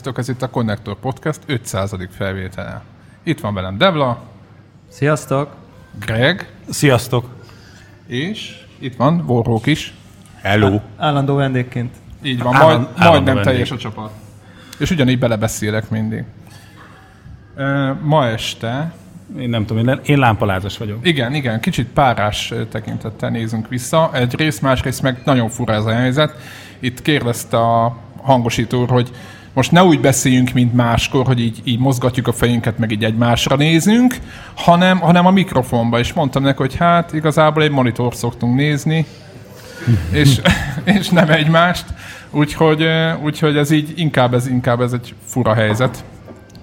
[0.00, 1.94] Sziasztok, ez itt a Connector Podcast 500.
[2.10, 2.82] felvétele.
[3.22, 4.22] Itt van velem Devla,
[4.88, 5.54] Sziasztok!
[5.98, 7.28] Greg, Sziasztok!
[8.06, 9.94] és itt van Vorrók is.
[10.42, 10.80] Hello!
[10.96, 11.94] Állandó vendégként.
[12.22, 14.10] Így van, majd, majdnem teljes a csapat.
[14.78, 16.24] És ugyanígy belebeszélek mindig.
[18.02, 18.92] Ma este,
[19.38, 21.06] Én nem tudom, én, én lámpalázas vagyok.
[21.06, 24.10] igen, igen, kicsit párás tekintettel nézünk vissza.
[24.12, 26.36] Egyrészt, másrészt meg nagyon fura ez a helyzet.
[26.78, 29.10] Itt kérdezte a hangosító úr, hogy
[29.52, 33.56] most ne úgy beszéljünk, mint máskor, hogy így, így mozgatjuk a fejünket, meg így egymásra
[33.56, 34.16] nézünk,
[34.54, 35.98] hanem, hanem a mikrofonba.
[35.98, 39.06] És mondtam neki, hogy hát igazából egy monitor szoktunk nézni,
[40.10, 40.40] és,
[40.98, 41.84] és nem egymást.
[42.30, 42.86] Úgyhogy,
[43.22, 46.04] úgyhogy ez így inkább ez, inkább ez egy fura helyzet.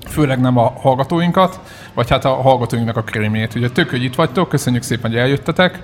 [0.07, 1.59] Főleg nem a hallgatóinkat,
[1.93, 3.55] vagy hát a hallgatóinknak a krémjét.
[3.55, 5.79] Ugye tök, hogy itt vagytok, köszönjük szépen, hogy eljöttetek.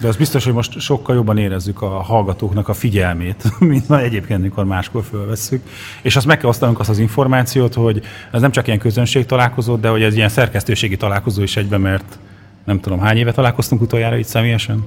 [0.00, 4.42] De az biztos, hogy most sokkal jobban érezzük a hallgatóknak a figyelmét, mint ma egyébként,
[4.42, 5.68] mikor máskor fölvesszük.
[6.02, 9.76] És azt meg kell osztanunk azt az információt, hogy ez nem csak ilyen közönség találkozó,
[9.76, 12.18] de hogy ez ilyen szerkesztőségi találkozó is egyben, mert
[12.64, 14.84] nem tudom, hány éve találkoztunk utoljára itt személyesen?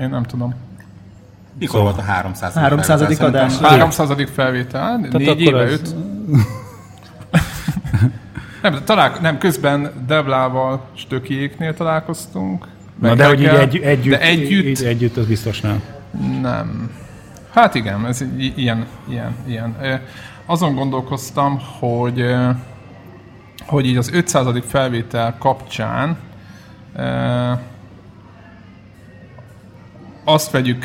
[0.00, 0.54] Én nem tudom.
[1.58, 2.54] Mikor volt a 300.
[2.54, 3.00] 300.
[3.00, 3.26] felvétel?
[3.26, 3.52] adás.
[3.52, 4.30] Szerintem 300.
[4.34, 5.94] felvétel, négy akkor éve, ez- öt.
[8.62, 12.66] nem, de talál, nem, közben Deblával Stökiéknél találkoztunk.
[13.02, 15.82] Na de hogy így egy, együtt, de együtt Így, együtt, az biztos nem.
[16.40, 16.90] Nem.
[17.50, 19.76] Hát igen, ez i- ilyen, ilyen, ilyen.
[20.46, 22.34] Azon gondolkoztam, hogy,
[23.66, 24.46] hogy így az 500.
[24.66, 26.16] felvétel kapcsán
[30.24, 30.84] azt vegyük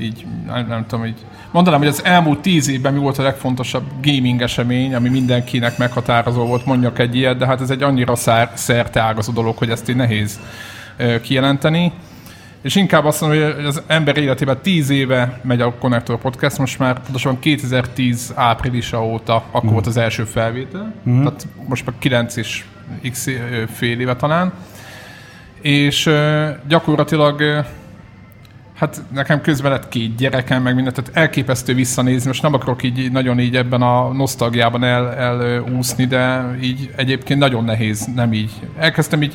[0.00, 3.84] így, nem, nem tudom, így mondanám, hogy az elmúlt tíz évben mi volt a legfontosabb
[4.02, 8.50] gaming esemény, ami mindenkinek meghatározó volt, mondjak egy ilyet, de hát ez egy annyira szár,
[8.54, 10.40] szerteágazó dolog, hogy ezt így nehéz
[11.22, 11.92] kijelenteni.
[12.62, 16.78] És inkább azt mondom, hogy az ember életében 10 éve megy a Connector Podcast, most
[16.78, 22.64] már pontosan 2010 áprilisa óta, akkor volt az első felvétel, tehát most már 9 és
[23.10, 23.28] x
[23.72, 24.52] fél éve talán.
[25.60, 26.10] És
[26.68, 27.64] gyakorlatilag
[28.82, 32.26] Hát nekem közben lett két gyerekem, meg mindent, tehát elképesztő visszanézni.
[32.26, 37.64] Most nem akarok így nagyon így ebben a nosztalgiában el, elúszni, de így egyébként nagyon
[37.64, 38.50] nehéz, nem így.
[38.78, 39.34] Elkezdtem így,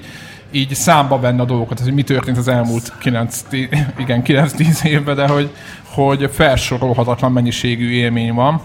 [0.52, 3.46] így számba venni a dolgokat, hogy mi történt az elmúlt 9,
[4.04, 5.52] igen, 9-10 évben, de hogy,
[5.84, 8.62] hogy felsorolhatatlan mennyiségű élmény van.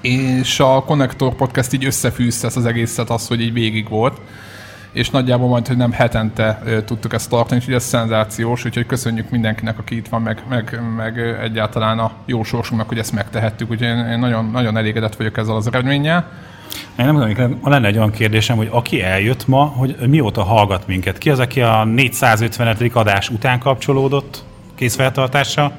[0.00, 4.20] És a Connector Podcast így összefűzte ezt az egészet, az, hogy így végig volt
[4.94, 9.78] és nagyjából majd, hogy nem hetente tudtuk ezt tartani, úgyhogy ez szenzációs, úgyhogy köszönjük mindenkinek,
[9.78, 14.18] aki itt van, meg, meg, meg egyáltalán a jó sorsunknak, hogy ezt megtehettük, úgyhogy én
[14.18, 16.30] nagyon, nagyon elégedett vagyok ezzel az eredménnyel.
[16.98, 21.18] Én nem tudom, lenne egy olyan kérdésem, hogy aki eljött ma, hogy mióta hallgat minket?
[21.18, 22.90] Ki az, aki a 450.
[22.92, 24.44] adás után kapcsolódott
[24.74, 25.72] készfeltartással?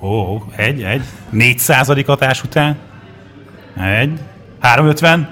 [0.00, 1.02] Ó, egy, egy.
[1.30, 1.88] 400.
[1.88, 2.76] adás után?
[4.00, 4.18] Egy.
[4.60, 5.28] 350?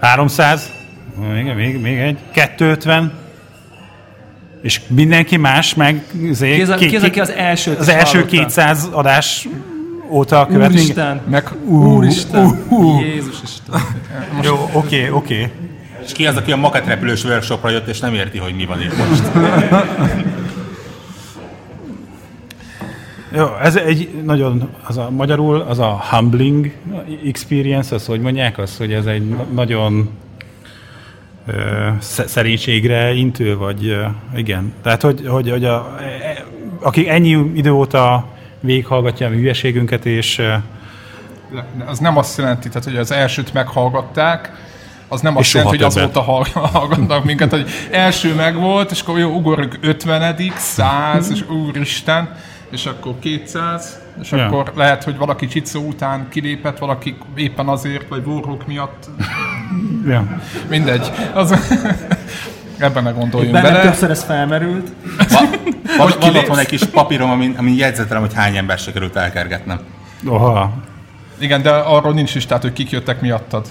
[0.00, 0.72] 300?
[1.32, 2.18] Még, még, még egy.
[2.32, 3.12] 250?
[4.62, 6.04] És mindenki más meg...
[6.22, 8.36] izé, Ki az, ki- ki az, ki- aki az elsőt az első hallotta?
[8.36, 9.48] 200 adás
[10.08, 10.80] óta követ minket?
[10.80, 11.20] Úristen!
[11.28, 12.58] Meg Úristen!
[13.00, 13.80] Jézus Isten!
[14.42, 15.50] Jó, oké, oké.
[16.04, 18.96] És ki az, aki a maketrepülős workshopra jött, és nem érti, hogy mi van itt
[18.96, 19.22] most?
[23.32, 26.72] Jó, ez egy nagyon, az a magyarul, az a humbling
[27.26, 30.08] experience, az hogy mondják az, hogy ez egy na- nagyon
[31.46, 31.52] ö,
[32.00, 34.04] sze- szerénységre intő, vagy ö,
[34.36, 34.72] igen.
[34.82, 36.44] Tehát, hogy, hogy, hogy a, e-
[36.80, 38.26] aki ennyi idő óta
[38.60, 40.42] végighallgatja a hülyeségünket, és
[41.86, 44.52] az nem azt jelenti, tehát, hogy az elsőt meghallgatták,
[45.08, 49.30] az nem azt jelenti, hogy azóta hall- hallgatnak minket, hogy első megvolt, és akkor jó,
[49.30, 52.36] ugorjuk 50 100, és úristen,
[52.70, 54.46] és akkor 200, és Ja.
[54.46, 59.08] akkor lehet, hogy valaki csicó után kilépett, valaki éppen azért, vagy vorrók miatt,
[60.06, 60.40] ja.
[60.68, 61.10] mindegy.
[61.34, 61.54] Az,
[62.78, 63.84] ebben ne gondoljunk Bennem bele.
[63.84, 64.88] többször ez felmerült.
[65.32, 65.48] Van,
[65.98, 69.80] van, van otthon egy kis papírom, amin, amin jegyzetelem, hogy hány ember sikerült elkergetnem.
[70.26, 70.72] Oha.
[71.38, 73.66] Igen, de arról nincs listát, hogy kik jöttek miattad.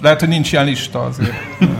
[0.00, 1.34] Lehet, hogy nincs ilyen lista azért.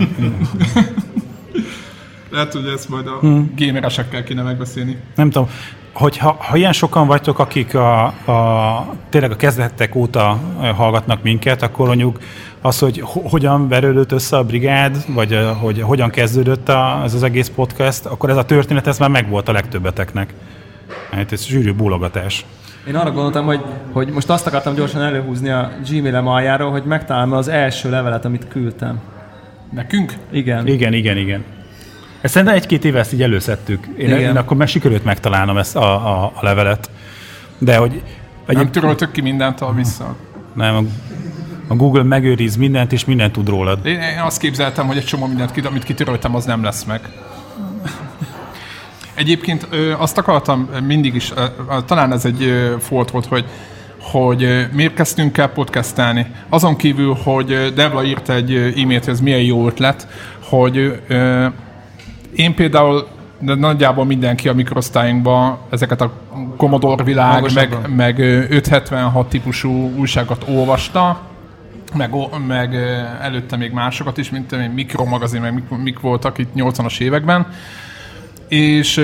[2.30, 3.18] Lehet, hogy ezt majd a
[3.56, 4.96] gameresekkel kéne megbeszélni.
[5.14, 5.48] Nem tudom,
[5.92, 11.62] hogyha ha ilyen sokan vagytok, akik a, a, tényleg a kezdetek óta ö, hallgatnak minket,
[11.62, 12.18] akkor mondjuk
[12.60, 17.22] az, hogy ho- hogyan verődött össze a brigád, vagy hogy hogyan kezdődött a, ez az
[17.22, 20.34] egész podcast, akkor ez a történet, ez már megvolt a legtöbbeteknek.
[21.10, 22.44] Hát ez zsűrű bólogatás.
[22.88, 23.60] Én arra gondoltam, hogy,
[23.92, 28.48] hogy most azt akartam gyorsan előhúzni a Gmail-em aljáról, hogy megtalálom az első levelet, amit
[28.48, 29.00] küldtem.
[29.74, 30.14] Nekünk?
[30.30, 30.66] Igen.
[30.66, 31.44] Igen, igen, igen.
[32.20, 33.86] Ezt szerintem egy-két éve ezt így előszedtük.
[33.98, 34.20] Én, Igen.
[34.20, 36.90] én akkor meg sikerült megtalálnom ezt a, a, a levelet.
[37.58, 38.02] De hogy
[38.46, 40.16] Nem töröltök ki mindent vissza.
[40.54, 40.90] Nem,
[41.68, 43.86] a, Google megőriz mindent, és mindent tud rólad.
[43.86, 47.00] Én, én azt képzeltem, hogy egy csomó mindent, amit kitöröltem, az nem lesz meg.
[49.14, 51.44] Egyébként ö, azt akartam mindig is, ö,
[51.86, 53.44] talán ez egy ö, folt volt, hogy
[54.02, 56.26] hogy miért kezdtünk el podcastelni.
[56.48, 60.08] Azon kívül, hogy Devla írt egy e-mailt, hogy ez milyen jó ötlet,
[60.42, 61.46] hogy ö,
[62.36, 63.06] én például
[63.40, 66.12] de nagyjából mindenki a mikrosztályunkban ezeket a
[66.56, 71.20] Commodore világ, meg, meg ö, 576 típusú újságot olvasta,
[71.94, 72.10] meg,
[72.46, 72.74] meg
[73.20, 77.46] előtte még másokat is, mint mikromagazin, meg mik, mik voltak itt 80-as években.
[78.48, 79.00] És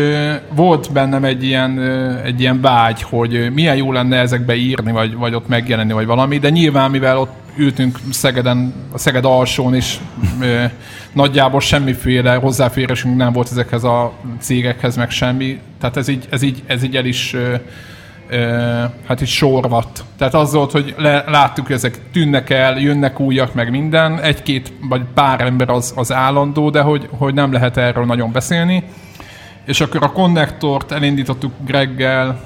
[0.54, 1.80] volt bennem egy ilyen,
[2.24, 6.38] egy ilyen vágy, hogy milyen jó lenne ezekbe írni, vagy, vagy ott megjelenni, vagy valami,
[6.38, 9.96] de nyilván, mivel ott ültünk Szegeden, a Szeged alsón, és
[10.40, 10.64] ö,
[11.12, 15.60] nagyjából semmiféle hozzáférésünk nem volt ezekhez a cégekhez, meg semmi.
[15.80, 17.54] Tehát ez így, ez így, ez így el is ö,
[19.06, 20.04] hát így sorvat.
[20.18, 24.20] Tehát az volt, hogy le, láttuk, hogy ezek tűnnek el, jönnek újak, meg minden.
[24.20, 28.82] Egy-két vagy pár ember az, az állandó, de hogy, hogy nem lehet erről nagyon beszélni.
[29.66, 32.40] És akkor a konnektort elindítottuk Greggel,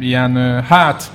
[0.00, 1.10] ilyen, hát,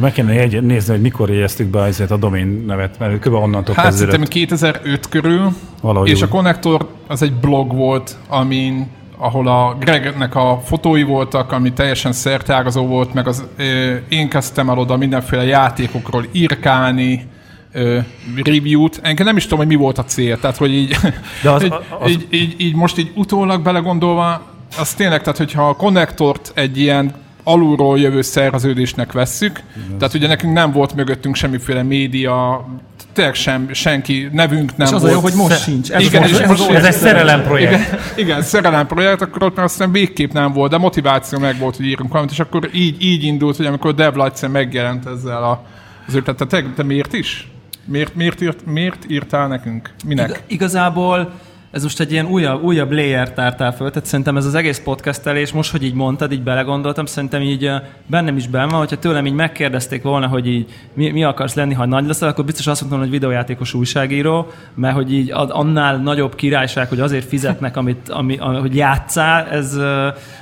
[0.00, 3.34] Meg kéne jegy- nézni, hogy mikor jegyeztük be azért a domain nevet, mert kb.
[3.34, 4.28] onnantól hát szerintem kezdődött.
[4.28, 6.22] 2005 körül, Valahogy és úgy.
[6.22, 8.86] a konnektor az egy blog volt, amin
[9.20, 14.68] ahol a Gregnek a fotói voltak, ami teljesen szertágazó volt, meg az, ö, én kezdtem
[14.70, 17.26] el oda mindenféle játékokról írkálni,
[17.72, 17.98] ö,
[18.44, 18.98] review-t.
[19.02, 20.38] Engem nem is tudom, hogy mi volt a cél.
[20.40, 20.96] Tehát, hogy így,
[21.42, 24.42] De az- így, az- így, így, így, most így utólag belegondolva,
[24.78, 29.60] az tényleg, tehát hogyha a konnektort egy ilyen alulról jövő szerződésnek vesszük,
[29.98, 32.66] tehát ugye nekünk nem volt mögöttünk semmiféle média,
[33.12, 35.12] tényleg sem, senki, nevünk nem És az volt.
[35.14, 35.90] jó, hogy most sincs.
[35.90, 37.72] Ez Igen, most, és most az Ez egy szerelem projekt.
[37.72, 41.76] igen, igen, szerelem projekt, akkor ott már aztán végképp nem volt, de motiváció meg volt,
[41.76, 45.64] hogy írunk valamit, és akkor így, így indult, hogy amikor Devla egyszer megjelent ezzel a,
[46.06, 47.50] az ötletet, te, te miért is?
[47.84, 49.90] Miért, miért, írt, miért írtál nekünk?
[50.06, 50.28] Minek?
[50.28, 51.32] Ig- igazából
[51.70, 55.52] ez most egy ilyen újabb, újabb layer tártál föl, tehát szerintem ez az egész podcastelés,
[55.52, 57.70] most, hogy így mondtad, így belegondoltam, szerintem így
[58.06, 61.74] bennem is benne van, hogyha tőlem így megkérdezték volna, hogy így mi, mi akarsz lenni,
[61.74, 66.34] ha nagy leszel, akkor biztos azt mondtam, hogy videójátékos újságíró, mert hogy így annál nagyobb
[66.34, 69.76] királyság, hogy azért fizetnek, amit, ami, ami, hogy játszál, ez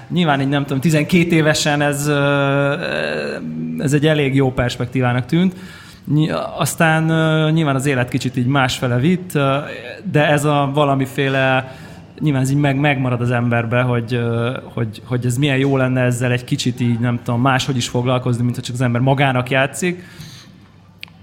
[0.09, 2.11] nyilván egy nem tudom, 12 évesen ez,
[3.79, 5.55] ez egy elég jó perspektívának tűnt.
[6.57, 7.05] Aztán
[7.53, 9.33] nyilván az élet kicsit így másfele vitt,
[10.11, 11.77] de ez a valamiféle,
[12.21, 14.21] nyilván ez így meg, megmarad az emberbe, hogy,
[14.75, 18.43] hogy, hogy ez milyen jó lenne ezzel egy kicsit így, nem tudom, máshogy is foglalkozni,
[18.43, 20.05] mint hogy csak az ember magának játszik.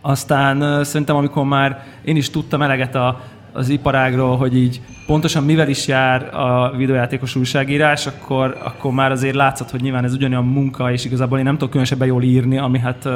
[0.01, 3.21] Aztán szerintem, amikor már én is tudtam eleget a,
[3.53, 9.35] az iparágról, hogy így pontosan mivel is jár a videójátékos újságírás, akkor, akkor már azért
[9.35, 12.79] látszott, hogy nyilván ez ugyanolyan munka, és igazából én nem tudok különösebben jól írni, ami
[12.79, 13.07] hát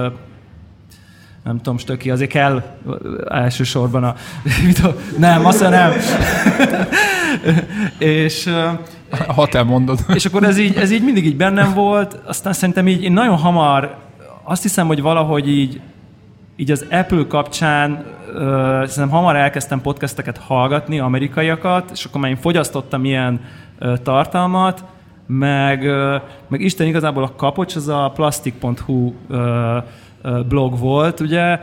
[1.49, 2.63] nem tudom, stöki, azért kell
[3.29, 4.15] elsősorban a.
[5.17, 5.91] Nem, azt nem.
[7.97, 8.49] és,
[9.27, 9.99] Ha te mondod.
[10.13, 13.37] és akkor ez így, ez így mindig így bennem volt, aztán szerintem így én nagyon
[13.37, 13.95] hamar,
[14.43, 15.81] azt hiszem, hogy valahogy így,
[16.55, 22.37] így az Apple kapcsán ö, szerintem hamar elkezdtem podcasteket hallgatni, amerikaiakat, és akkor már én
[22.37, 23.41] fogyasztottam ilyen
[23.79, 24.83] ö, tartalmat,
[25.27, 26.15] meg, ö,
[26.47, 29.77] meg Isten igazából a kapocs, az a plastic.hu ö,
[30.49, 31.59] blog volt, ugye,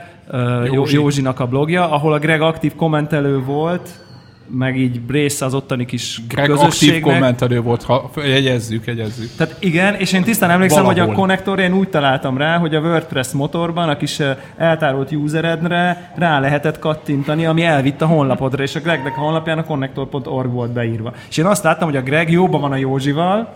[0.73, 0.95] Józsi.
[0.95, 4.05] Józsinak a blogja, ahol a Greg aktív kommentelő volt,
[4.49, 7.13] meg így része az ottani kis Greg aktív közösségnek.
[7.13, 9.31] kommentelő volt, ha jegyezzük, jegyezzük.
[9.37, 11.05] Tehát igen, és én tisztán emlékszem, Valahol.
[11.05, 14.21] hogy a konnektor én úgy találtam rá, hogy a WordPress motorban a kis
[14.57, 19.65] eltárolt useredre rá lehetett kattintani, ami elvitt a honlapodra, és a Gregnek a honlapján a
[19.65, 21.13] connector.org volt beírva.
[21.29, 23.53] És én azt láttam, hogy a Greg jóban van a Józsival,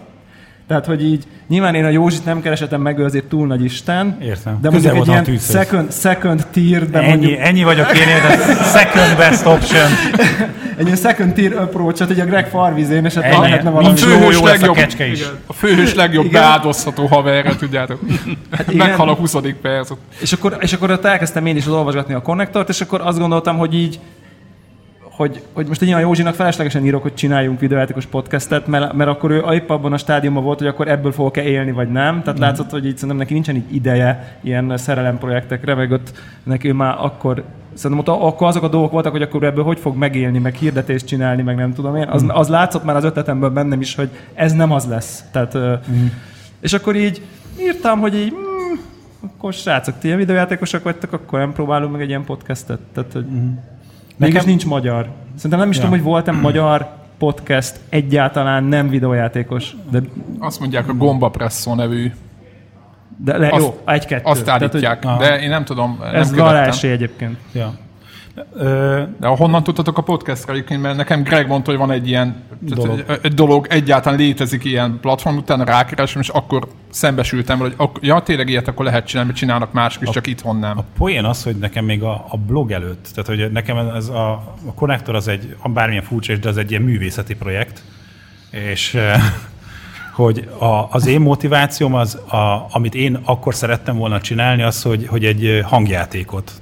[0.71, 4.17] tehát, hogy így nyilván én a Józsit nem keresetem meg, ő azért túl nagy Isten.
[4.23, 4.59] Értem.
[4.63, 8.07] De Közel mondjuk egy a ilyen second, second tier, de Ennyi, mondjuk ennyi vagyok én,
[8.07, 9.91] de second best option.
[10.79, 13.43] egy ilyen second tier approach-ot, hogy a Greg farvizén esetleg Ennyi.
[13.43, 13.89] lehetne valami.
[14.01, 15.19] jó, főhős jó lesz a legjobb- kecske is.
[15.21, 15.31] Igen.
[15.47, 16.43] A főhős legjobb Igen.
[16.43, 18.01] beáldozható haverre, tudjátok.
[18.69, 18.87] igen.
[18.87, 19.37] Meghal a 20.
[19.63, 19.91] perc.
[20.21, 23.59] És akkor, és akkor ott elkezdtem én is olvasgatni a konnektort, és akkor azt gondoltam,
[23.59, 23.99] hogy így,
[25.21, 29.31] hogy, hogy most egy olyan Józsinak feleslegesen írok, hogy csináljunk videójátékos podcastet, mert, mert akkor
[29.31, 32.23] ő épp abban a stádiumban volt, hogy akkor ebből fogok-e élni, vagy nem.
[32.23, 32.43] Tehát mm.
[32.43, 36.13] látszott, hogy így szerintem neki nincsen így ideje ilyen szerelem projektekre, meg ott
[36.43, 39.79] neki ő már akkor Szerintem ott akkor azok a dolgok voltak, hogy akkor ebből hogy
[39.79, 42.09] fog megélni, meg hirdetést csinálni, meg nem tudom én.
[42.09, 45.25] Az, az látszott már az ötletemből bennem is, hogy ez nem az lesz.
[45.33, 46.07] Tehát, mm.
[46.61, 47.23] És akkor így
[47.61, 48.79] írtam, hogy így, mm,
[49.27, 52.81] akkor srácok, ti ilyen videójátékosok vagytok, akkor nem próbálunk meg egy ilyen podcastet.
[52.93, 53.51] Tehát, hogy mm.
[54.21, 55.09] Mégis Nekem- nincs magyar.
[55.35, 55.83] Szerintem nem is Ja.
[55.83, 59.77] tudom, hogy volt-e magyar podcast egyáltalán nem videójátékos.
[59.91, 60.01] De
[60.39, 62.13] Azt mondják a Gomba Presso nevű
[63.17, 64.25] De le, Azt- jó, egy-kettő.
[64.31, 66.55] Azt Tehát, hogy állítják, de én nem tudom, nem Ez követtem.
[66.55, 67.37] valási egyébként.
[67.53, 67.73] Ja.
[69.19, 73.05] De honnan tudtatok a podcastra egyébként, mert nekem Greg mondta, hogy van egy ilyen Dolog.
[73.07, 78.05] egy, egy dolog egyáltalán létezik ilyen platform, utána rákeresem, és akkor szembesültem vele, hogy ak-
[78.05, 80.79] ja, tényleg ilyet akkor lehet csinálni, mert csinálnak mások is, csak itthon nem.
[80.79, 84.31] A poén az, hogy nekem még a, a blog előtt, tehát hogy nekem ez a,
[84.67, 87.83] a konnektor az egy, bármilyen furcsa, is, de az egy ilyen művészeti projekt,
[88.51, 88.97] és
[90.15, 95.07] hogy a, az én motivációm az, a, amit én akkor szerettem volna csinálni, az, hogy,
[95.07, 96.53] hogy egy hangjátékot.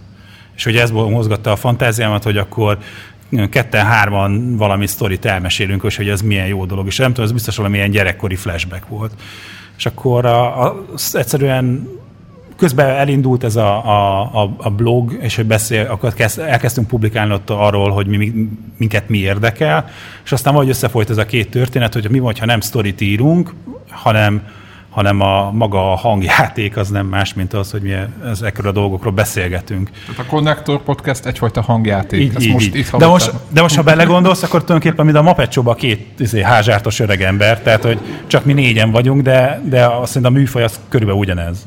[0.58, 2.78] És hogy ez mozgatta a fantáziámat, hogy akkor
[3.50, 6.86] ketten-hárman valami sztorit elmesélünk, és hogy ez milyen jó dolog.
[6.86, 9.12] És nem tudom, ez biztos valamilyen gyerekkori flashback volt.
[9.76, 11.88] És akkor a, a, egyszerűen
[12.56, 13.84] közben elindult ez a,
[14.42, 19.08] a, a, blog, és hogy beszél, akkor kezd, elkezdtünk publikálni ott arról, hogy mi, minket
[19.08, 19.88] mi érdekel,
[20.24, 23.54] és aztán valahogy összefolyt ez a két történet, hogy mi van, ha nem sztorit írunk,
[23.90, 24.42] hanem,
[24.90, 29.12] hanem a maga a hangjáték az nem más, mint az, hogy mi ezekről a dolgokról
[29.12, 29.90] beszélgetünk.
[30.06, 32.20] Tehát a Connector Podcast egyfajta hangjáték.
[32.20, 32.76] Így, Ezt így, most így.
[32.76, 37.00] itt de, most, de most, ha belegondolsz, akkor tulajdonképpen mint a Mapecsóban két izé, házsártos
[37.00, 40.80] öreg ember, tehát hogy csak mi négyen vagyunk, de, de azt szerintem a műfaj az
[40.88, 41.66] körülbelül ugyanez.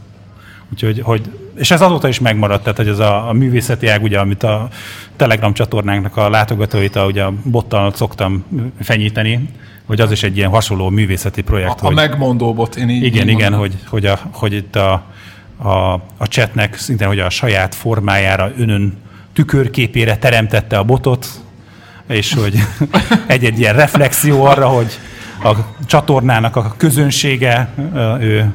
[0.71, 1.21] Úgyhogy, hogy,
[1.55, 4.69] és ez azóta is megmaradt, tehát hogy ez a, a művészeti ág, ugye, amit a
[5.15, 8.45] Telegram csatornánknak a látogatóit, a, ugye a bottal szoktam
[8.81, 9.49] fenyíteni,
[9.85, 11.81] hogy az is egy ilyen hasonló művészeti projekt.
[11.81, 14.75] A, a hogy, megmondó bot, én így igen, így igen, hogy, hogy, a, hogy itt
[14.75, 15.03] a,
[15.57, 18.97] a, a chatnek szinte, hogy a saját formájára, önön
[19.33, 21.27] tükörképére teremtette a botot,
[22.07, 22.55] és hogy
[23.27, 24.99] egy-egy ilyen reflexió arra, hogy
[25.43, 27.69] a csatornának a közönsége,
[28.19, 28.53] ő,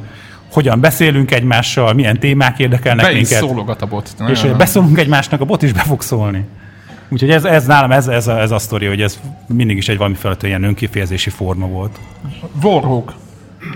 [0.52, 3.38] hogyan beszélünk egymással, milyen témák érdekelnek Be minket.
[3.38, 4.14] szólogat a bot.
[4.28, 6.44] És hogy beszólunk egymásnak, a bot is be fog szólni.
[7.08, 9.96] Úgyhogy ez, ez nálam ez, ez, a, ez a sztori, hogy ez mindig is egy
[9.96, 11.98] valami felett ilyen önkifejezési forma volt.
[12.62, 13.14] Warhawk.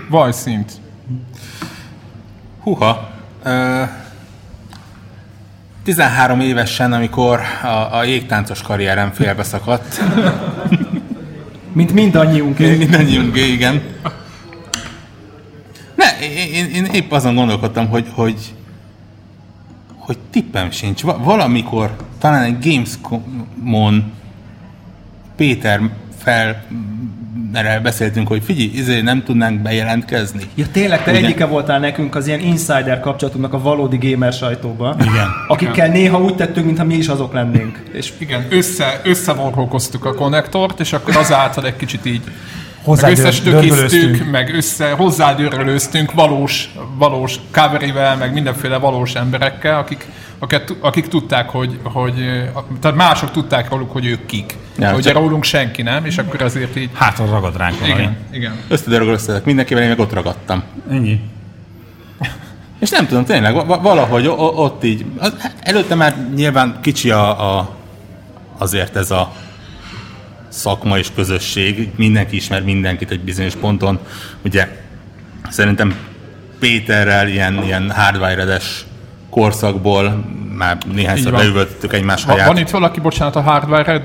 [0.09, 0.71] Vajszint.
[2.63, 3.09] Húha.
[3.43, 3.81] Ö,
[5.83, 10.01] 13 évesen, amikor a, a jégtáncos karrierem félbeszakadt,
[11.73, 12.57] Mint mindannyiunk.
[12.59, 13.81] mindannyiunk, igen.
[16.01, 18.53] Ne, én, én, épp azon gondolkodtam, hogy, hogy,
[19.97, 21.01] hogy tippem sincs.
[21.01, 24.11] Va- valamikor, talán egy Gamescom-on
[25.35, 25.81] Péter
[26.17, 26.63] fel
[27.53, 30.41] erre beszéltünk, hogy figyelj, izé nem tudnánk bejelentkezni.
[30.55, 31.25] Ja tényleg, te Ugye?
[31.25, 34.95] egyike voltál nekünk az ilyen insider kapcsolatunknak a valódi gamer sajtóba.
[34.99, 35.27] Igen.
[35.47, 37.83] Akikkel néha úgy tettünk, mintha mi is azok lennénk.
[37.93, 42.21] És Igen, össze, összevorholkoztuk a konnektort, és akkor azáltal egy kicsit így
[42.83, 50.05] Hozzá meg összestökéztük, meg össze, hozzádörölöztünk valós, valós coverével, meg mindenféle valós emberekkel, akik,
[50.39, 52.13] akik, akik tudták, hogy, hogy,
[52.81, 54.57] tehát mások tudták róluk, hogy ők kik.
[54.77, 57.99] Ja, csak- rólunk senki nem, és akkor azért így, Hát az ragad ránk valami.
[58.01, 58.53] igen, igen.
[58.67, 60.63] Összedörögölöztetek mindenkivel, én meg ott ragadtam.
[60.91, 61.19] Ennyi.
[62.79, 65.05] És nem tudom, tényleg, va- valahogy ott így,
[65.61, 67.75] előtte már nyilván kicsi a, a,
[68.57, 69.31] azért ez a
[70.51, 73.99] szakma és közösség, mindenki ismer mindenkit egy bizonyos ponton.
[74.45, 74.67] Ugye
[75.49, 75.95] szerintem
[76.59, 78.85] Péterrel ilyen, ilyen hardwire-edes
[79.29, 80.25] korszakból
[80.57, 81.41] már néhányszor van.
[81.41, 82.47] leüvöltöttük egymás Ha, haját.
[82.47, 84.01] van itt valaki, bocsánat, a Hardware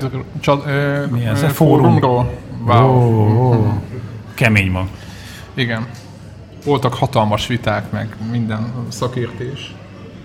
[1.11, 1.41] Mi ez?
[1.41, 1.83] ö, A fórum?
[1.83, 2.33] fórumról?
[2.65, 3.73] Wow.
[4.33, 4.87] Kemény ma.
[5.53, 5.87] Igen.
[6.65, 9.71] Voltak hatalmas viták, meg minden szakértés.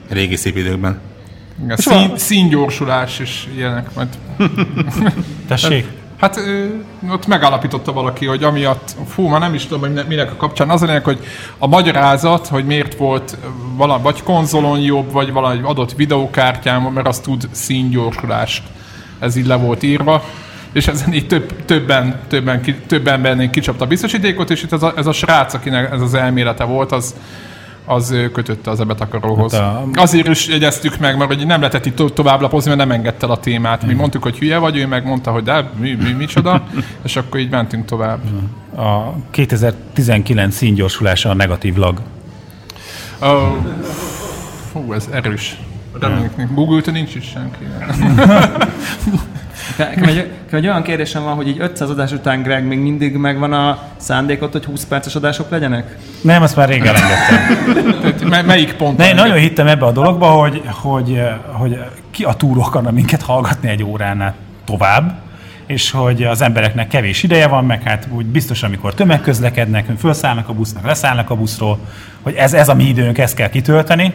[0.08, 1.00] Régi szép időkben.
[1.64, 3.94] Igen, szín, színgyorsulás és ilyenek.
[3.94, 4.08] Majd,
[5.46, 5.86] Tessék?
[6.22, 6.66] hát ö,
[7.10, 10.82] ott megállapította valaki, hogy amiatt, fú, már nem is tudom, hogy minek a kapcsán, az
[10.82, 11.18] a lényeg, hogy
[11.58, 13.36] a magyarázat, hogy miért volt
[13.76, 18.62] valami, vagy konzolon jobb, vagy valami adott videókártyán, mert az tud színgyorsulást.
[19.18, 20.24] Ez így le volt írva.
[20.72, 24.92] És ezen így több, többen, többen, több embernél kicsapta a biztosítékot, és itt ez a,
[24.96, 27.14] ez a srác, akinek ez az elmélete volt, az,
[27.84, 29.52] az ö, kötötte az ebetakaróhoz.
[29.54, 32.98] Hát Azért is jegyeztük meg, mert hogy nem lehetett itt to- tovább lapozni, mert nem
[32.98, 33.86] engedte a témát.
[33.86, 36.64] Mi mondtuk, hogy hülye vagy, ő meg mondta, hogy de, mi, mi, micsoda,
[37.04, 38.20] és akkor így mentünk tovább.
[38.76, 42.00] A 2019 színgyorsulása a negatív lag.
[43.18, 43.56] Oh,
[44.72, 45.56] fú, ez erős.
[46.00, 47.64] Reméljük, Google-te nincs is senki.
[49.76, 53.52] nekem egy, egy olyan kérdésem van, hogy így 500 adás után Greg még mindig megvan
[53.52, 55.96] a szándékot, hogy 20 perces adások legyenek?
[56.20, 58.28] Nem, azt már rég elengedtem.
[58.28, 58.96] Me- melyik pont?
[58.96, 61.20] Ne, nagyon hittem ebbe a dologba, hogy, hogy,
[61.52, 61.78] hogy
[62.10, 65.20] ki a túró akarna minket hallgatni egy óránál tovább,
[65.66, 70.52] és hogy az embereknek kevés ideje van, meg hát úgy biztos, amikor tömegközlekednek, felszállnak a
[70.52, 71.78] busznak, leszállnak a buszról,
[72.22, 74.14] hogy ez, ez a mi időnk, ezt kell kitölteni.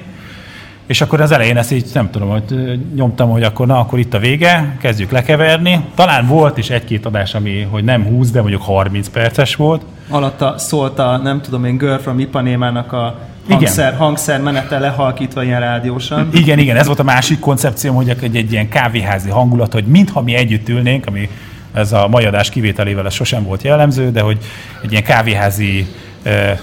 [0.88, 4.13] És akkor az elején ezt így nem tudom, hogy nyomtam, hogy akkor na, akkor itt
[4.13, 5.86] a vége, kezdjük lekeverni.
[5.96, 9.82] Talán volt is egy-két adás, ami, hogy nem 20, de mondjuk 30 perces volt.
[10.10, 15.60] Alatta szólt a, nem tudom én, Girl from Ipanémának a hangszer, hangszer menete lehalkítva ilyen
[15.60, 16.29] rádiósan.
[16.41, 20.22] Igen, igen, ez volt a másik koncepcióm, hogy egy, egy ilyen kávéházi hangulat, hogy mintha
[20.22, 21.29] mi együtt ülnénk, ami
[21.74, 24.38] ez a mai adás kivételével ez sosem volt jellemző, de hogy
[24.84, 25.88] egy ilyen kávéházi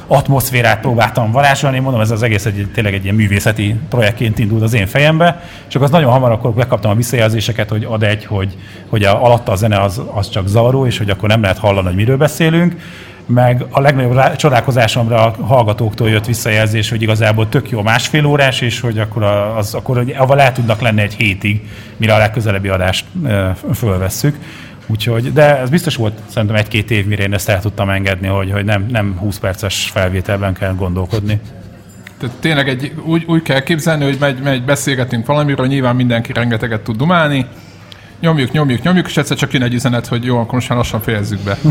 [0.06, 4.74] atmoszférát próbáltam varázsolni, mondom, ez az egész egy, tényleg egy ilyen művészeti projektként indult az
[4.74, 8.56] én fejembe, és akkor az nagyon hamar akkor bekaptam a visszajelzéseket, hogy ad egy, hogy,
[8.88, 11.86] hogy a, alatta a zene az, az csak zavaró, és hogy akkor nem lehet hallani,
[11.86, 12.76] hogy miről beszélünk,
[13.26, 18.60] meg a legnagyobb rá- csodálkozásomra a hallgatóktól jött visszajelzés, hogy igazából tök jó másfél órás,
[18.60, 19.22] és hogy akkor,
[19.56, 24.38] az, akkor hogy avval el tudnak lenni egy hétig, mire a legközelebbi adást e, fölvesszük.
[24.86, 28.50] Úgyhogy, de ez biztos volt szerintem egy-két év, mire én ezt el tudtam engedni, hogy,
[28.52, 31.40] hogy nem, nem 20 perces felvételben kell gondolkodni.
[32.18, 36.80] Tehát tényleg egy, úgy, úgy kell képzelni, hogy megy, megy, beszélgetünk valamiről, nyilván mindenki rengeteget
[36.80, 37.46] tud dumálni,
[38.20, 41.00] nyomjuk, nyomjuk, nyomjuk, és egyszer csak jön egy üzenet, hogy jó, akkor most már lassan
[41.00, 41.58] fejezzük be.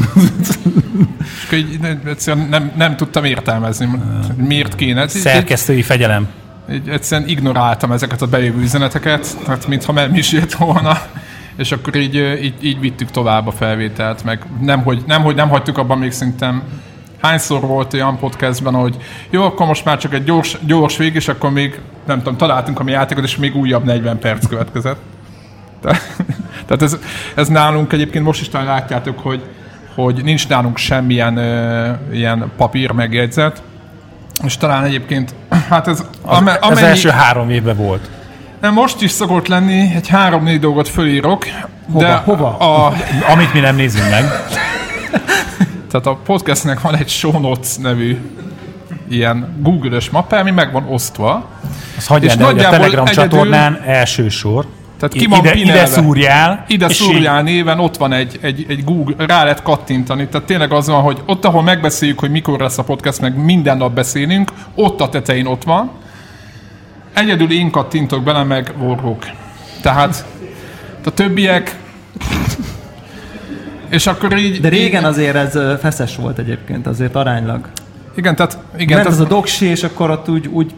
[1.20, 3.90] és akkor így nem- egyszerűen nem, nem tudtam értelmezni,
[4.38, 5.08] miért kéne.
[5.08, 6.28] Szerkesztői fegyelem.
[6.72, 11.02] így egyszerűen ignoráltam ezeket a bejövő üzeneteket, hát mintha nem is jött volna,
[11.56, 15.50] és akkor így, így, így vittük tovább a felvételt, meg nem hogy, nem, hogy nem
[15.50, 16.64] hagytuk abban még szerintem
[17.22, 18.96] hányszor volt olyan podcastben, hogy
[19.30, 22.80] jó, akkor most már csak egy gyors, gyors vég, és akkor még, nem tudom, találtunk
[22.80, 25.00] a mi játékot, és még újabb 40 perc következett.
[25.82, 26.02] Te-
[26.66, 26.98] Tehát ez,
[27.36, 29.44] ez nálunk egyébként most is talán látjátok, hogy,
[29.96, 33.64] hogy nincs nálunk semmilyen ö, ilyen papír megjegyzet,
[34.44, 35.36] és talán egyébként,
[35.70, 38.10] hát ez ame- az első három évben volt.
[38.72, 41.46] Most is szokott lenni, egy három-négy dolgot fölírok.
[41.92, 42.06] Hova?
[42.06, 42.58] De Hova?
[42.58, 42.94] A,
[43.32, 44.24] Amit mi nem nézünk meg.
[45.92, 48.18] tehát a podcastnek van egy show notes nevű
[49.10, 51.46] ilyen Google-ös mappe, ami meg van osztva.
[51.98, 54.66] Az hagyj És el, de hogy a Telegram egyedül- csatornán első sor.
[55.00, 55.80] Tehát ki van ide, pinelve.
[55.82, 56.66] ide szúrjál.
[56.68, 60.28] Ide szúrjál néven, ott van egy, egy, egy Google, rá lehet kattintani.
[60.28, 63.78] Tehát tényleg az van, hogy ott, ahol megbeszéljük, hogy mikor lesz a podcast, meg minden
[63.78, 65.92] nap beszélünk, ott a tetején ott van.
[67.14, 69.26] Egyedül én kattintok bele, meg vorhok.
[69.82, 70.26] Tehát
[71.06, 71.76] a többiek...
[73.90, 74.62] És akkor így...
[74.62, 77.70] De régen azért ez feszes volt egyébként, azért aránylag.
[78.16, 78.58] Igen, tehát...
[78.78, 80.74] Igen, Ment tehát, az a doksi, és akkor ott úgy, úgy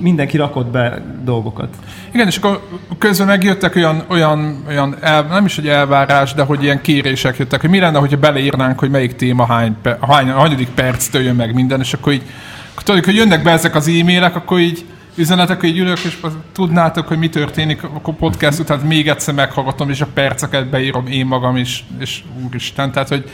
[0.00, 1.68] mindenki rakott be dolgokat.
[2.12, 6.62] Igen, és akkor közben megjöttek olyan, olyan, olyan el, nem is hogy elvárás, de hogy
[6.62, 11.22] ilyen kérések jöttek, hogy mi lenne, hogyha beleírnánk, hogy melyik téma hány, hány hanyadik perctől
[11.22, 12.22] jön meg minden, és akkor így,
[12.70, 14.84] akkor tudjuk, hogy jönnek be ezek az e-mailek, akkor így
[15.18, 16.18] üzenetek, hogy ülök, és
[16.52, 21.26] tudnátok, hogy mi történik, akkor podcast után még egyszer meghallgatom, és a perceket beírom én
[21.26, 23.30] magam is, és úristen, tehát, hogy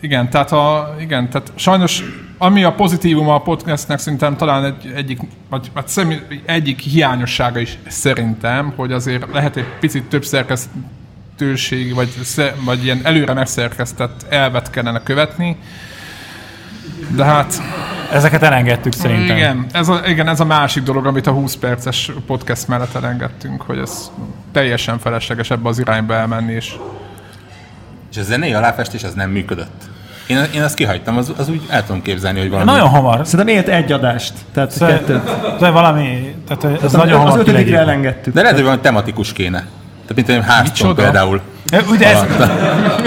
[0.00, 2.02] igen, tehát, a, igen, tehát sajnos
[2.38, 5.20] ami a pozitívuma a podcastnek szerintem talán egy, egyik,
[5.50, 12.08] vagy, vagy személy, egyik hiányossága is szerintem, hogy azért lehet egy picit több szerkesztőség, vagy,
[12.64, 15.56] vagy ilyen előre megszerkesztett elvet kellene követni.
[17.08, 17.62] De hát
[18.12, 19.36] Ezeket elengedtük szerintem.
[19.36, 23.62] igen ez, a, igen, ez a másik dolog, amit a 20 perces podcast mellett elengedtünk,
[23.62, 24.10] hogy ez
[24.52, 26.74] teljesen felesleges ebbe az irányba elmenni, és
[28.10, 29.82] És a zenei aláfestés az nem működött.
[30.26, 32.70] Én, én azt kihagytam, az, az úgy el tudom képzelni, hogy valami...
[32.70, 33.26] Nagyon hamar.
[33.26, 35.30] Szerintem élt egy adást, tehát Szóval- kettőt.
[35.58, 37.74] De valami, tehát ez Az, nagyon az hamar ötödikre kilegyít.
[37.88, 38.34] elengedtük.
[38.34, 39.58] De lehet, hogy valami tematikus kéne.
[39.58, 41.02] Tehát mint egy Hearthstone Micsoda?
[41.02, 41.40] például.
[41.90, 42.24] Ugye ez,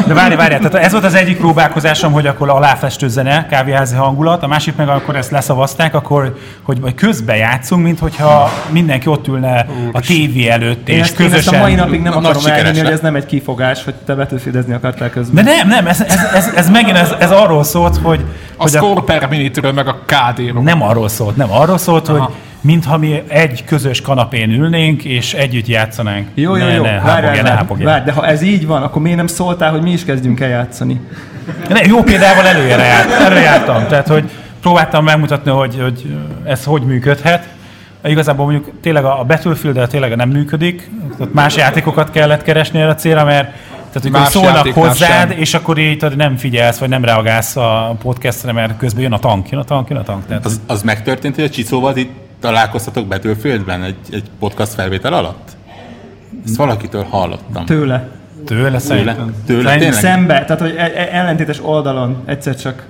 [0.08, 4.44] de várj, várj, tehát ez volt az egyik próbálkozásom, hogy akkor aláfestő zene, kávéházi hangulat,
[4.44, 9.28] a másik meg akkor ezt leszavazták, akkor, hogy majd közben játszunk, mint hogyha mindenki ott
[9.28, 11.60] ülne a tévé előtt, Én és ezt, én ezt közösen...
[11.60, 15.10] a mai napig nem akarom elhinni, hogy ez nem egy kifogás, hogy te betűfidezni akartál
[15.10, 15.46] közben.
[15.46, 18.26] De nem, nem, ez, ez, ez, ez megint ez, ez arról szólt, hogy,
[18.58, 20.64] a hogy score per minute meg a KD-ról.
[20.64, 22.24] nem arról szólt, nem arról szólt, hogy
[22.62, 26.28] mintha mi egy közös kanapén ülnénk, és együtt játszanánk.
[26.34, 26.84] Jó, jó, ne, jó.
[26.84, 29.72] Ne, várj, várj, ne várj, várj, de ha ez így van, akkor miért nem szóltál,
[29.72, 31.02] hogy mi is kezdjünk el játszani?
[31.70, 34.30] Ne, jó példával előre járt, előjártam, tehát hogy
[34.62, 37.48] próbáltam megmutatni, hogy, hogy ez hogy működhet.
[38.04, 42.96] Igazából mondjuk tényleg a battlefield tényleg nem működik, tehát más játékokat kellett keresni erre a
[42.96, 43.52] célra, mert
[43.92, 45.40] tehát, hogy Más szólnak játéknál hozzád, sem.
[45.40, 49.50] és akkor így nem figyelsz, vagy nem reagálsz a podcastre, mert közben jön a tank,
[49.50, 50.26] jön a tank, jön a tank.
[50.28, 55.58] Tehát, Az, az megtörtént, hogy a Csicóval itt találkoztatok Battlefieldben egy, egy podcast felvétel alatt?
[56.46, 57.66] Ezt valakitől hallottam.
[57.66, 58.08] Tőle.
[58.46, 59.34] tőle szerintem.
[59.46, 59.94] Tőle, tényleg?
[59.94, 62.86] Szembe, tehát hogy e- e- ellentétes oldalon egyszer csak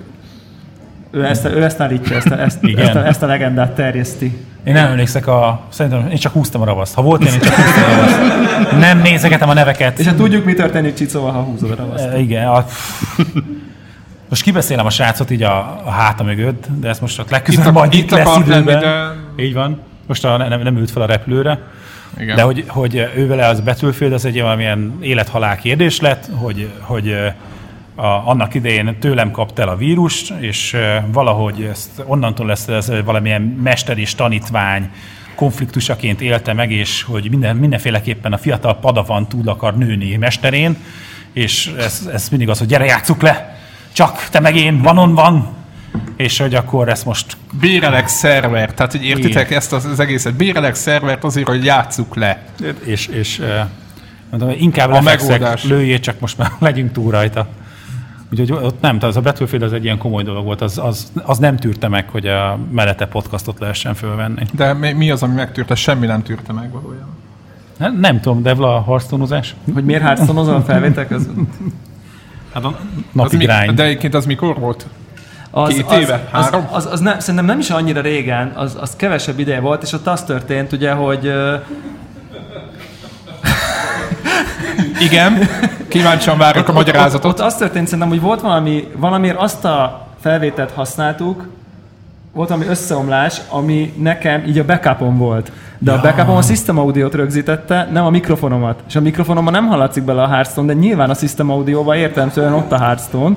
[1.10, 2.86] ő ezt, ő ezt állítja, ezt a, ezt, Igen.
[2.86, 4.46] ezt, a, ezt a legendát terjeszti.
[4.64, 5.60] Én nem emlékszek a...
[5.68, 6.94] Szerintem én csak húztam a ravaszt.
[6.94, 8.70] Ha volt én, én csak húztam a ravaszt.
[8.78, 9.98] Nem nézegetem a neveket.
[9.98, 12.04] És hát tudjuk, mi történik Csicóval, ha húzod a ravaszt.
[12.04, 12.46] E, Igen.
[12.46, 12.64] A...
[14.28, 17.94] Most kibeszélem a srácot így a, a háta mögött, de ezt most Itt legközelebb majd
[17.94, 18.80] itt itt lesz akart lenni, időben.
[18.80, 19.80] de- Így van.
[20.06, 21.58] Most a, nem, nem ült fel a repülőre.
[22.18, 22.36] Igen.
[22.36, 27.12] De hogy, hogy ő vele az Battlefield, az egy valamilyen élethalál kérdés lett, hogy, hogy
[27.94, 30.76] a, annak idején tőlem kapta el a vírus, és
[31.12, 34.90] valahogy ezt onnantól lesz ez valamilyen mester és tanítvány
[35.34, 40.76] konfliktusaként élte meg, és hogy minden, mindenféleképpen a fiatal padavan túl akar nőni mesterén,
[41.32, 43.58] és ez, ez mindig az, hogy gyere, játsszuk le!
[43.92, 45.58] Csak te meg én, van van!
[46.16, 47.36] És hogy akkor ezt most...
[47.60, 50.34] Bérelek szervert, tehát hogy értitek ezt az, az egészet.
[50.34, 52.42] Bérelek szervert azért, hogy játsszuk le.
[52.84, 53.42] És, és
[54.30, 55.64] mondom, inkább A lefekszek, megoldás.
[55.64, 57.46] lőjél, csak most már legyünk túl rajta.
[58.32, 61.12] Úgyhogy ott nem, tehát az a Battlefield az egy ilyen komoly dolog volt, az, az,
[61.22, 64.42] az nem tűrte meg, hogy a mellette podcastot lehessen fölvenni.
[64.52, 65.74] De mi, mi az, ami megtűrte?
[65.74, 67.16] Semmi nem tűrte meg valójában.
[67.78, 69.40] Nem, nem tudom, Devla a hearthstone
[69.74, 71.48] Hogy miért hearthstone a felvétel közben?
[72.52, 72.74] Hát a Az
[73.12, 73.76] napi mi, grind.
[73.76, 74.86] de egyébként az mikor volt?
[75.50, 76.28] Az, Két az, éve?
[76.32, 76.68] Az, Három?
[76.70, 80.06] az, az, nem, szerintem nem is annyira régen, az, az kevesebb ideje volt, és ott
[80.06, 81.28] az történt, ugye, hogy
[85.06, 85.48] Igen.
[85.88, 87.32] Kíváncsian várok a ott, magyarázatot.
[87.32, 91.48] ott az történt szerintem, hogy volt valami, valamiért azt a felvételt használtuk,
[92.32, 95.52] volt valami összeomlás, ami nekem így a backupom volt.
[95.78, 98.80] De a backupom a System Audio-t rögzítette, nem a mikrofonomat.
[98.88, 102.72] És a mikrofonomban nem hallatszik bele a Hearthstone, de nyilván a System Audio-ban értelmszerűen ott
[102.72, 103.36] a Hearthstone.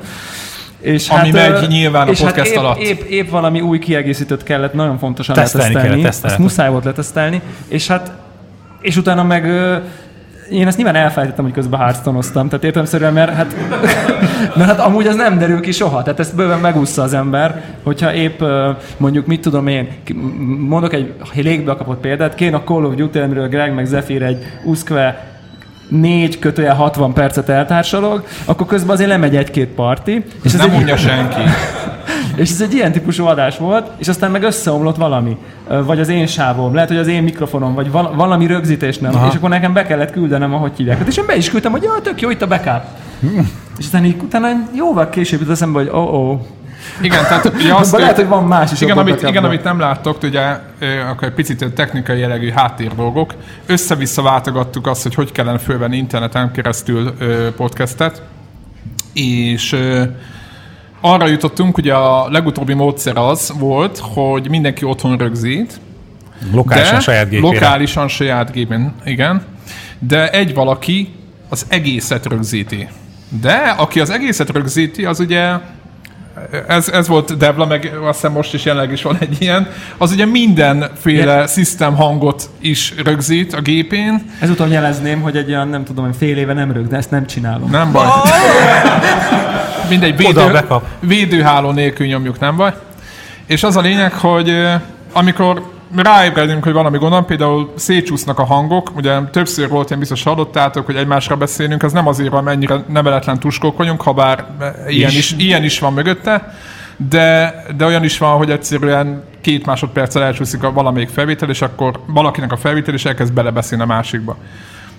[0.84, 2.78] És Ami hát, meg nyilván és a podcast hát épp, alatt.
[2.78, 6.02] Épp, épp valami új kiegészítőt kellett nagyon fontosan tesztelni letesztelni.
[6.02, 6.24] Kellett.
[6.24, 7.41] Ezt muszáj volt letesztelni.
[7.67, 8.12] És hát,
[8.82, 9.46] és utána meg
[10.50, 13.56] én ezt nyilván elfelejtettem, hogy közben hearthstone tehát értelemszerűen, mert hát,
[14.58, 18.13] mert hát amúgy az nem derül ki soha, tehát ezt bőven megúszza az ember, hogyha
[18.13, 18.41] épp
[18.98, 19.88] mondjuk, mit tudom én,
[20.67, 24.46] mondok egy légből kapott példát, kén a Call of Duty, amiről Greg meg Zephyr egy
[24.63, 25.33] úszkve
[26.01, 30.25] 4 kötője 60 percet eltársalog, akkor közben azért lemegy egy-két parti.
[30.43, 30.75] És ez nem egy...
[30.75, 31.41] mondja senki.
[32.36, 35.38] és ez egy ilyen típusú adás volt, és aztán meg összeomlott valami.
[35.86, 39.15] Vagy az én sávom, lehet, hogy az én mikrofonom, vagy valami rögzítés nem.
[39.15, 39.27] Aha.
[39.27, 40.97] És akkor nekem be kellett küldenem, ahogy hívják.
[40.97, 42.82] Hát és én be is küldtem, hogy ja, tök jó, itt a backup.
[43.19, 43.39] Hm.
[43.77, 46.39] és aztán így, utána jóval később jut eszembe, hogy ó, oh, oh,
[47.02, 48.82] igen, tehát ugye azt, lehet, hogy van más is.
[48.82, 50.41] igen, amit, igen, amit nem láttok, ugye
[51.10, 53.34] akkor egy picit technikai jellegű háttér dolgok.
[53.65, 57.13] Össze-vissza váltogattuk azt, hogy hogy kellene fölvenni interneten keresztül
[57.56, 58.22] podcastet,
[59.13, 59.76] és
[61.02, 65.80] arra jutottunk, hogy a legutóbbi módszer az volt, hogy mindenki otthon rögzít,
[66.52, 67.54] Lokálisan de saját gépére.
[67.54, 69.43] Lokálisan saját gépén, igen.
[70.00, 71.13] De egy valaki
[71.50, 72.88] az egészet rögzíti.
[73.41, 75.52] De aki az egészet rögzíti, az ugye
[76.67, 79.67] ez, ez volt Devla, meg azt hiszem most is jelenleg is van egy ilyen,
[79.98, 84.32] az ugye mindenféle system hangot is rögzít a gépén.
[84.39, 87.26] Ezúton jelezném, hogy egy olyan, nem tudom, hogy fél éve nem rög, de ezt nem
[87.26, 87.69] csinálom.
[87.69, 88.08] Nem baj.
[89.89, 92.74] Mindegy, Oda a védő, védőháló nélkül nyomjuk, nem baj.
[93.46, 94.67] És az a lényeg, hogy
[95.13, 100.23] amikor ráébredünk, hogy valami gond van, például szétcsúsznak a hangok, ugye többször volt, én biztos
[100.23, 104.45] hallottátok, hogy egymásra beszélünk, az nem azért van, mert ennyire neveletlen tuskók vagyunk, ha bár
[104.88, 105.45] ilyen is, Is.
[105.45, 106.56] ilyen is van mögötte,
[106.97, 111.99] de, de olyan is van, hogy egyszerűen két másodperccel elcsúszik a valamelyik felvétel, és akkor
[112.06, 114.38] valakinek a felvétel, és elkezd belebeszélni a másikba.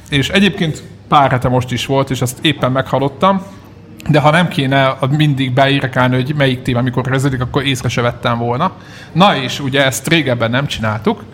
[0.09, 3.43] És egyébként pár hete most is volt, és ezt éppen meghallottam,
[4.09, 8.39] de ha nem kéne mindig beírkálni, hogy melyik téma mikor kezdődik, akkor észre se vettem
[8.39, 8.73] volna.
[9.13, 11.25] Na és ugye ezt régebben nem csináltuk,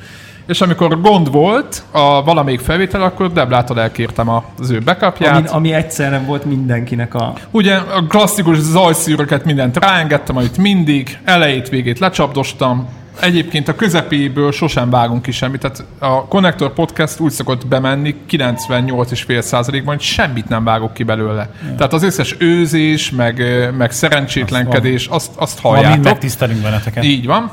[0.47, 5.37] és amikor gond volt a valamelyik felvétel, akkor Deblától elkértem az ő backupját.
[5.37, 7.33] Ami, ami egyszerre volt mindenkinek a...
[7.51, 12.89] Ugye a klasszikus zajszűröket mindent ráengedtem, amit mindig, elejét, végét lecsapdostam.
[13.21, 15.61] Egyébként a közepéből sosem vágunk ki semmit.
[15.61, 21.51] Tehát a Connector Podcast úgy szokott bemenni 98,5%-ban, hogy semmit nem vágok ki belőle.
[21.77, 23.45] Tehát az összes őzés, meg,
[23.77, 26.05] meg szerencsétlenkedés, azt, azt Ma mind halljátok.
[26.05, 27.05] megtisztelünk benneteket.
[27.05, 27.51] Így van.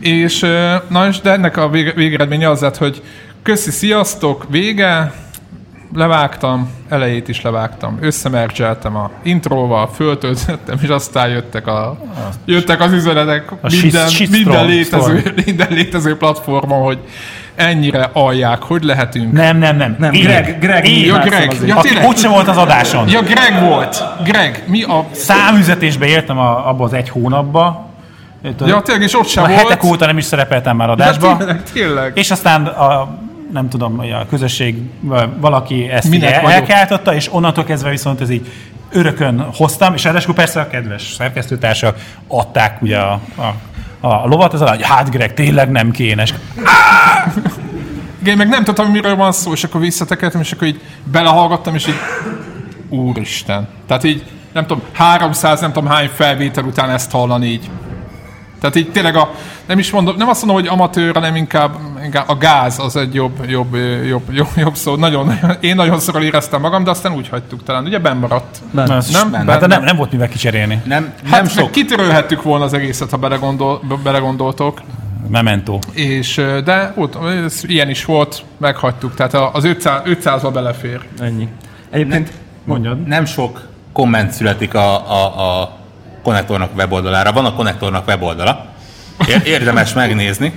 [0.00, 0.40] És,
[0.88, 3.02] na és de ennek a vége, végeredménye az lett, hogy
[3.42, 5.12] köszi, sziasztok, vége,
[5.94, 11.96] levágtam, elejét is levágtam, összemercseltem a intróval, föltöltöttem, és aztán jöttek, a,
[12.44, 16.98] jöttek az üzenetek A minden, shit- minden, létező, minden létező platformon, hogy
[17.54, 19.32] ennyire alják, hogy lehetünk.
[19.32, 19.96] Nem, nem, nem.
[19.98, 20.22] Nem, Én.
[20.22, 21.04] Greg, Greg Én.
[21.04, 22.06] Ja, Greg, ja, tényleg.
[22.06, 23.08] úgysem volt az adáson.
[23.08, 24.04] Ja, Greg volt.
[24.24, 25.04] Greg, mi a...
[25.10, 27.88] Számüzetésbe értem a, abba az egy hónapba.
[28.66, 29.60] Ja, tényleg, és ott sem a volt.
[29.60, 31.36] hetek óta nem is szerepeltem már Ja, adásba.
[31.36, 32.12] tényleg, tényleg.
[32.14, 33.08] És aztán a,
[33.52, 34.76] nem tudom, hogy a közösség,
[35.40, 36.58] valaki ezt Minek el- vagyok?
[36.58, 38.52] elkiáltotta, és onnantól kezdve viszont ez így
[38.92, 43.54] örökön hoztam, és ráadásul persze a kedves szerkesztőtársak adták ugye a, a,
[44.08, 46.34] a lovat, az alá, hogy hát Greg, tényleg nem kénes.
[48.22, 51.86] Igen, meg nem tudtam, miről van szó, és akkor visszatekertem, és akkor így belehallgattam, és
[51.86, 51.98] így
[52.88, 53.68] úristen.
[53.86, 57.70] Tehát így, nem tudom, 300, nem tudom hány felvétel után ezt hallani így.
[58.60, 59.30] Tehát így tényleg a,
[59.66, 63.14] nem is mondom, nem azt mondom, hogy amatőr, hanem inkább, inkább a gáz az egy
[63.14, 64.96] jobb, jobb, jobb, jobb, jobb szó.
[64.96, 67.84] Nagyon, én nagyon szorral éreztem magam, de aztán úgy hagytuk talán.
[67.84, 68.58] Ugye benn maradt.
[68.70, 68.86] Ben.
[68.86, 69.32] Nem?
[69.32, 70.82] Hát, Ben- de nem, nem volt mivel kicserélni.
[70.84, 74.80] Nem, Hát nem sok kitörölhettük volna az egészet, ha belegondol, belegondoltok.
[75.28, 75.78] Memento.
[75.92, 79.14] És, de ott, ez ilyen is volt, meghagytuk.
[79.14, 81.00] Tehát az 500, 500-ba belefér.
[81.18, 81.48] Ennyi.
[81.90, 82.32] Egyébként
[82.64, 83.06] mondjad.
[83.06, 85.78] nem sok komment születik a, a, a
[86.22, 87.32] konnektornak weboldalára.
[87.32, 88.66] Van a konnektornak weboldala.
[89.28, 90.52] Ér- Érdemes megnézni.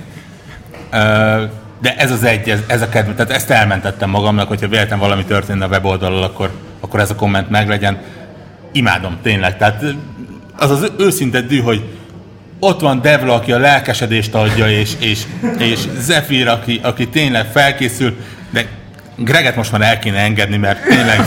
[1.80, 5.24] De ez az egy, ez, ez a kedve, tehát ezt elmentettem magamnak, hogyha véletlen valami
[5.24, 6.50] történne a weboldalon, akkor,
[6.80, 8.02] akkor ez a komment meglegyen.
[8.72, 9.56] Imádom, tényleg.
[9.56, 9.84] Tehát
[10.56, 11.82] az az őszinte dű, hogy
[12.58, 15.22] ott van Devla, aki a lelkesedést adja, és, és,
[15.58, 18.16] és Zephyr, aki, aki tényleg felkészül,
[18.50, 18.66] de
[19.16, 21.20] Greget most már el kéne engedni, mert tényleg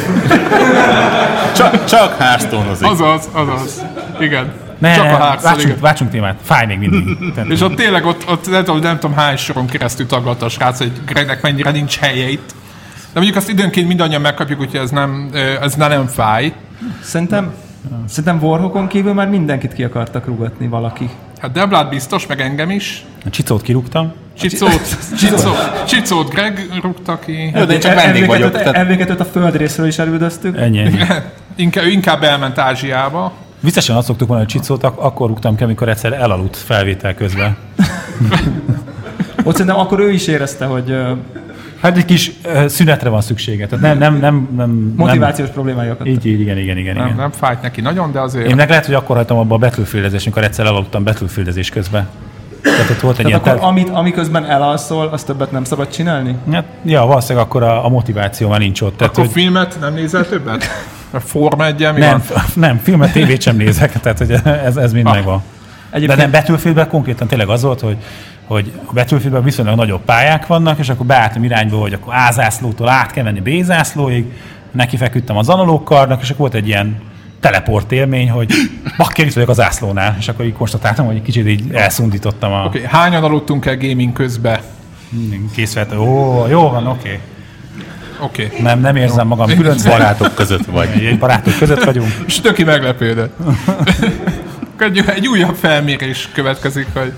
[1.55, 3.83] csak, csak hearthstone Azaz, azaz.
[4.19, 4.51] Igen.
[4.77, 5.79] Ne, Csak a Hearthstone, váltsunk, igen.
[5.81, 6.35] váltsunk témát.
[6.43, 7.17] Fáj még mindig.
[7.49, 10.77] És ott tényleg ott, ott nem, tudom, nem tudom hány soron keresztül taglalta a srác,
[10.77, 12.49] hogy Gregnek mennyire nincs helye itt.
[13.13, 15.29] De mondjuk azt időnként mindannyian megkapjuk, úgyhogy ez nem,
[15.61, 16.53] ez ne nem fáj.
[17.03, 17.53] Szerintem,
[18.07, 21.09] szerintem Warhawkon kívül már mindenkit ki akartak rugatni valaki.
[21.41, 23.05] Hát Deblát biztos, meg engem is.
[23.25, 24.13] a csicót kirúgtam.
[24.39, 27.51] Csicót, Csicót, Csicót Greg rúgta ki.
[27.55, 28.51] Jó, de én csak vendég vagyok.
[28.51, 30.57] Tehát a földrészről is elüldöztük.
[30.57, 30.97] Ennyi, ennyi.
[31.55, 33.33] Inkább, inkább elment Ázsiába.
[33.59, 37.57] Viccesen azt szoktuk mondani, hogy csicót ak- akkor rúgtam ki, amikor egyszer elaludt felvétel közben.
[39.43, 40.95] Ott szerintem akkor ő is érezte, hogy
[41.81, 42.31] Hát egy kis
[42.65, 43.67] szünetre van szüksége.
[43.67, 45.93] Tehát nem, nem, nem, nem motivációs problémái Nem.
[45.93, 46.13] akadtak.
[46.13, 46.95] Így, így, igen, igen, igen.
[46.95, 47.17] Nem, igen.
[47.17, 48.47] nem fájt neki nagyon, de azért...
[48.49, 52.07] Én meg lehet, hogy akkor hagytam abba a Battlefieldezést, amikor egyszer elaludtam Battlefieldezés közben.
[52.61, 53.55] Tehát ott volt egy Tehát ilyen...
[53.57, 56.35] akkor amit, amiközben elalszol, azt többet nem szabad csinálni?
[56.51, 58.97] Hát, ja, valószínűleg akkor a, a motiváció már nincs ott.
[58.97, 60.65] Tehát, Akkor hogy filmet nem nézel többet?
[61.11, 62.43] A Forma 1 mi nem, van?
[62.53, 64.31] nem, filmet, tévét sem nézek, tehát hogy
[64.65, 65.13] ez, ez mind Ah.
[65.13, 65.41] megvan.
[65.89, 67.97] De Egyébként nem, Battlefieldben konkrétan tényleg az volt, hogy,
[68.47, 72.89] hogy a Battlefieldben viszonylag nagyobb pályák vannak, és akkor beálltam irányba, hogy akkor A zászlótól
[72.89, 74.25] át kell menni B zászlóig,
[74.71, 77.01] neki feküdtem az analóg karnak, és akkor volt egy ilyen
[77.39, 78.51] teleport élmény, hogy
[78.97, 82.63] bakker, itt vagyok az zászlónál, és akkor így konstatáltam, hogy egy kicsit így elszundítottam a
[82.65, 82.89] Oké, okay.
[82.91, 84.59] hányan aludtunk el gaming közben?
[85.53, 85.93] készvet.
[85.93, 87.19] Ó, jó van, oké.
[88.19, 88.45] Oké.
[88.45, 88.61] Okay.
[88.61, 91.05] Nem, nem érzem magam külön barátok között vagy.
[91.05, 92.13] Egy barátok között vagyunk.
[92.27, 93.37] És töki meglepődött.
[94.79, 97.13] egy, egy újabb felmérés következik, hogy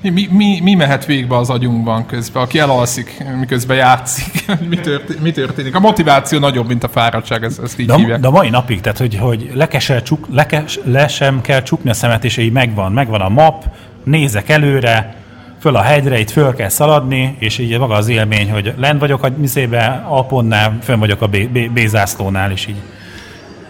[0.00, 5.30] mi, mi, mi, mehet végbe az agyunkban közben, aki elalszik, miközben játszik, mi, történik, mi
[5.30, 5.74] történik.
[5.74, 8.20] A motiváció nagyobb, mint a fáradtság, ezt, ezt így De, hívják.
[8.20, 11.62] de mai napig, tehát hogy, hogy le, ke se csuk, le, ke, le sem kell
[11.62, 12.92] csukni a szemet, és így megvan.
[12.92, 13.64] Megvan a map,
[14.04, 15.14] nézek előre,
[15.60, 19.22] föl a hegyre, itt föl kell szaladni, és így maga az élmény, hogy lent vagyok
[19.22, 22.82] a mizébe, Alponnál, fönn vagyok a B, B, B zászlónál, és így,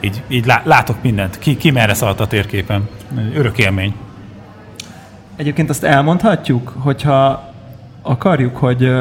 [0.01, 1.39] így, így lá, látok mindent.
[1.39, 2.89] Ki, ki merre szaladt a térképen.
[3.35, 3.95] Örök élmény.
[5.39, 7.53] Egyébként azt elmondhatjuk, hogyha
[8.03, 8.93] akarjuk, hogy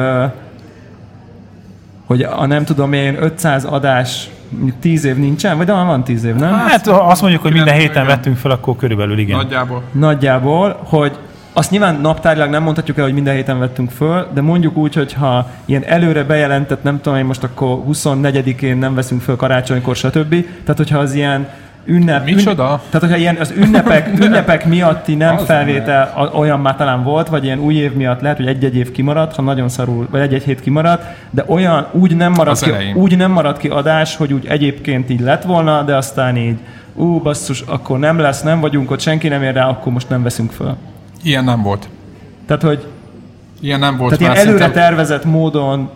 [2.06, 6.24] hogy a nem tudom én 500 adás mondjuk 10 év nincsen, vagy de van 10
[6.24, 6.52] év, nem?
[6.52, 9.36] Hát ha azt mondjuk, hogy minden héten vettünk fel, akkor körülbelül igen.
[9.36, 9.82] Nagyjából.
[9.92, 11.18] Nagyjából, hogy
[11.52, 15.12] azt nyilván naptárilag nem mondhatjuk el, hogy minden héten vettünk föl, de mondjuk úgy, hogy
[15.12, 20.30] ha ilyen előre bejelentett, nem tudom én most akkor 24-én nem veszünk föl karácsonykor, stb.
[20.62, 21.48] Tehát, hogyha az ilyen
[21.88, 22.24] ünnep...
[22.24, 22.62] Micsoda?
[22.62, 27.02] Ün, tehát, hogyha ilyen az ünnepek, ünnepek miatti nem Az felvétel a- olyan már talán
[27.02, 30.20] volt, vagy ilyen új év miatt lehet, hogy egy-egy év kimaradt, ha nagyon szarul, vagy
[30.20, 32.96] egy-egy hét kimaradt, de olyan úgy nem marad Az ki, elején.
[32.96, 36.56] úgy nem marad ki adás, hogy úgy egyébként így lett volna, de aztán így
[36.94, 40.22] ú, basszus, akkor nem lesz, nem vagyunk ott, senki nem ér rá, akkor most nem
[40.22, 40.76] veszünk föl.
[41.22, 41.88] Ilyen nem volt.
[42.46, 42.86] Tehát, hogy
[43.60, 45.90] Ilyen nem volt tehát ilyen előre szerintem- tervezett módon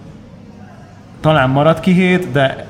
[1.20, 2.66] talán marad ki hét, de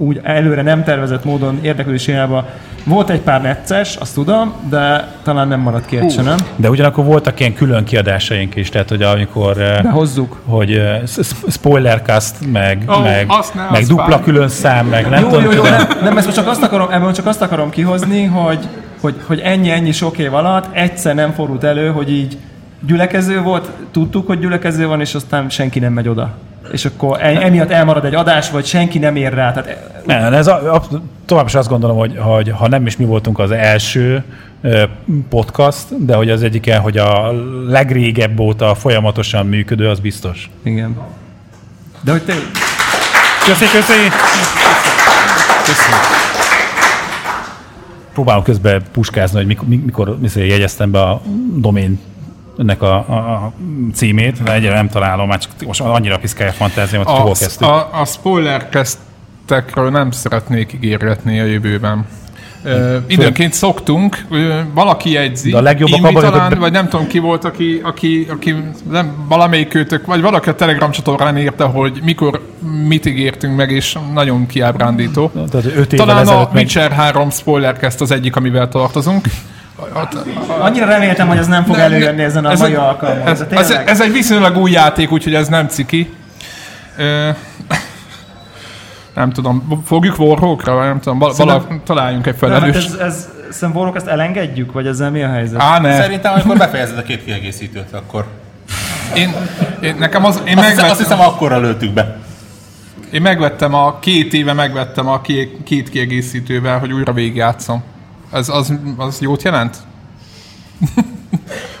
[0.00, 2.46] úgy előre nem tervezett módon érdeklődés irányába
[2.84, 6.36] volt egy pár necces, azt tudom, de talán nem maradt ki egy se, nem?
[6.56, 10.40] De ugyanakkor voltak ilyen külön kiadásaink is, tehát hogy amikor eh, De hozzuk.
[10.46, 11.06] hogy uh,
[11.50, 15.28] spoilercast, meg, Ó, meg, azt ne, meg azt dupla bár- külön szám, meg nem Jó,
[15.28, 18.24] tudom, jó, jó, nem, nem ezt most csak azt akarom, ebből csak azt akarom kihozni,
[18.24, 18.68] hogy,
[19.00, 22.38] hogy, hogy ennyi, ennyi sok év alatt egyszer nem fordult elő, hogy így
[22.86, 26.30] gyülekező volt, tudtuk, hogy gyülekező van, és aztán senki nem megy oda.
[26.72, 29.52] És akkor e- emiatt elmarad egy adás, vagy senki nem ér rá.
[29.52, 30.82] Tehát Nem, ez a, a,
[31.24, 34.24] tovább is azt gondolom, hogy, hogy ha nem is mi voltunk az első
[35.28, 37.32] podcast, de hogy az egyike, hogy a
[37.66, 40.50] legrégebb óta folyamatosan működő, az biztos.
[40.62, 40.96] igen.
[42.00, 42.34] De hogy te,
[43.46, 43.92] Köszi, köszi!
[48.12, 51.20] Próbálom közben puskázni, hogy mikor, mikor, mikor jegyeztem be a
[51.54, 51.98] domén
[52.58, 53.52] ennek a, a,
[53.94, 57.66] címét, de egyre nem találom, már csak most annyira piszkálja a fantáziámat, hogy hol kezdtük.
[57.66, 62.06] a, a spoiler kezdtekről nem szeretnék ígérgetni a jövőben.
[62.62, 67.06] Ö, időnként szoktunk, ö, valaki jegyzi, De a legjobbak abban, talán, be- vagy nem tudom
[67.06, 68.54] ki volt, aki, aki, aki
[68.90, 72.42] nem, valamelyik őtök, vagy valaki a Telegram csatornán írta, hogy mikor
[72.86, 75.30] mit ígértünk meg, és nagyon kiábrándító.
[75.50, 76.62] Tehát öt évvel Talán a meg...
[76.62, 79.24] Witcher 3 spoilercast az egyik, amivel tartozunk.
[79.94, 80.14] Hát,
[80.60, 83.26] Annyira reméltem, hogy ez nem fog Ne- előjönni ezen a ez mai alkalmon.
[83.26, 86.14] Ez, ez, ez egy viszonylag új játék, úgyhogy ez nem ciki.
[86.96, 87.28] Ö,
[89.14, 92.76] nem tudom, fogjuk Warhawkra, vagy nem tudom, val- vala, találjunk egy hát felelőst.
[92.76, 95.60] ez, ez, szerintem Warhawk ezt elengedjük, vagy ezzel mi a helyzet?
[95.62, 95.96] Á, ne.
[96.00, 98.26] Szerintem, amikor befejezed a két kiegészítőt, akkor...
[99.14, 99.34] Én,
[99.82, 102.16] én, nekem az, én, Azt hiszem, megvettem, azt hiszem akkorra lőttük be.
[103.12, 107.82] én megvettem a két éve megvettem a két, két kiegészítővel, hogy újra végigjátszom.
[108.32, 109.76] Ez az, az jót jelent?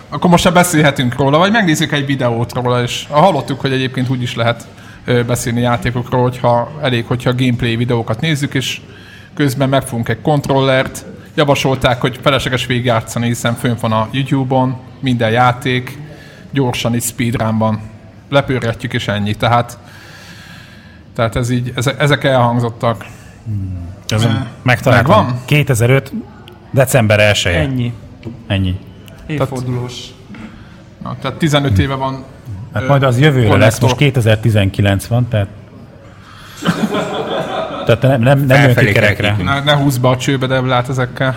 [0.08, 4.22] Akkor most se beszélhetünk róla, vagy megnézzük egy videót róla, és hallottuk, hogy egyébként úgy
[4.22, 4.66] is lehet
[5.26, 8.80] beszélni játékokról, hogyha elég, hogyha gameplay videókat nézzük, és
[9.34, 11.04] közben megfogunk egy kontrollert.
[11.34, 15.98] Javasolták, hogy felesleges végigjátszani, hiszen fönn van a YouTube-on minden játék,
[16.50, 17.80] gyorsan is speedrunban
[18.28, 19.34] lepörgetjük, és ennyi.
[19.34, 19.78] Tehát,
[21.14, 23.06] tehát ez így, ezek, elhangzottak.
[24.08, 24.26] Ez
[24.62, 25.24] megtaláltam.
[25.24, 25.40] Megvan?
[25.44, 26.12] 2005.
[26.70, 27.50] december 1 -e.
[27.50, 27.92] Ennyi.
[28.46, 28.78] Ennyi.
[29.26, 29.94] Évfordulós.
[31.02, 32.24] Na, tehát 15 éve van
[32.72, 35.48] Hát Ö, majd az jövőre lesz, most 2019 van, tehát...
[37.86, 39.36] Tehát nem, nem, nem jön ki kerekre.
[39.42, 41.36] Ne, ne húzz be a csőbe, de lát ezekkel.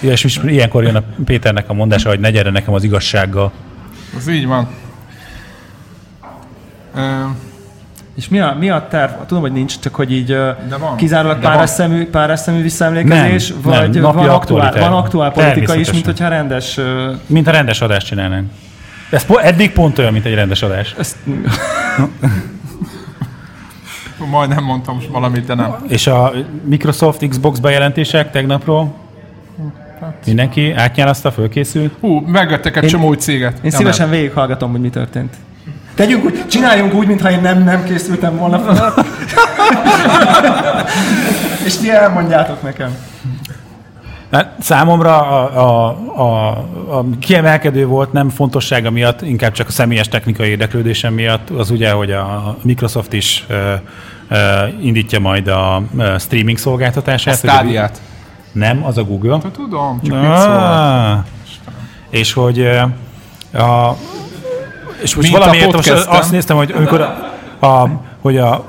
[0.00, 3.52] És is ilyenkor jön a Péternek a mondása, hogy ne gyere nekem az igazsággal.
[4.16, 4.68] Az így van.
[6.94, 7.24] Ö,
[8.14, 9.10] És mi a, mi a terv?
[9.26, 10.36] Tudom, hogy nincs, csak hogy így
[10.96, 11.66] kizárólag van.
[11.66, 16.28] szemű, páros szemű visszaemlékezés, Nem, vagy nem, van, aktuál, van aktuál politika is, mint hogyha
[16.28, 16.80] rendes...
[17.26, 18.50] Mint a rendes adást csinálnánk.
[19.10, 20.94] Ez po- eddig pont olyan, mint egy rendes adás.
[20.98, 21.16] Ezt,
[24.30, 25.76] majdnem mondtam most valamit, de nem.
[25.88, 26.32] És a
[26.64, 28.94] Microsoft Xbox bejelentések tegnapról?
[30.26, 31.94] Mindenki átnyálaszta, fölkészült?
[32.00, 33.58] Hú, megvettek egy csomó új céget.
[33.62, 35.36] én szívesen végighallgatom, hogy mi történt.
[35.94, 38.94] Tegyünk úgy, csináljunk úgy, mintha én nem, nem készültem volna fel.
[41.66, 42.96] És ti elmondjátok nekem.
[44.30, 46.48] Hát számomra a, a, a,
[46.98, 51.90] a kiemelkedő volt, nem fontossága miatt, inkább csak a személyes technikai érdeklődésem miatt, az ugye,
[51.90, 53.72] hogy a Microsoft is ö,
[54.28, 54.36] ö,
[54.80, 57.34] indítja majd a ö, streaming szolgáltatását.
[57.34, 58.00] a- stádiát.
[58.52, 59.38] Nem, az a Google.
[59.52, 60.22] Tudom, csak.
[60.22, 61.18] Ah,
[62.10, 62.68] és hogy
[63.52, 63.96] a,
[65.02, 68.68] és most a valamiért most azt néztem, hogy amikor a, a, hogy a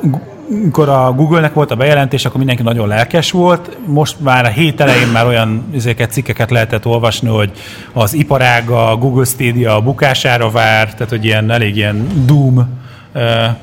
[0.52, 3.78] amikor a Google-nek volt a bejelentés, akkor mindenki nagyon lelkes volt.
[3.86, 7.52] Most már a hét elején már olyan izéket, cikkeket lehetett olvasni, hogy
[7.94, 12.82] az iparág a Google Stadia bukására vár, tehát hogy ilyen elég ilyen doom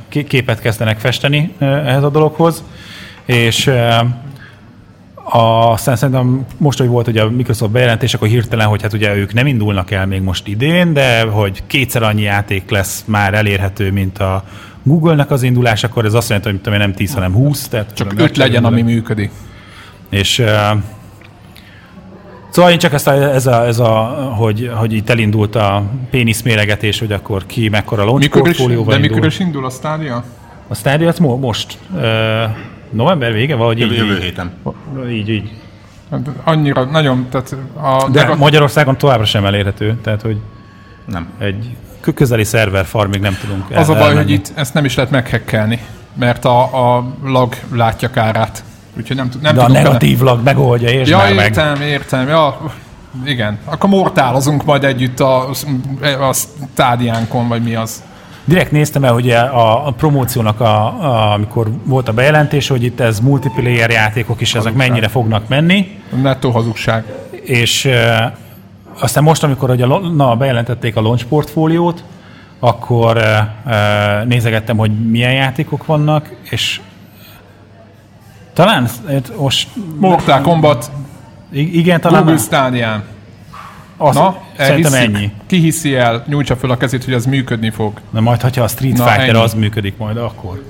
[0.09, 2.65] képet kezdenek festeni ehhez a dologhoz.
[3.25, 4.07] És a,
[5.31, 9.33] aztán szerintem most, hogy volt ugye a Microsoft bejelentés, akkor hirtelen, hogy hát ugye ők
[9.33, 14.19] nem indulnak el még most idén, de hogy kétszer annyi játék lesz már elérhető, mint
[14.19, 14.45] a
[14.83, 17.69] Google-nek az indulás, akkor ez azt jelenti, hogy tudom nem 10, hanem 20.
[17.69, 19.31] Tehát Csak öt legyen, ami működik.
[20.11, 20.47] És uh,
[22.51, 23.91] szóval én csak ezt a, ez a, ez a
[24.37, 29.11] hogy, hogy itt elindult a péniszméregetés, hogy akkor ki mekkora launch Mikor portfólióval de indul.
[29.11, 30.25] mikor is indul a stádia?
[30.69, 31.79] A Stadia az mo- most.
[31.95, 32.01] Uh,
[32.91, 34.53] november vége, valahogy Jövő, így, jövő így, héten.
[35.11, 35.51] így, így.
[36.11, 38.09] Hát Annyira, nagyon, tehát a...
[38.11, 40.37] De a- Magyarországon továbbra sem elérhető, tehát hogy
[41.07, 41.29] Nem.
[41.39, 44.23] egy kö- közeli szerver farmig nem tudunk Az a baj, elmenni.
[44.23, 45.79] hogy itt ezt nem is lehet meghekkelni,
[46.15, 48.65] mert a, a lag látja kárát.
[48.97, 51.45] Úgyhogy nem, tud- nem De a negatív lag megoldja, és Ja, már meg.
[51.45, 52.29] értem, értem.
[52.29, 52.57] Ja,
[53.25, 53.59] igen.
[53.65, 55.49] Akkor mortálozunk majd együtt a,
[56.29, 56.33] a
[56.75, 58.03] stádiánkon, vagy mi az.
[58.45, 63.01] Direkt néztem el, hogy a, a promóciónak, a, a, amikor volt a bejelentés, hogy itt
[63.01, 64.89] ez multiplayer játékok is, ezek Hazugság.
[64.89, 67.05] mennyire fognak menni, Nettó hazugság.
[67.45, 68.37] és e,
[68.99, 72.05] aztán most, amikor hogy a, na, bejelentették a launch portfóliót,
[72.59, 76.81] akkor e, e, nézegettem, hogy milyen játékok vannak, és
[78.53, 78.89] talán
[79.37, 79.69] most
[79.99, 80.91] Mortal Kombat,
[81.53, 83.03] igen, talán Google Stadián.
[84.03, 85.33] Az, Na, szerintem ennyi.
[85.47, 88.01] Ki hiszi el, nyújtsa fel a kezét, hogy ez működni fog.
[88.11, 89.39] Na majd, hogyha a Street Na, Fighter ennyi.
[89.39, 90.63] az működik majd, akkor.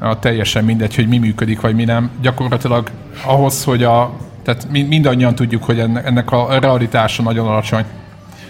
[0.00, 2.10] Ja, teljesen mindegy, hogy mi működik, vagy mi nem.
[2.22, 2.90] Gyakorlatilag
[3.24, 4.12] ahhoz, hogy a...
[4.42, 7.84] Tehát mi- mindannyian tudjuk, hogy enne- ennek a realitása nagyon alacsony.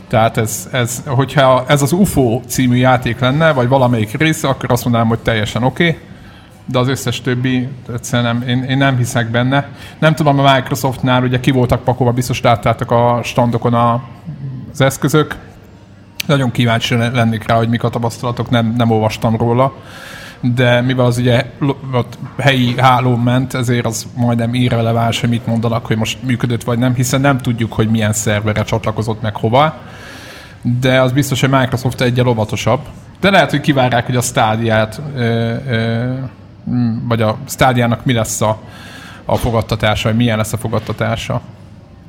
[0.08, 4.84] Tehát ez, ez, hogyha ez az UFO című játék lenne, vagy valamelyik része, akkor azt
[4.84, 5.86] mondanám, hogy teljesen oké.
[5.88, 6.00] Okay,
[6.66, 9.68] de az összes többi, egyszerűen nem, én, én nem hiszek benne.
[9.98, 14.02] Nem tudom, a Microsoftnál ugye ki voltak pakolva, biztos láttátok a standokon a,
[14.72, 15.36] az eszközök.
[16.26, 19.72] Nagyon kíváncsi lennék rá, hogy mik a tapasztalatok, nem, nem olvastam róla.
[20.40, 21.50] de mivel az ugye
[21.92, 26.78] ott helyi hálón ment, ezért az majdnem irreleváns, hogy mit mondanak, hogy most működött vagy
[26.78, 29.74] nem, hiszen nem tudjuk, hogy milyen szerverre csatlakozott meg hova,
[30.80, 32.80] de az biztos, hogy Microsoft egyel óvatosabb.
[33.20, 35.00] De lehet, hogy kivárják, hogy a stádiát,
[37.08, 38.58] vagy a stádiának mi lesz a,
[39.24, 41.40] a fogadtatása, vagy milyen lesz a fogadtatása.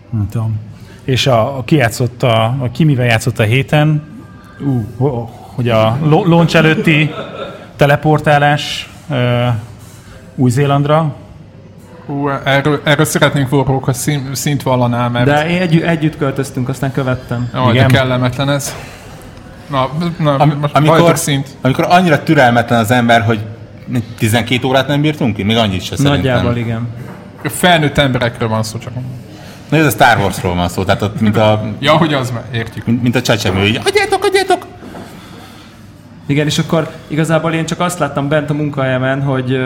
[0.09, 0.59] Nem tudom.
[1.03, 4.03] És a, a ki játszott a, a ki mivel játszott a héten,
[4.97, 7.11] uh, hogy a launch előtti
[7.75, 9.47] teleportálás uh,
[10.35, 11.15] Új-Zélandra,
[12.07, 16.69] Hú, erről, erről szeretnénk Warhawk, hogy szín, szint vallaná, mert De én együtt, együtt költöztünk,
[16.69, 17.49] aztán követtem.
[17.53, 17.87] Jaj, de igen.
[17.87, 18.75] kellemetlen ez.
[19.69, 21.17] Na, na Am, most amikor...
[21.17, 21.57] szint.
[21.61, 23.39] amikor annyira türelmetlen az ember, hogy
[24.17, 25.43] 12 órát nem bírtunk ki?
[25.43, 26.88] Még annyit se Nagyjából szerintem.
[27.43, 27.51] igen.
[27.53, 28.93] Felnőtt emberekről van szó csak.
[29.69, 32.85] Na, ez a Star Warsról van szó, tehát ott mint a, Ja, hogy az, értjük.
[32.85, 34.65] mint, mint a csecsemő, így adjátok, adjátok!
[36.25, 39.57] Igen, és akkor igazából én csak azt láttam bent a munkahelyemen, hogy,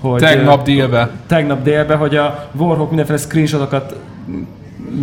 [0.00, 1.10] hogy Tegnap ö, délbe.
[1.26, 3.94] tegnap délben, hogy a Warhawk mindenféle screenshotokat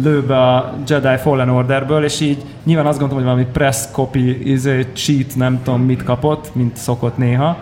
[0.03, 4.51] lő be a Jedi Fallen Orderből, és így nyilván azt gondolom, hogy valami press copy,
[4.51, 7.57] izé, cheat, nem tudom mit kapott, mint szokott néha,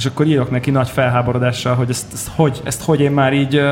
[0.00, 3.62] és akkor írok neki nagy felháborodással, hogy ezt, ezt, hogy, ezt hogy én már így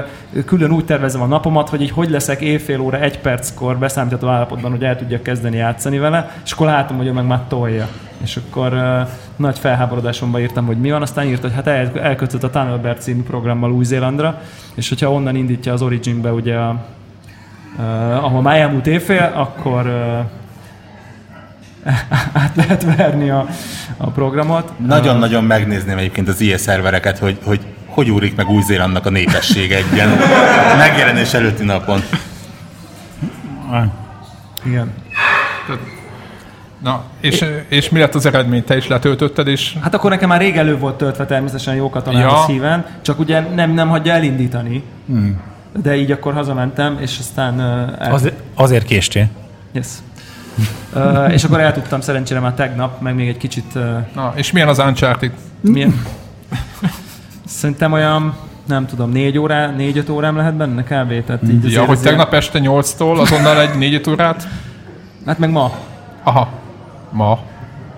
[0.46, 4.70] külön úgy tervezem a napomat, hogy így hogy leszek évfél óra, egy perckor beszámítható állapotban,
[4.70, 7.88] hogy el tudjak kezdeni játszani vele, és akkor látom, hogy ő meg már tolja.
[8.22, 12.42] És akkor uh, nagy felháborodásomban írtam, hogy mi van, aztán írt, hogy hát el, elkötött
[12.42, 14.40] a Tunnelbert című programmal Új-Zélandra,
[14.74, 16.84] és hogyha onnan indítja az Originbe ugye a,
[17.78, 20.18] uh, ahol már elmúlt évfél, akkor uh,
[22.32, 23.46] át lehet verni a,
[23.96, 24.72] a programot.
[24.86, 27.60] Nagyon-nagyon megnézném egyébként az ilyen szervereket, hogy, hogy
[27.98, 30.08] hogy úrik meg Új-Zélandnak a népessége egy ilyen
[30.78, 32.00] megjelenés előtti napon.
[34.64, 34.92] Igen.
[36.82, 38.64] Na, és, és mi lett az eredmény?
[38.64, 42.28] Te is letöltötted, és Hát akkor nekem már rég elő volt töltve természetesen jó katonára
[42.28, 42.44] Ja.
[42.46, 44.82] szíven, csak ugye nem, nem hagyja elindítani.
[45.06, 45.40] Hmm.
[45.82, 48.12] De így akkor hazamentem, és aztán uh, el...
[48.12, 49.28] azért, azért késtél.
[49.72, 49.86] Yes.
[50.94, 53.82] Uh, és akkor el tudtam szerencsére már tegnap, meg még egy kicsit uh,
[54.14, 55.32] na, és milyen az Uncharted?
[55.60, 56.02] milyen...
[57.46, 58.34] Szerintem olyan,
[58.66, 61.24] nem tudom, négy órá, négy-öt órám lehet benne kb.
[61.24, 64.48] Tehát így Ja, azért hogy azért- tegnap este 8-tól azonnal egy 4 órát?
[65.26, 65.72] Hát meg ma.
[66.22, 66.48] Aha,
[67.10, 67.38] ma.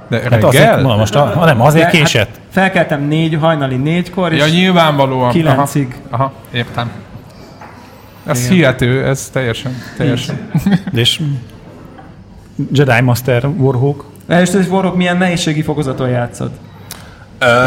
[0.08, 0.80] De Hát azért, reggel?
[0.80, 2.28] mondom, most a, nem, azért De, késett.
[2.28, 5.30] Hát felkeltem négy, hajnali négykor, és Ja, nyilvánvalóan.
[5.30, 5.96] kilencig.
[6.10, 6.90] Aha, aha értem.
[8.26, 8.52] Ez Igen.
[8.52, 10.50] hihető, ez teljesen, teljesen.
[10.92, 11.20] És
[12.72, 14.04] Jedi Master Warhawk.
[14.28, 16.50] Először is Warhawk milyen nehézségi fokozaton játszod?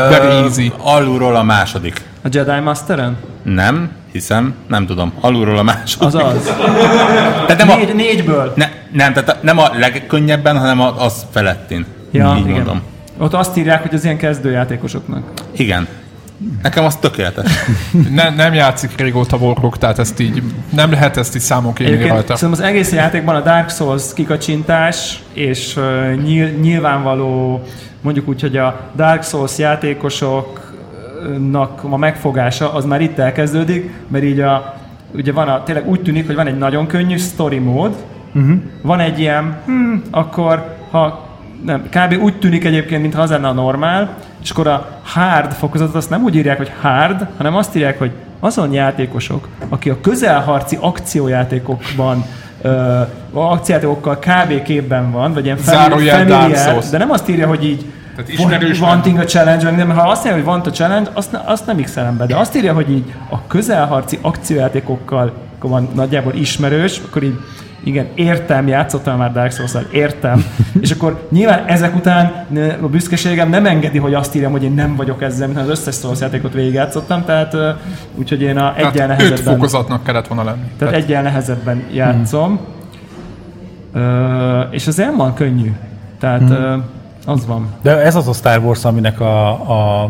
[0.10, 0.72] Very easy.
[0.78, 2.02] Alulról a második.
[2.24, 3.18] A Jedi Masteren?
[3.44, 5.14] Nem, hiszem, nem tudom.
[5.22, 6.08] Alulról a második.
[6.08, 6.52] Az az.
[7.48, 8.54] Tehát nem a, Négy, négyből.
[8.56, 11.86] ne, nem, tehát a- nem a legkönnyebben, hanem a, az felettin.
[12.12, 12.56] Ja, Így igen.
[12.56, 12.82] mondom.
[13.18, 15.24] Ott azt írják, hogy az ilyen kezdőjátékosoknak.
[15.52, 15.88] Igen.
[16.62, 17.52] Nekem az tökéletes.
[18.10, 22.36] Ne, nem játszik régóta Warhawk, tehát ezt így, nem lehet ezt így számon kérni rajta.
[22.36, 27.62] szerintem az egész játékban a Dark Souls kikacsintás és uh, nyil, nyilvánvaló,
[28.02, 34.40] mondjuk úgy, hogy a Dark Souls játékosoknak a megfogása az már itt elkezdődik, mert így
[34.40, 34.76] a,
[35.16, 37.96] ugye van a, tényleg úgy tűnik, hogy van egy nagyon könnyű story mód,
[38.34, 38.56] uh-huh.
[38.82, 41.32] van egy ilyen, hm, akkor ha
[41.66, 42.24] nem, kb.
[42.24, 46.24] úgy tűnik egyébként, mintha az lenne a normál, és akkor a hard fokozatot azt nem
[46.24, 52.26] úgy írják, hogy hard, hanem azt írják, hogy azon játékosok, aki a közelharci akciójátékokban
[52.62, 53.02] ö,
[53.34, 54.62] akciójátékokkal kb.
[54.64, 55.58] képben van, vagy ilyen
[56.56, 56.90] Souls.
[56.90, 57.86] de nem azt írja, hogy így
[58.16, 61.40] Tehát ismerős wanting a challenge, vagy nem, ha azt írja, hogy want a challenge, azt,
[61.46, 65.34] azt nem x be, de azt írja, hogy így a közelharci akciójátékokkal
[65.64, 67.40] akkor van nagyjából ismerős, akkor így
[67.84, 70.46] igen, értem, játszottam már Dark souls értem.
[70.80, 72.46] és akkor nyilván ezek után
[72.82, 75.96] a büszkeségem nem engedi, hogy azt írjam, hogy én nem vagyok ezzel, mint az összes
[75.96, 77.56] Souls játékot végigjátszottam, tehát
[78.16, 80.68] úgyhogy én a egyen Tehát öt nehezebben, fokozatnak kellett volna lenni.
[80.78, 82.60] tehát egyen nehezebben játszom.
[83.94, 85.72] Ö, és az nem van könnyű.
[86.20, 86.76] Tehát ö,
[87.26, 87.68] az van.
[87.82, 89.50] De ez az a Star Wars, aminek a,
[90.04, 90.10] a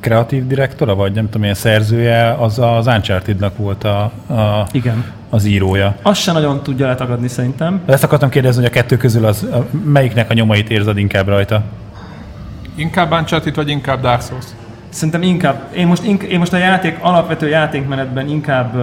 [0.00, 5.04] kreatív direktora, vagy nem tudom, milyen szerzője, az az Uncharted-nak volt a, a, Igen.
[5.30, 5.94] az írója.
[6.02, 7.80] Azt se nagyon tudja letagadni szerintem.
[7.86, 11.28] De ezt akartam kérdezni, hogy a kettő közül az, a- melyiknek a nyomait érzed inkább
[11.28, 11.62] rajta?
[12.74, 14.44] Inkább Uncharted, vagy inkább Dark Souls?
[14.88, 18.74] Szerintem inkább, én most, ink, én most a játék, alapvető játékmenetben inkább,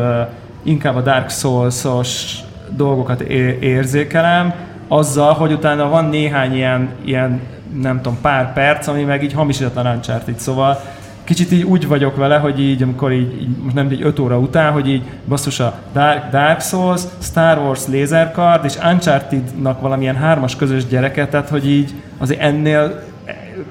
[0.63, 2.35] inkább a Dark Souls-os
[2.69, 4.53] dolgokat é- érzékelem,
[4.89, 7.41] azzal, hogy utána van néhány ilyen, ilyen
[7.81, 10.81] nem tudom, pár perc, ami meg így hamisítatlan Uncharted, szóval
[11.23, 14.39] kicsit így úgy vagyok vele, hogy így, amikor így, így most nem egy 5 óra
[14.39, 20.55] után, hogy így basszus a Dark, Dark Souls, Star Wars Lasercard és Uncharted-nak valamilyen hármas
[20.55, 23.03] közös gyereke, tehát hogy így azért ennél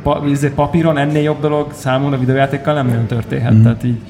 [0.03, 3.53] pa, izé, papíron ennél jobb dolog számomra videójátékkal nem nagyon történhet.
[3.53, 3.63] Mm.
[3.63, 4.01] Tehát így,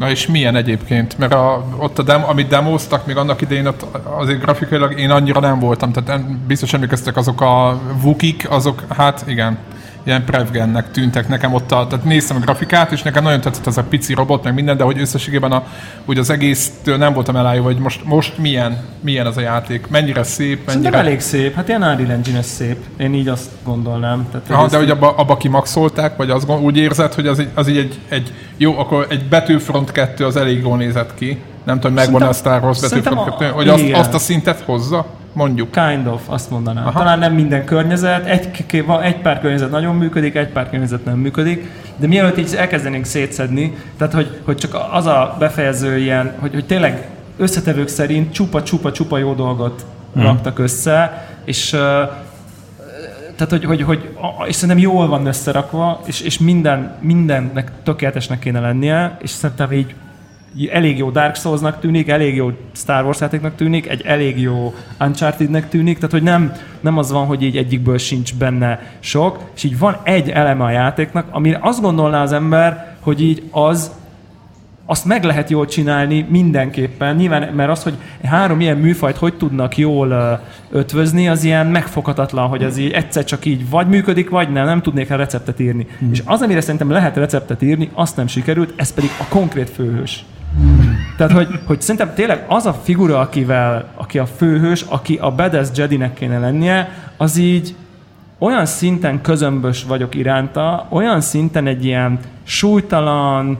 [0.00, 1.18] Na és milyen egyébként?
[1.18, 5.40] Mert a, ott a dem, amit demoztak, még annak idején ott azért grafikailag én annyira
[5.40, 9.58] nem voltam, tehát biztos emlékeztek azok a Vukik, azok, hát igen,
[10.02, 13.78] ilyen Prevgennek tűntek nekem ott, a, tehát néztem a grafikát, és nekem nagyon tetszett az
[13.78, 15.64] a pici robot, meg minden, de hogy összességében a,
[16.04, 20.22] úgy az egésztől nem voltam elájulva, hogy most, most milyen, milyen az a játék, mennyire
[20.22, 20.70] szép, mennyire...
[20.70, 24.26] Szerintem elég szép, hát ilyen Unreal Engine szép, én így azt gondolnám.
[24.30, 27.76] Tehát, Aha, de hogy abba, abba kimaxolták, vagy az, úgy érzed, hogy az, az így
[27.76, 31.38] egy, egy, jó, akkor egy Betűfront 2 az elég jól nézett ki.
[31.64, 35.06] Nem tudom, megvan a Star Wars Betűfront 2, hogy azt, azt a szintet hozza?
[35.32, 35.70] Mondjuk.
[35.70, 36.86] Kind of, azt mondanám.
[36.86, 36.98] Aha.
[36.98, 38.64] Talán nem minden környezet, egy,
[39.02, 43.76] egy pár környezet nagyon működik, egy pár környezet nem működik, de mielőtt így elkezdenénk szétszedni,
[43.98, 49.34] tehát hogy, hogy csak az a befejező ilyen, hogy, hogy tényleg összetevők szerint csupa-csupa-csupa jó
[49.34, 50.22] dolgot hmm.
[50.22, 51.76] raktak össze, és
[53.36, 54.16] tehát, hogy, hogy, hogy,
[54.46, 59.94] és szerintem jól van összerakva, és, és minden, mindennek tökéletesnek kéne lennie, és szerintem így
[60.72, 65.68] elég jó Dark Souls-nak tűnik, elég jó Star Wars játéknak tűnik, egy elég jó Uncharted-nek
[65.68, 69.78] tűnik, tehát hogy nem, nem az van, hogy így egyikből sincs benne sok, és így
[69.78, 73.90] van egy eleme a játéknak, amire azt gondolná az ember, hogy így az
[74.90, 77.16] azt meg lehet jól csinálni mindenképpen.
[77.16, 77.94] Nyilván, mert az, hogy
[78.24, 80.40] három ilyen műfajt hogy tudnak jól
[80.70, 84.82] ötvözni, az ilyen megfoghatatlan, hogy az így egyszer csak így vagy működik, vagy nem, nem
[84.82, 85.86] tudnék rá receptet írni.
[85.98, 86.12] Hmm.
[86.12, 90.24] És az, amire szerintem lehet receptet írni, azt nem sikerült, ez pedig a konkrét főhős.
[91.16, 95.68] Tehát, hogy, hogy szerintem tényleg az a figura, akivel, aki a főhős, aki a badass
[95.74, 97.74] Jedinek kéne lennie, az így
[98.38, 103.58] olyan szinten közömbös vagyok iránta, olyan szinten egy ilyen súlytalan,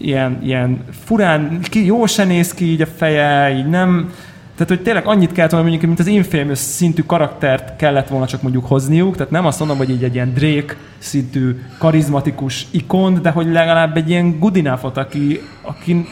[0.00, 4.12] ilyen, ilyen furán, ki, jó se néz ki így a feje, így nem,
[4.56, 8.42] tehát, hogy tényleg annyit kellett volna mondjuk, mint az Infamous szintű karaktert kellett volna csak
[8.42, 13.30] mondjuk hozniuk, tehát nem azt mondom, hogy így egy ilyen Drake szintű karizmatikus ikon, de
[13.30, 16.06] hogy legalább egy ilyen Goodenough-ot, aki, aki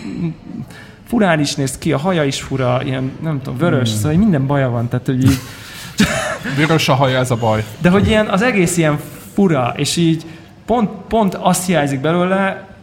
[1.07, 3.99] furán is néz ki, a haja is fura, ilyen, nem tudom, vörös, hmm.
[3.99, 5.39] szóval minden baja van, tehát hogy így...
[6.57, 7.65] Vörös a haja, ez a baj.
[7.81, 8.99] De hogy ilyen, az egész ilyen
[9.33, 10.25] fura, és így
[10.67, 12.74] pont, pont azt hiányzik belőle,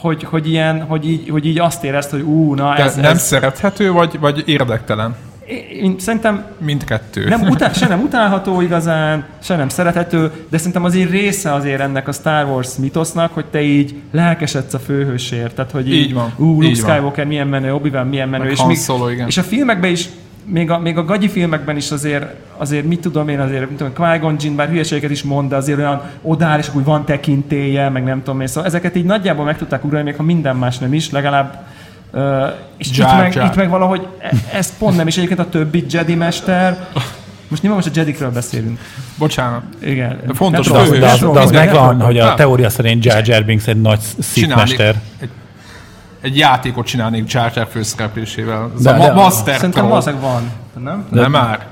[0.00, 2.94] hogy, hogy, ilyen, hogy, így, hogy így azt érezt, hogy ú, na ez...
[2.94, 3.22] nem ez...
[3.22, 5.16] szerethető, vagy, vagy érdektelen?
[5.82, 6.44] Én szerintem...
[6.58, 7.28] Mindkettő.
[7.28, 12.08] Nem utál, se nem utálható igazán, se nem szerethető, de szerintem azért része azért ennek
[12.08, 15.54] a Star Wars mitosznak, hogy te így lelkesedsz a főhősért.
[15.54, 16.32] Tehát, hogy így, így van.
[16.36, 17.26] Ú, Luke így Skywalker van.
[17.26, 18.42] milyen menő, obi milyen menő.
[18.42, 19.26] Meg és, még, Solo, igen.
[19.26, 20.08] és a filmekben is
[20.44, 22.24] még a, még a gagyi filmekben is azért,
[22.56, 25.78] azért mit tudom én, azért, mit tudom, Qui-Gon Jinn, bár hülyeségeket is mond, de azért
[25.78, 28.46] olyan odáll, és úgy van tekintélye, meg nem tudom én.
[28.46, 31.66] Szóval ezeket így nagyjából meg tudták uralni, még ha minden más nem is, legalább
[32.12, 32.22] Uh,
[32.76, 35.84] és Jar, itt, meg, itt meg valahogy e, ez pont nem, is egyébként a többi
[35.88, 36.88] Jedi mester,
[37.48, 38.78] most nyilván most a Jedikről beszélünk.
[39.18, 39.62] Bocsánat.
[39.78, 40.20] Igen.
[40.26, 43.44] De fontos, de, az, de, az, de az megvan, hogy a teória szerint Jar Jar
[43.44, 44.94] Binks egy nagy szítmester.
[45.20, 45.28] Egy
[46.20, 48.70] egy játékot csinálnék Jar Jar főszereplésével.
[48.76, 50.50] Ez de, a ma- Master Szerintem valószínűleg van.
[50.82, 51.06] Nem?
[51.10, 51.66] De, nem már.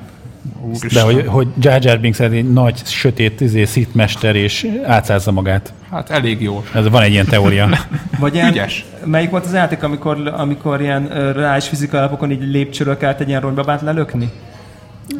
[0.61, 0.91] Úristen.
[0.93, 5.73] De hogy, hogy Jar Jar Binks egy nagy, sötét izé, szitmester és átszázza magát.
[5.91, 6.65] Hát elég jó.
[6.75, 7.69] Ez van egy ilyen teória.
[8.19, 8.85] Vagy ilyen, Ügyes.
[9.05, 13.41] Melyik volt az játék, amikor, amikor ilyen reális fizikai alapokon így lépcsőről kellett egy ilyen
[13.41, 14.31] ronybabát lelökni?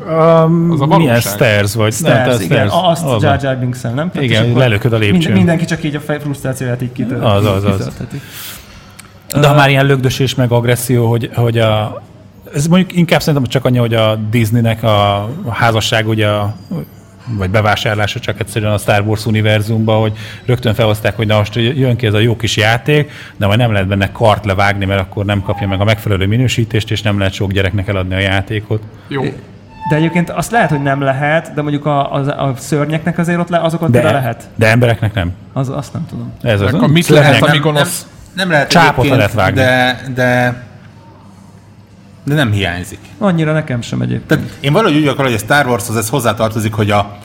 [0.07, 1.93] Um, az a milyen stairs vagy?
[1.93, 2.73] Stairs, nem, igen, stairs.
[2.89, 4.11] azt az Jar Jar binks nem?
[4.21, 5.19] Igen, lelököd a lépcsőn.
[5.19, 7.25] Minden, mindenki csak így a frusztrációját így kitölt.
[7.25, 7.91] Az, az, az.
[9.35, 12.03] De ha már ilyen lögdösés meg agresszió, hogy, hogy a,
[12.55, 16.55] ez mondjuk inkább szerintem csak annyi, hogy a Disneynek a házasság ugye a,
[17.37, 20.13] vagy bevásárlása csak egyszerűen a Star Wars univerzumba, hogy
[20.45, 23.73] rögtön felhozták, hogy na most jön ki ez a jó kis játék, de majd nem
[23.73, 27.33] lehet benne kart levágni, mert akkor nem kapja meg a megfelelő minősítést, és nem lehet
[27.33, 28.83] sok gyereknek eladni a játékot.
[29.09, 29.23] Jó.
[29.91, 33.49] De egyébként azt lehet, hogy nem lehet, de mondjuk a, a, a szörnyeknek azért ott
[33.49, 34.49] le, azokon de, lehet.
[34.55, 35.33] De embereknek nem.
[35.53, 36.33] Az, azt nem tudom.
[36.43, 39.61] Ez az, akkor mit lehet a gonosz nem lehet Csápot lehet vágni.
[39.61, 40.63] De, de,
[42.25, 42.99] de nem hiányzik.
[43.19, 44.29] Annyira nekem sem egyébként.
[44.29, 47.19] Tehát én valahogy úgy akarok, hogy a Star Warshoz ez hozzátartozik, hogy a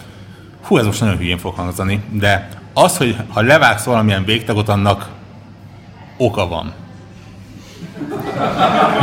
[0.64, 5.08] hú, ez most nagyon hülyén fog hangzani, de az, hogy ha levágsz valamilyen végtagot, annak
[6.18, 6.74] oka van.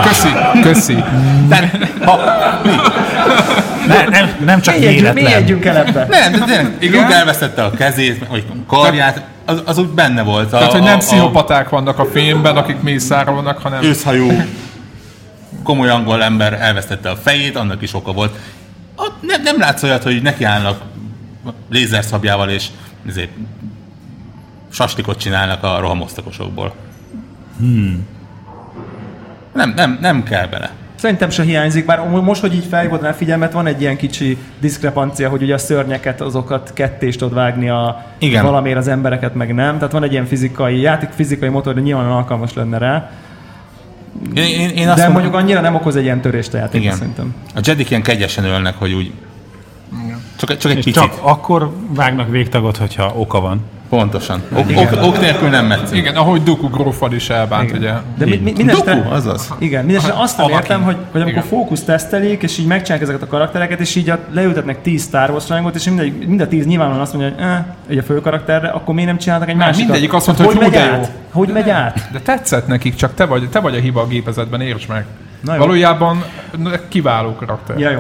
[0.03, 0.29] Köszi,
[0.63, 1.05] köszi.
[1.49, 1.71] De,
[2.05, 2.19] ha,
[2.65, 2.71] mi?
[3.87, 5.15] Ne, nem, nem csak véletlen.
[5.15, 6.07] Mélyedjünk el ebbe.
[6.11, 10.53] Nem, de tényleg, Luke elvesztette a kezét, vagy karját, az, az úgy benne volt.
[10.53, 13.83] A, Tehát, hogy nem a, pszichopaták vannak a filmben, akik mészára vannak, hanem...
[13.83, 14.31] Őszhajú,
[15.63, 18.39] komoly angol ember elvesztette a fejét, annak is oka volt.
[18.97, 20.81] A, nem, nem látsz olyat, hogy nekiállnak
[21.71, 22.67] lézerszabjával és
[23.09, 23.31] ezért,
[24.73, 26.75] sastikot csinálnak a rohamosztakosokból.
[27.59, 28.07] Hmm.
[29.55, 30.71] Nem, nem, nem kell bele.
[31.01, 35.29] Szerintem se hiányzik, bár most, hogy így felhívod rá figyelmet, van egy ilyen kicsi diszkrepancia,
[35.29, 38.45] hogy ugye a szörnyeket, azokat ketté is tudod vágni a Igen.
[38.45, 39.75] valamiért az embereket meg nem.
[39.75, 43.11] Tehát van egy ilyen fizikai, játék fizikai motor, de nyilván alkalmas lenne rá.
[44.35, 46.81] Én, én, én De azt mondom, mondjuk annyira nem okoz egy ilyen törést a játék,
[46.81, 46.97] igen.
[46.97, 47.35] szerintem.
[47.55, 49.13] A Jedik ilyen kegyesen ölnek, hogy úgy
[50.41, 51.03] csak, csak egy És picit.
[51.03, 53.61] csak akkor vágnak végtagot, hogyha oka van.
[53.89, 54.43] Pontosan.
[54.53, 55.97] Ok, ok, ok nélkül nem metszünk.
[55.97, 57.93] Igen, ahogy Duku grófal is elbánt, ugye.
[58.19, 59.55] De mi, mi, minden esetre- Doku, azaz.
[59.59, 61.49] Igen, mindenesetre azt nem értem, hogy, hogy amikor Igen.
[61.59, 65.49] fókusz tesztelik, és így megcsinálják ezeket a karaktereket, és így a, leültetnek 10 Star Wars
[65.49, 68.69] rajongót, és mind, mind a 10 nyilvánvalóan azt mondja, hogy eh, egy a fő karakterre,
[68.69, 69.79] akkor miért nem csináltak egy másikat?
[69.89, 70.93] mindegyik azt mondta, hogy hogy megy de jó.
[70.93, 71.11] át?
[71.33, 72.09] Hogy megy át?
[72.13, 75.05] De tetszett nekik, csak te vagy, te vagy a hiba a gépezetben, értsd meg.
[75.45, 75.59] Na jó.
[75.61, 76.25] Valójában
[76.89, 77.79] kiváló karakter.
[77.79, 77.99] Ja, jó.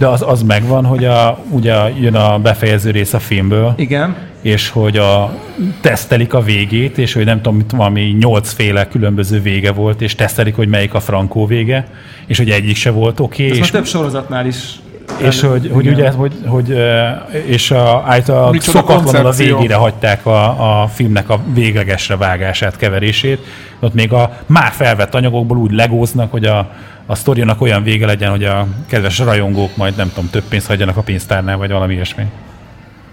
[0.00, 4.16] De az, az megvan, hogy a, ugye jön a befejező rész a filmből, Igen.
[4.42, 5.38] és hogy a,
[5.80, 10.56] tesztelik a végét, és hogy nem tudom, mit, valami nyolcféle különböző vége volt, és tesztelik,
[10.56, 11.86] hogy melyik a frankó vége,
[12.26, 14.80] és hogy egyik se volt oké, Ez okay, már és, több sorozatnál is.
[15.16, 15.94] És hogy, hogy Igen.
[15.94, 16.76] ugye, hogy, hogy
[17.46, 18.04] és a,
[18.50, 23.46] Micsoda szokatlanul a végére hagyták a, a filmnek a véglegesre vágását, keverését.
[23.80, 26.70] Ott még a már felvett anyagokból úgy legóznak, hogy a,
[27.06, 30.96] a sztorinak olyan vége legyen, hogy a kedves rajongók majd nem tudom, több pénzt hagyjanak
[30.96, 32.24] a pénztárnál, vagy valami ilyesmi.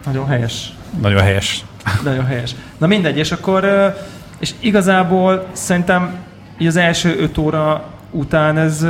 [0.06, 0.74] Nagyon helyes.
[1.02, 1.66] Nagyon helyes.
[2.04, 2.56] Nagyon helyes.
[2.78, 3.93] Na mindegy, és akkor,
[4.39, 6.16] és igazából szerintem
[6.58, 8.86] így az első öt óra után ez,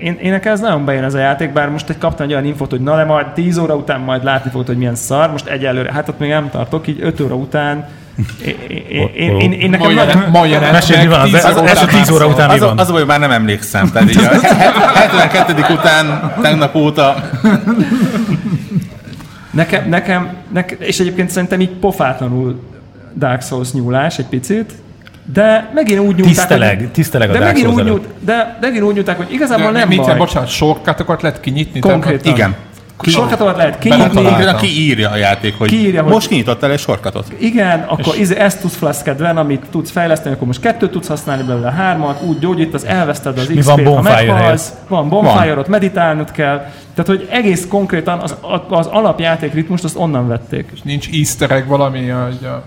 [0.00, 2.44] én, én, nekem ez nagyon bejön ez a játék, bár most egy kaptam egy olyan
[2.44, 5.46] infót, hogy na de majd 10 óra után majd látni fogod, hogy milyen szar, most
[5.46, 7.88] egyelőre, hát ott még nem tartok, így 5 óra után,
[8.44, 11.86] én, én, én, én, nekem nagyon, ma jelent Mesélj, mi van az tíz az után
[11.88, 12.32] tíz óra szól.
[12.32, 12.78] után mi Az, van?
[12.78, 13.90] az a baj, hogy már nem emlékszem.
[13.90, 14.28] Tehát így a
[14.98, 15.72] 72.
[15.72, 17.14] után, tegnap óta
[19.50, 22.62] Nekem, nekem, nekem, és egyébként szerintem így pofátlanul
[23.16, 24.72] Dark Souls nyúlás egy picit,
[25.32, 28.84] de megint úgy nyúlták, Tiszteleg, hogy, tiszteleg a de megint úgy nyúlt, de, de megint
[28.84, 30.16] úgy nyúlták, hogy igazából De nem mit baj.
[30.16, 31.80] bocsánat, sorkátokat lehet kinyitni?
[31.80, 32.32] Konkrétan.
[32.32, 32.54] igen.
[33.02, 34.22] Sorkatokat lehet kinyitni.
[34.22, 37.26] Konkrétan kiírja a játék, hogy Kiírja, hogy- most kinyitottál egy sorkatot.
[37.38, 41.70] igen, akkor izé, ezt tudsz flaszkedven, amit tudsz fejleszteni, akkor most kettőt tudsz használni belőle,
[41.70, 46.56] hármat, úgy gyógyítasz, elveszted az XP-t, van ha meghalsz, van bonfire, ott meditálnod kell.
[46.94, 48.34] Tehát, hogy egész konkrétan az,
[48.68, 50.72] az alapjáték ritmust azt onnan vették.
[50.82, 52.62] Nincs easter egg valami, hogy a,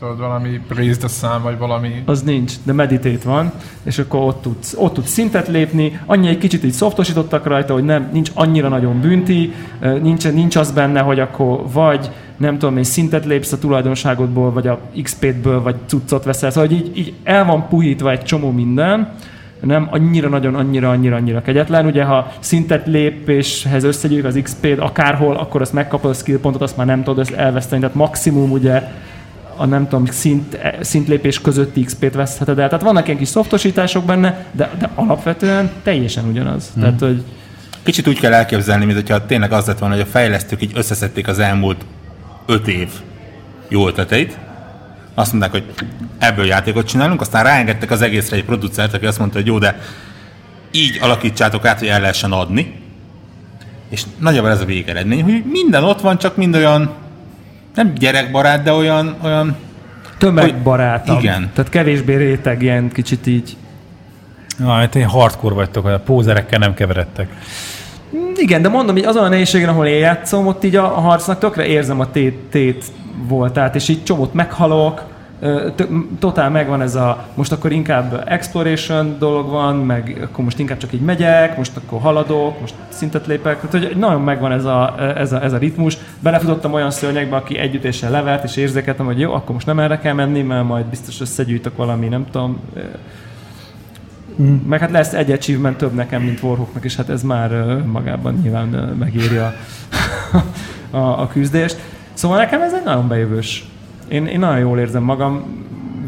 [0.00, 2.02] tudod, valami praise the sun, vagy valami...
[2.04, 6.38] Az nincs, de meditate van, és akkor ott tudsz, ott tudsz szintet lépni, annyi egy
[6.38, 9.52] kicsit így szoftosítottak rajta, hogy nem, nincs annyira nagyon bünti,
[10.02, 14.66] nincs, nincs az benne, hogy akkor vagy nem tudom, egy szintet lépsz a tulajdonságodból, vagy
[14.66, 19.14] a XP-ből, vagy cuccot veszel, szóval hogy így, így el van puhítva egy csomó minden,
[19.60, 21.86] nem annyira nagyon, annyira, annyira, annyira kegyetlen.
[21.86, 26.76] Ugye, ha szintet lépéshez összegyűjük az XP-t akárhol, akkor azt megkapod a skill pontot, azt
[26.76, 27.80] már nem tudod elveszteni.
[27.80, 28.82] Tehát maximum ugye
[29.60, 32.68] a nem tudom, szint, szintlépés közötti XP-t vesztheted el.
[32.68, 36.70] Tehát vannak ilyen kis szoftosítások benne, de, de alapvetően teljesen ugyanaz.
[36.72, 36.82] Hmm.
[36.82, 37.24] Tehát, hogy
[37.82, 41.28] Kicsit úgy kell elképzelni, mint hogyha tényleg az lett volna, hogy a fejlesztők így összeszedték
[41.28, 41.84] az elmúlt
[42.46, 42.88] öt év
[43.68, 44.38] jó ötleteit,
[45.14, 45.64] azt mondták, hogy
[46.18, 49.78] ebből játékot csinálunk, aztán ráengedtek az egészre egy producert, aki azt mondta, hogy jó, de
[50.70, 52.80] így alakítsátok át, hogy el lehessen adni.
[53.88, 56.94] És nagyjából ez a végeredmény, hogy minden ott van, csak mind olyan
[57.74, 59.56] nem gyerekbarát, de olyan, olyan
[60.18, 61.18] tömegbarátabb.
[61.18, 61.50] Igen.
[61.54, 63.56] Tehát kevésbé réteg, ilyen kicsit így.
[64.56, 67.28] Na, hát én hardcore vagytok, a pózerekkel nem keveredtek.
[68.36, 71.66] Igen, de mondom, hogy azon a nehézségen, ahol én játszom, ott így a, harcnak tökre
[71.66, 72.84] érzem a tét, tét
[73.26, 75.02] voltát, és így csomót meghalok,
[76.18, 80.92] totál megvan ez a, most akkor inkább exploration dolog van, meg akkor most inkább csak
[80.92, 85.32] így megyek, most akkor haladok, most szintet lépek, tehát hogy nagyon megvan ez a, ez
[85.32, 85.96] a, ez a ritmus.
[86.20, 90.14] Belefutottam olyan szörnyekbe, aki együttéssel levert, és érzékeltem, hogy jó, akkor most nem erre kell
[90.14, 92.80] menni, mert majd biztos összegyűjtök valami, nem tudom, ö,
[94.66, 97.50] meg hát lesz egy achievement több nekem, mint Warhawknak, és hát ez már
[97.86, 99.52] magában nyilván ö, megéri a,
[100.98, 101.78] a, a küzdést.
[102.12, 103.64] Szóval nekem ez egy nagyon bejövős.
[104.10, 105.42] Én, én nagyon jól érzem magam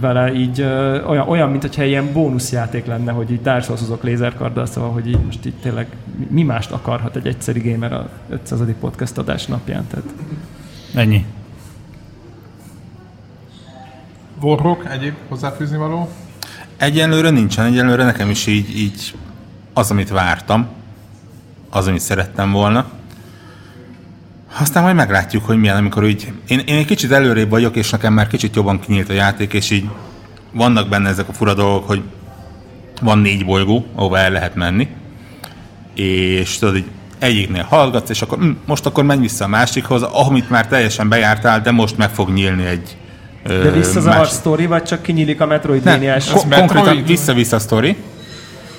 [0.00, 4.66] vele, így ö, olyan, olyan mint hogyha ilyen bónuszjáték lenne, hogy így Dark Souls-ozok lézerkarddal,
[4.66, 5.86] szóval, hogy így most így tényleg
[6.28, 8.60] mi- mást akarhat egy egyszeri gamer a 500.
[8.80, 9.86] podcast adás napján.
[9.86, 10.04] Tehát
[10.94, 11.24] Ennyi.
[14.40, 16.08] Warhawk, egyéb hozzáfűzni való?
[16.76, 19.14] Egyenlőre nincsen, egyenlőre nekem is így, így
[19.72, 20.66] az, amit vártam,
[21.70, 22.86] az, amit szerettem volna.
[24.58, 26.32] Aztán majd meglátjuk, hogy milyen, amikor úgy...
[26.46, 29.70] Én, én egy kicsit előrébb vagyok, és nekem már kicsit jobban kinyílt a játék, és
[29.70, 29.88] így
[30.52, 32.02] vannak benne ezek a fura dolgok, hogy
[33.02, 34.88] van négy bolygó, ahova el lehet menni,
[35.94, 36.84] és tudod, hogy
[37.18, 41.60] egyiknél hallgatsz, és akkor hm, most akkor menj vissza a másikhoz, amit már teljesen bejártál,
[41.60, 42.96] de most meg fog nyílni egy
[43.46, 46.30] de ö, visszazavart másik- sztori, vagy csak kinyílik a Metroidvania-s?
[46.30, 47.96] ko- konkrétan vissza-vissza sztori.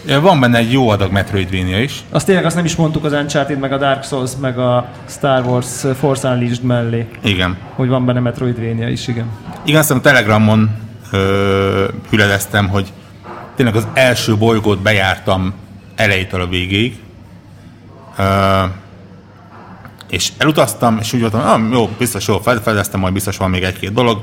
[0.05, 2.03] Van benne egy jó adag Metroidvania is.
[2.09, 5.45] Azt tényleg azt nem is mondtuk az Uncharted, meg a Dark Souls, meg a Star
[5.45, 7.57] Wars Force Unleashed mellé, Igen.
[7.75, 9.25] hogy van benne Metroidvania is, igen.
[9.65, 10.69] Igen, aztán a Telegramon
[11.11, 12.93] ö, hüledeztem, hogy
[13.55, 15.53] tényleg az első bolygót bejártam
[15.95, 16.97] elejétől a végéig.
[18.17, 18.23] Ö,
[20.09, 23.93] és elutaztam, és úgy voltam, ah, jó, biztos jó, felfedeztem, majd biztos van még egy-két
[23.93, 24.21] dolog,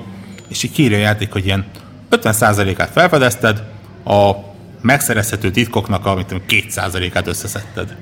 [0.49, 1.64] és így kírja a játék, hogy ilyen
[2.11, 3.62] 50%-át felfedezted,
[4.05, 4.49] a
[4.81, 7.97] megszerezhető titkoknak a mit tudom, 2%-át összeszedted.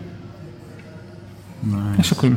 [1.99, 2.29] És akkor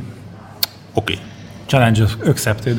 [0.94, 1.14] Oké.
[1.14, 1.26] Okay.
[1.66, 2.78] Challenge accepted.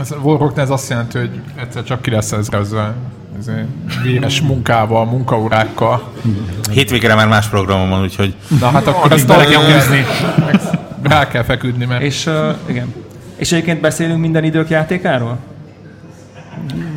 [0.00, 2.94] Ez, a Warhawk ez azt jelenti, hogy egyszer csak ki lesz ezrezve
[4.02, 6.12] véres munkával, munkaórákkal.
[6.70, 10.04] Hétvégére már más programom van, úgyhogy Na hát akkor ezt bele kell húzni.
[11.02, 12.94] Rá kell feküdni, mert És uh, igen.
[13.36, 15.38] És egyébként beszélünk minden idők játékáról?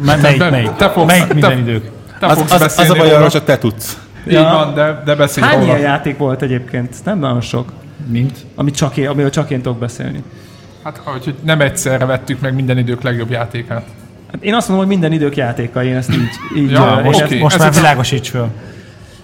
[0.02, 0.72] Már melyik, te- melyik?
[0.76, 1.90] te fogsz- melyik te- minden idők?
[2.20, 4.00] te az, fogsz az, az beszélni a baj, arról csak te tudsz.
[4.28, 4.44] Így Ja.
[4.44, 5.68] van, de, de beszélj Hány róla.
[5.68, 6.96] ilyen játék volt egyébként?
[7.04, 7.72] Nem nagyon sok.
[8.08, 8.38] Mint?
[8.56, 10.24] Amit csak én, amiről csak én tudok beszélni.
[10.84, 13.86] Hát, hogy nem egyszerre vettük meg minden idők legjobb játékát.
[14.32, 16.30] Hát én azt mondom, hogy minden idők játéka, én ezt így...
[16.58, 18.48] így Ja, én most ezt- ki- Most már a- világosíts föl.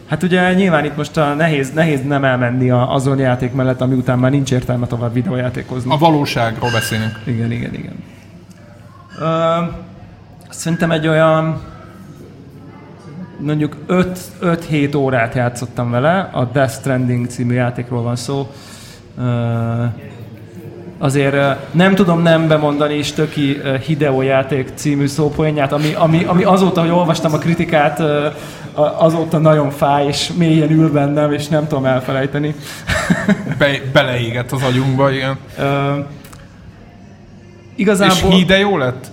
[0.10, 3.96] Hát ugye nyilván itt most a nehéz, nehéz nem elmenni a, azon játék mellett, ami
[3.96, 5.92] után már nincs értelme tovább videójátékozni.
[5.92, 7.20] A valóságról beszélünk.
[7.24, 7.94] Igen, igen, igen.
[9.20, 9.26] Ö,
[10.54, 11.62] szerintem egy olyan
[13.40, 18.52] mondjuk 5-7 órát játszottam vele, a Death Stranding című játékról van szó.
[20.98, 21.36] Azért
[21.72, 26.90] nem tudom nem bemondani is Töki Hideo játék című szópoénját, ami, ami, ami azóta, hogy
[26.90, 28.02] olvastam a kritikát,
[28.74, 32.56] azóta nagyon fáj, és mélyen ül bennem, és nem tudom elfelejteni.
[33.60, 35.38] Be, beleégett az agyunkba, igen.
[35.58, 35.64] És
[37.76, 38.32] igazából...
[38.32, 39.12] híde jó lett?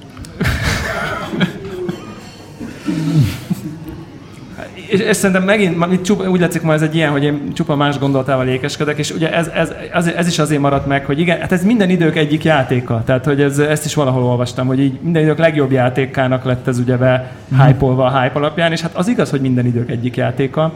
[4.91, 7.99] És, és szerintem megint, csupa, úgy látszik ma ez egy ilyen, hogy én csupa más
[7.99, 11.53] gondolatával ékeskedek, és ugye ez, ez, ez, ez, is azért maradt meg, hogy igen, hát
[11.53, 13.03] ez minden idők egyik játéka.
[13.05, 16.79] Tehát, hogy ez, ezt is valahol olvastam, hogy így minden idők legjobb játékának lett ez
[16.79, 17.61] ugye be Mhm.
[17.61, 20.73] hype a hype alapján, és hát az igaz, hogy minden idők egyik játéka.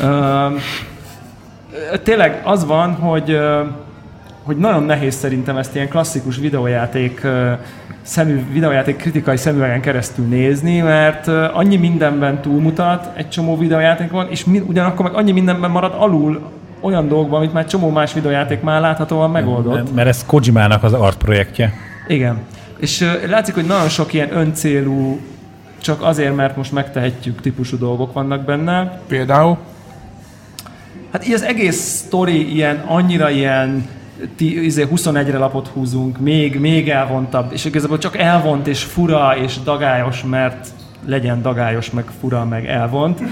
[0.00, 0.46] Ö,
[2.02, 3.60] tényleg az van, hogy ö,
[4.46, 7.26] hogy nagyon nehéz szerintem ezt ilyen klasszikus videójáték
[8.02, 14.58] szemű, videójáték kritikai szemüvegen keresztül nézni, mert annyi mindenben túlmutat egy csomó videójátékon, és mi,
[14.58, 16.40] ugyanakkor meg annyi mindenben marad alul
[16.80, 19.94] olyan dolgokban, amit már csomó más videójáték már láthatóan megoldott.
[19.94, 21.72] Mert ez Kojimának az art projektje.
[22.08, 22.38] Igen.
[22.78, 25.20] És látszik, hogy nagyon sok ilyen öncélú,
[25.82, 29.00] csak azért, mert most megtehetjük típusú dolgok vannak benne.
[29.08, 29.56] Például?
[31.12, 33.88] Hát így az egész sztori ilyen, annyira ilyen
[34.38, 40.68] 21-re lapot húzunk, még, még elvontabb, és igazából csak elvont és fura és dagályos, mert
[41.06, 43.22] legyen dagályos, meg fura, meg elvont.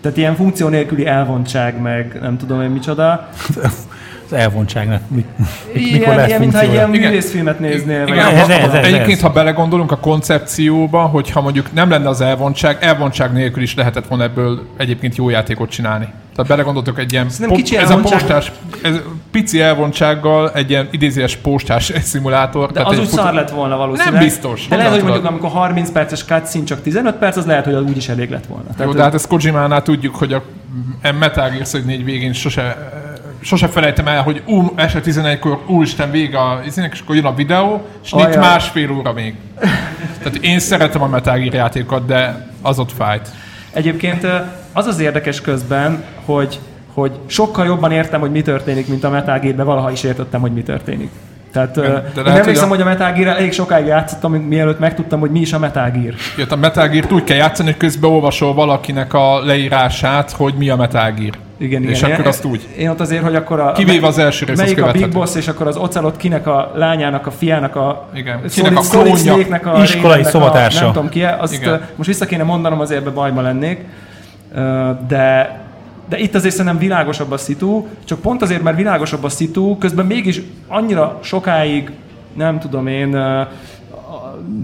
[0.00, 3.28] Tehát ilyen funkció nélküli elvontság, meg nem tudom én micsoda.
[4.26, 5.24] Az elvontságnak mi,
[5.72, 7.08] mikor Ilyen, lesz ilyen mintha egy ilyen Igen.
[7.10, 7.98] művészfilmet néznél.
[8.00, 9.20] vagy Igen, nem ez- ez- ez- egyébként, ez.
[9.20, 14.24] ha belegondolunk a koncepcióba, hogyha mondjuk nem lenne az elvontság, elvontság nélkül is lehetett volna
[14.24, 16.08] ebből egyébként jó játékot csinálni.
[16.34, 18.52] Tehát belegondoltok egy ilyen, Szerintem kicsi ez a postás,
[18.82, 19.00] ez
[19.30, 22.66] pici elvontsággal egy ilyen idézőes postás szimulátor.
[22.66, 24.14] De tehát az úgy fut- szar lett volna valószínűleg.
[24.14, 24.66] Nem biztos.
[24.68, 27.82] De lehet, hogy mondjuk amikor 30 perces cutscene csak 15 perc, az lehet, hogy az
[27.82, 28.64] úgy is elég lett volna.
[28.68, 30.42] Jó, Tehát, de hát ezt Kojimánál tudjuk, hogy a
[31.18, 32.76] Metal Gear Solid 4 végén sose,
[33.44, 37.34] sose felejtem el, hogy ú, este 11-kor úristen vége a izének, és akkor jön a
[37.34, 38.36] videó, és Ajaj.
[38.36, 39.34] másfél óra még.
[40.18, 43.28] Tehát én szeretem a Metal Gear játékokat, de az ott fájt.
[43.72, 44.26] Egyébként
[44.72, 46.58] az az érdekes közben, hogy,
[46.94, 50.52] hogy sokkal jobban értem, hogy mi történik, mint a Metal Gear-ben valaha is értettem, hogy
[50.52, 51.10] mi történik.
[51.52, 54.78] Tehát de lehet, én hogy emlékszem, a- hogy a Metal gear elég sokáig játszottam, mielőtt
[54.78, 56.14] megtudtam, hogy mi is a Metal Gear.
[56.38, 60.68] Jött a Metal Gear-t úgy kell játszani, hogy közben olvasol valakinek a leírását, hogy mi
[60.68, 61.34] a Metal Gear.
[61.58, 61.92] Igen, igen.
[61.94, 62.68] És akkor Én- azt úgy.
[62.76, 63.72] Én ott azért, hogy akkor a...
[63.72, 65.08] Kivéve az első rész, Melyik a Big.
[65.08, 68.08] Boss, és akkor az Ocelot kinek a lányának, a fiának a...
[68.14, 68.40] Igen.
[68.48, 69.72] Kinek Solid, a klónja.
[69.72, 70.82] A Iskolai szobatársa.
[70.82, 71.80] Nem tudom ki azt Igen.
[71.96, 73.84] most vissza kéne mondanom, azért ebbe bajba lennék.
[75.08, 75.58] De,
[76.08, 80.06] de itt azért szerintem világosabb a szitu, csak pont azért, mert világosabb a szitu, közben
[80.06, 81.90] mégis annyira sokáig,
[82.32, 83.08] nem tudom én,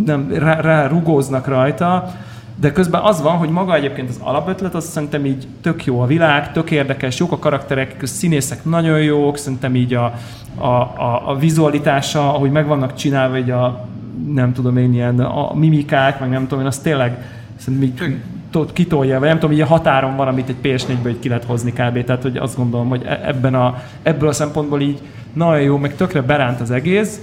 [0.04, 2.12] nem, rá, rá rugóznak rajta,
[2.60, 6.06] de közben az van, hogy maga egyébként az alapötlet, az szerintem így tök jó a
[6.06, 10.14] világ, tök érdekes, jók a karakterek, a színészek nagyon jók, szerintem így a,
[10.54, 13.86] a, a, a vizualitása, ahogy meg vannak csinálva, így a
[14.32, 17.24] nem tudom én, ilyen a mimikák, meg nem tudom én, az tényleg
[17.56, 18.16] szerintem így
[18.50, 21.44] tot- kitolja, vagy nem tudom, így a határon van, amit egy PS4-ből így ki lehet
[21.44, 22.04] hozni kb.
[22.04, 25.00] Tehát, hogy azt gondolom, hogy e- ebben a, ebből a szempontból így
[25.32, 27.20] nagyon jó, meg tökre beránt az egész.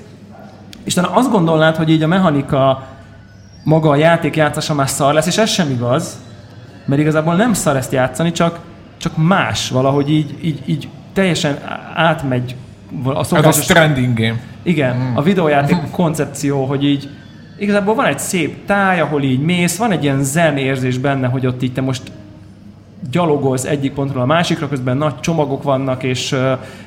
[0.84, 2.88] És talán azt gondolnád, hogy így a mechanika
[3.68, 6.20] maga a játék játszása már szar lesz, és ez sem igaz.
[6.86, 8.60] mert igazából nem szar ezt játszani, csak,
[8.98, 11.58] csak más valahogy így, így, így teljesen
[11.94, 12.56] átmegy
[13.04, 13.56] a szokásos...
[13.56, 14.40] Ez a stranding game.
[14.64, 15.16] Igen, mm.
[15.16, 17.10] a videójáték koncepció, hogy így
[17.58, 21.48] igazából van egy szép táj, ahol így mész, van egy ilyen zen érzés benne, hogy
[21.48, 22.12] ott így te most
[23.12, 26.36] gyalogolsz egyik pontról a másikra, közben nagy csomagok vannak, és,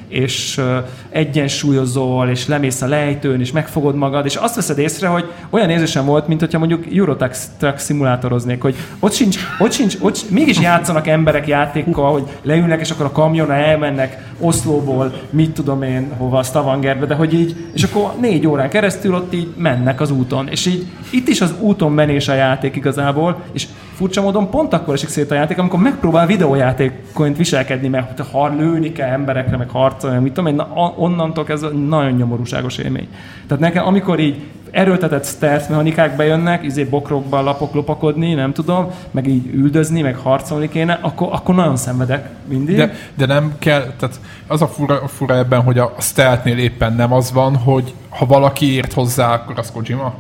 [0.09, 0.61] és
[1.09, 6.05] egyensúlyozol, és lemész a lejtőn, és megfogod magad, és azt veszed észre, hogy olyan érzésem
[6.05, 11.07] volt, mint hogyha mondjuk Eurotrack Truck szimulátoroznék, hogy ott sincs, ott sincs, ott mégis játszanak
[11.07, 17.07] emberek játékkal, hogy leülnek, és akkor a kamiona elmennek Oszlóból, mit tudom én, hova, Stavangerbe,
[17.07, 20.87] de hogy így, és akkor négy órán keresztül ott így mennek az úton, és így
[21.11, 23.67] itt is az úton menés a játék igazából, és
[24.01, 28.93] furcsa módon pont akkor esik szét a játék, amikor megpróbál videójátékként viselkedni, mert ha lőni
[28.93, 33.09] kell emberekre, meg harcolni, mit tudom én, na, onnantól ez nagyon nyomorúságos élmény.
[33.47, 39.27] Tehát nekem, amikor így erőltetett stealth mechanikák bejönnek, izé bokrokban lapok lopakodni, nem tudom, meg
[39.27, 42.77] így üldözni, meg harcolni kéne, akkor, akkor nagyon szenvedek mindig.
[42.77, 47.13] De, de nem kell, tehát az a fura, fura ebben, hogy a stealthnél éppen nem
[47.13, 50.15] az van, hogy ha valaki ért hozzá, akkor az Kojima.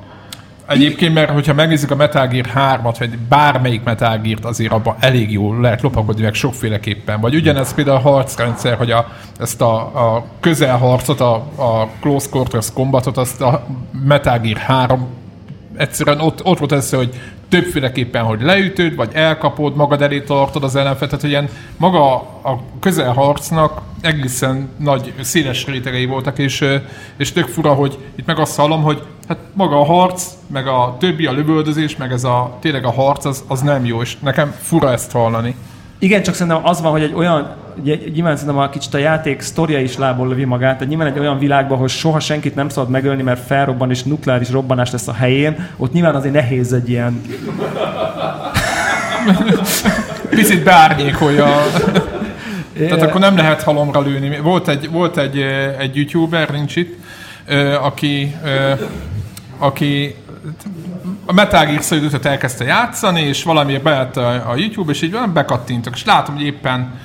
[0.70, 5.32] Egyébként, mert hogyha megnézzük a Metal Gear 3-at, vagy bármelyik Metal Gear-t, azért abban elég
[5.32, 7.20] jól lehet lopakodni meg sokféleképpen.
[7.20, 9.08] Vagy ugyanez például a harcrendszer, hogy a,
[9.38, 13.66] ezt a, a közelharcot, a, a Close Quarters Combatot, azt a
[14.04, 15.08] Metal Gear 3
[15.76, 17.14] egyszerűen ott, ott volt ez, hogy
[17.48, 22.60] többféleképpen, hogy leütöd, vagy elkapod, magad elé tartod az ellenfet, tehát hogy ilyen maga a
[22.80, 26.64] közelharcnak egészen nagy, széles rétegei voltak, és,
[27.16, 30.96] és tök fura, hogy itt meg azt hallom, hogy hát maga a harc, meg a
[30.98, 34.54] többi, a lövöldözés, meg ez a tényleg a harc, az, az nem jó, és nekem
[34.62, 35.54] fura ezt hallani.
[35.98, 39.40] Igen, csak szerintem az van, hogy egy olyan, ugye, nyilván szerintem a kicsit a játék
[39.40, 42.90] sztoria is lából lövi magát, tehát nyilván egy olyan világban, hogy soha senkit nem szabad
[42.90, 47.22] megölni, mert felrobban és nukleáris robbanás lesz a helyén, ott nyilván azért nehéz egy ilyen...
[50.30, 51.46] Picit beárnyékolja.
[52.78, 54.38] Tehát akkor nem lehet halomra lőni.
[54.42, 55.38] Volt egy, volt egy,
[55.78, 56.98] egy youtuber, nincs itt,
[57.82, 58.34] aki,
[59.60, 60.14] aki
[61.26, 65.94] a Metal Gear Solid elkezdte játszani, és valamiért bejött a, a YouTube, és így bekattintok,
[65.94, 66.98] és látom, hogy éppen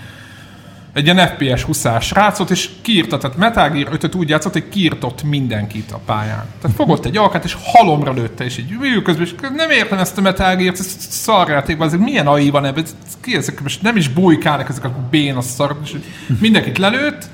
[0.94, 5.24] egy ilyen FPS 20-ás rácot, és kiírta, tehát Metal Gear 5 úgy játszott, hogy kiirtott
[5.24, 6.46] mindenkit a pályán.
[6.62, 10.22] Tehát fogott egy alkát, és halomra lőtte, és így közben, és nem értem ezt a
[10.22, 12.86] Metal Gear-t, ez szarjátékban, ezek milyen AI van ebben,
[13.22, 15.96] ki ezek, most nem is bujkálnak ezek a béna szarok, és
[16.40, 17.30] mindenkit lelőtt,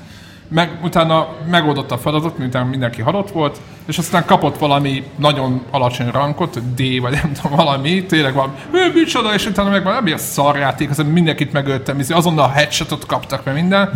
[0.52, 6.10] meg, utána megoldotta a feladatot, miután mindenki halott volt, és aztán kapott valami nagyon alacsony
[6.10, 10.18] rankot, D vagy nem tudom, valami, tényleg valami, ő micsoda, és utána meg valami a
[10.18, 13.90] szarjáték, az mindenkit megöltem, azonnal a headshotot kaptak, meg minden.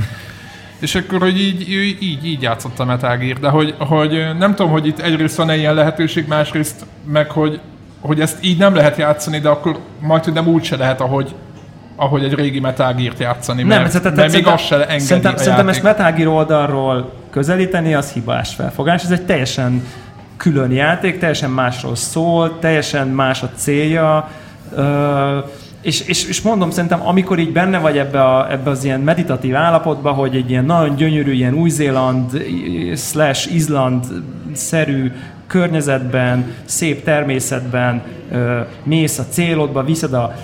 [0.81, 1.71] És akkor, hogy így,
[2.03, 5.75] így, így játszott a Metal de hogy, hogy nem tudom, hogy itt egyrészt van-e ilyen
[5.75, 7.61] lehetőség, másrészt meg, hogy,
[8.01, 11.35] hogy ezt így nem lehet játszani, de akkor majd, hogy nem úgy se lehet, ahogy,
[11.97, 15.35] ahogy egy régi Metal Gear-t játszani, nem, mert, mert, mert még azt se engedi Szerintem,
[15.35, 19.03] a szerintem ezt Metal Gear oldalról közelíteni, az hibás felfogás.
[19.03, 19.83] Ez egy teljesen
[20.37, 24.29] külön játék, teljesen másról szól, teljesen más a célja,
[25.81, 29.57] és, és, és mondom, szerintem amikor így benne vagy ebbe, a, ebbe az ilyen meditatív
[29.57, 32.43] állapotba, hogy egy ilyen nagyon gyönyörű, ilyen Új-Zéland
[32.97, 34.05] slash Izland
[34.53, 35.13] szerű
[35.47, 38.03] környezetben, szép természetben
[38.83, 40.35] mész a célodba, viszed a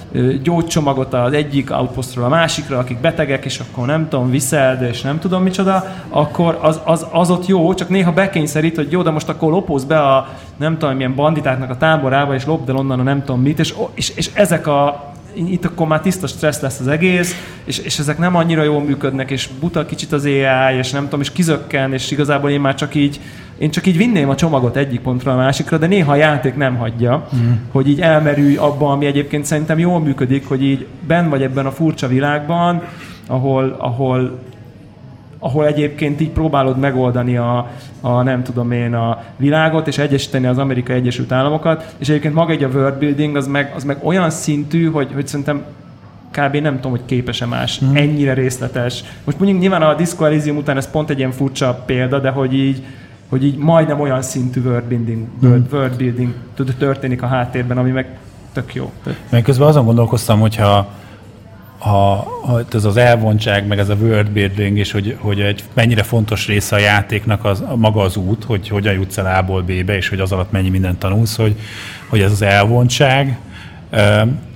[0.43, 5.19] gyógycsomagot az egyik outpostról a másikra, akik betegek, és akkor nem tudom, viszed, és nem
[5.19, 9.29] tudom micsoda, akkor az, az, az ott jó, csak néha bekényszerít, hogy jó, de most
[9.29, 13.03] akkor lopóz be a nem tudom, milyen banditáknak a táborába, és lopd el onnan a
[13.03, 16.87] nem tudom mit, és, és, és ezek a itt akkor már tiszta stressz lesz az
[16.87, 21.03] egész, és, és ezek nem annyira jól működnek, és buta kicsit az AI, és nem
[21.05, 23.21] tudom, és kizökken, és igazából én már csak így
[23.63, 26.77] én csak így vinném a csomagot egyik pontra a másikra, de néha a játék nem
[26.77, 27.51] hagyja, mm.
[27.71, 31.71] hogy így elmerülj abba, ami egyébként szerintem jól működik, hogy így ben vagy ebben a
[31.71, 32.83] furcsa világban,
[33.27, 34.39] ahol, ahol
[35.39, 40.59] ahol egyébként így próbálod megoldani a, a nem tudom én a világot, és egyesíteni az
[40.59, 44.31] Amerikai Egyesült Államokat, és egyébként maga egy a world building az meg, az meg olyan
[44.31, 45.63] szintű, hogy, hogy szerintem
[46.31, 46.57] kb.
[46.57, 47.97] nem tudom, hogy képes-e más, mm.
[47.97, 49.05] ennyire részletes.
[49.25, 52.55] Most mondjuk nyilván a Disco Elysium után ez pont egy ilyen furcsa példa, de hogy
[52.55, 52.83] így,
[53.33, 55.77] hogy így majdnem olyan szintű world building, world, mm.
[55.77, 56.35] world building
[56.79, 58.19] történik a háttérben, ami meg
[58.53, 58.93] tök jó.
[59.29, 60.91] Meg közben azon gondolkoztam, hogyha
[61.79, 66.03] ha, ha ez az elvontság, meg ez a world building, és hogy, hogy egy mennyire
[66.03, 69.97] fontos része a játéknak az, a maga az út, hogy hogyan jutsz el A-ból B-be,
[69.97, 71.57] és hogy az alatt mennyi mindent tanulsz, hogy,
[72.09, 73.39] hogy ez az elvontság,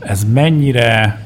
[0.00, 1.20] ez mennyire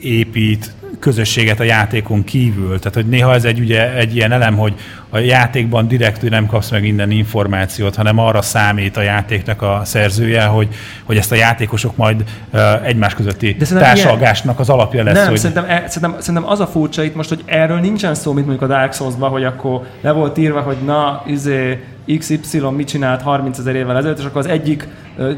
[0.00, 2.78] épít közösséget a játékon kívül.
[2.78, 4.74] Tehát, hogy néha ez egy, ugye, egy ilyen elem, hogy
[5.10, 10.44] a játékban direktül nem kapsz meg minden információt, hanem arra számít a játéknak a szerzője,
[10.44, 10.68] hogy,
[11.04, 15.14] hogy ezt a játékosok majd uh, egymás közötti társalgásnak az alapja lesz.
[15.14, 15.38] Nem, hogy...
[15.38, 18.70] szerintem, e, szerintem, szerintem, az a furcsa itt most, hogy erről nincsen szó, mint mondjuk
[18.70, 21.84] a Dark souls hogy akkor le volt írva, hogy na, izé,
[22.18, 24.88] XY mit csinált 30 ezer évvel ezelőtt, és akkor az egyik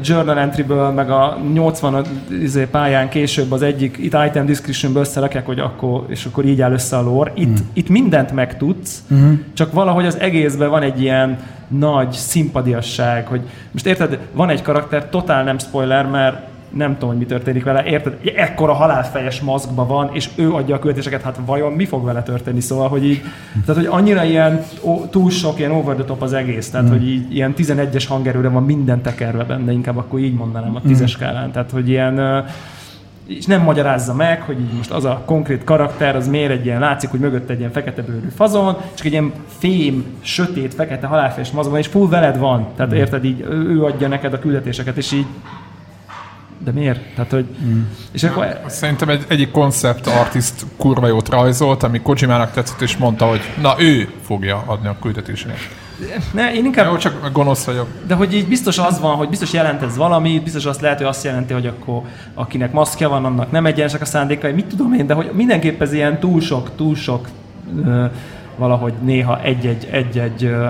[0.03, 2.05] journal entryből, meg a 80
[2.41, 6.71] izé, pályán később az egyik itt item descriptionből összerakják, hogy akkor, és akkor így áll
[6.71, 7.31] össze a lore.
[7.35, 7.65] Itt, mm.
[7.73, 9.33] itt mindent megtudsz, mm.
[9.53, 13.41] csak valahogy az egészben van egy ilyen nagy szimpadiasság, hogy
[13.71, 17.83] most érted, van egy karakter, totál nem spoiler, mert nem tudom, hogy mi történik vele,
[17.85, 18.17] érted?
[18.35, 22.59] Ekkora halálfejes maszkban van, és ő adja a küldetéseket, hát vajon mi fog vele történni?
[22.59, 23.21] Szóval, hogy így,
[23.65, 26.89] tehát, hogy annyira ilyen, ó, túl sok ilyen over the top az egész, tehát, mm.
[26.89, 31.09] hogy így, ilyen 11-es hangerőre van minden tekerve benne, inkább akkor így mondanám a 10-es
[31.09, 32.45] skálán, tehát, hogy ilyen,
[33.37, 36.79] és nem magyarázza meg, hogy így most az a konkrét karakter, az miért egy ilyen,
[36.79, 41.51] látszik, hogy mögött egy ilyen fekete bőrű fazon, csak egy ilyen fém, sötét, fekete halálfejes
[41.51, 42.67] mazon, és full veled van.
[42.75, 45.25] Tehát érted, így ő adja neked a küldetéseket, és így
[46.63, 46.99] de miért?
[47.15, 47.45] Tehát, hogy...
[47.63, 47.81] Mm.
[48.11, 48.59] És akkor...
[48.67, 53.75] Szerintem egy, egyik koncept artist kurva jót rajzolt, ami Kojimának tetszett, és mondta, hogy na
[53.77, 55.57] ő fogja adni a küldetéseket.
[56.33, 56.85] Ne, én inkább...
[56.85, 57.87] Jó, csak gonosz vagyok.
[58.07, 61.07] De hogy így biztos az van, hogy biztos jelent ez valami, biztos azt lehet, hogy
[61.07, 62.01] azt jelenti, hogy akkor
[62.33, 65.93] akinek maszkja van, annak nem egyenesek a szándékai, mit tudom én, de hogy mindenképp ez
[65.93, 67.27] ilyen túl sok, túl sok
[67.85, 68.05] ö,
[68.55, 70.67] valahogy néha egy-egy, egy-egy ö,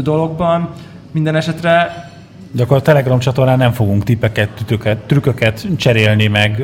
[0.00, 0.70] dologban.
[1.12, 2.04] Minden esetre
[2.54, 6.62] de akkor a Telegram csatornán nem fogunk tippeket, trükköket, trükköket cserélni, meg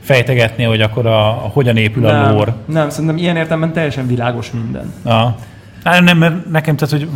[0.00, 2.54] fejtegetni, hogy akkor a, a hogyan épül nem, a lór.
[2.64, 4.92] Nem, szerintem ilyen értelemben teljesen világos minden.
[5.02, 5.34] Ah.
[5.82, 7.08] Nem, nem, mert nekem tehát, hogy...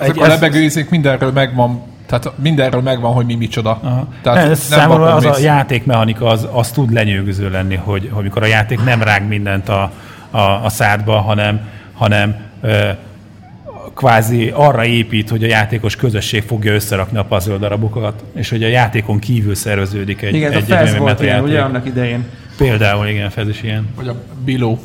[0.00, 3.78] Ezek egy, a lebegőizék mindenről megvan tehát mindenről megvan, hogy mi micsoda.
[3.82, 4.08] Aha.
[4.22, 8.46] Tehát nem, számomra az a játékmechanika az, az tud lenyűgöző lenni, hogy, hogy mikor a
[8.46, 9.90] játék nem rág mindent a,
[10.30, 11.60] a, a szádba, hanem,
[11.94, 12.88] hanem ö,
[13.94, 18.68] kvázi arra épít, hogy a játékos közösség fogja összerakni a puzzle darabokat, és hogy a
[18.68, 22.24] játékon kívül szerveződik egy Igen, egy, a egy volt ilyen, ugye annak idején.
[22.56, 23.88] Például, igen, Fez is ilyen.
[23.96, 24.14] Vagy a
[24.44, 24.78] Biló.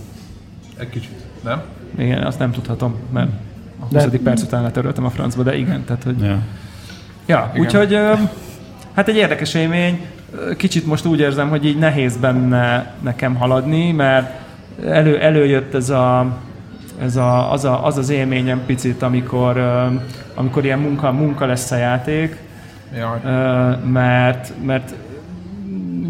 [0.79, 1.11] Egy kicsit,
[1.43, 1.61] nem?
[1.97, 3.29] Igen, azt nem tudhatom, mert
[3.79, 4.05] a 20.
[4.05, 4.17] de...
[4.17, 6.21] perc után letöröltem a francba, de igen, tehát hogy...
[6.21, 6.41] Ja,
[7.25, 7.97] ja úgyhogy
[8.93, 10.05] hát egy érdekes élmény.
[10.57, 14.41] Kicsit most úgy érzem, hogy így nehéz benne nekem haladni, mert
[14.85, 16.37] elő, előjött ez a
[17.01, 19.57] ez a, az, a, az az élményem picit, amikor,
[20.33, 22.37] amikor ilyen munka, munka lesz a játék,
[22.97, 23.19] Jaj.
[23.85, 24.93] mert, mert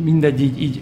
[0.03, 0.81] mindegy így, így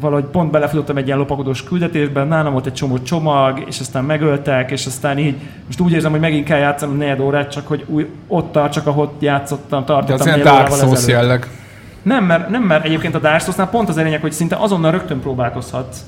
[0.00, 4.70] valahogy pont belefutottam egy ilyen lopakodós küldetésben, nálam volt egy csomó csomag, és aztán megöltek,
[4.70, 5.36] és aztán így,
[5.66, 8.86] most úgy érzem, hogy megint kell játszanom negyed órát, csak hogy új, ott tart, csak
[8.86, 10.16] ahol játszottam, tartottam.
[10.16, 11.48] De az ilyen Dark Souls jelleg.
[12.02, 15.20] Nem mert, nem, mert egyébként a Dark Souls-nál pont az lényeg, hogy szinte azonnal rögtön
[15.20, 16.04] próbálkozhatsz.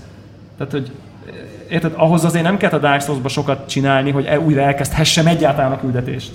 [0.58, 0.90] Tehát, hogy
[1.70, 5.72] érted, ahhoz azért nem kell a Dark souls sokat csinálni, hogy e- újra elkezdhessem egyáltalán
[5.72, 6.30] a küldetést.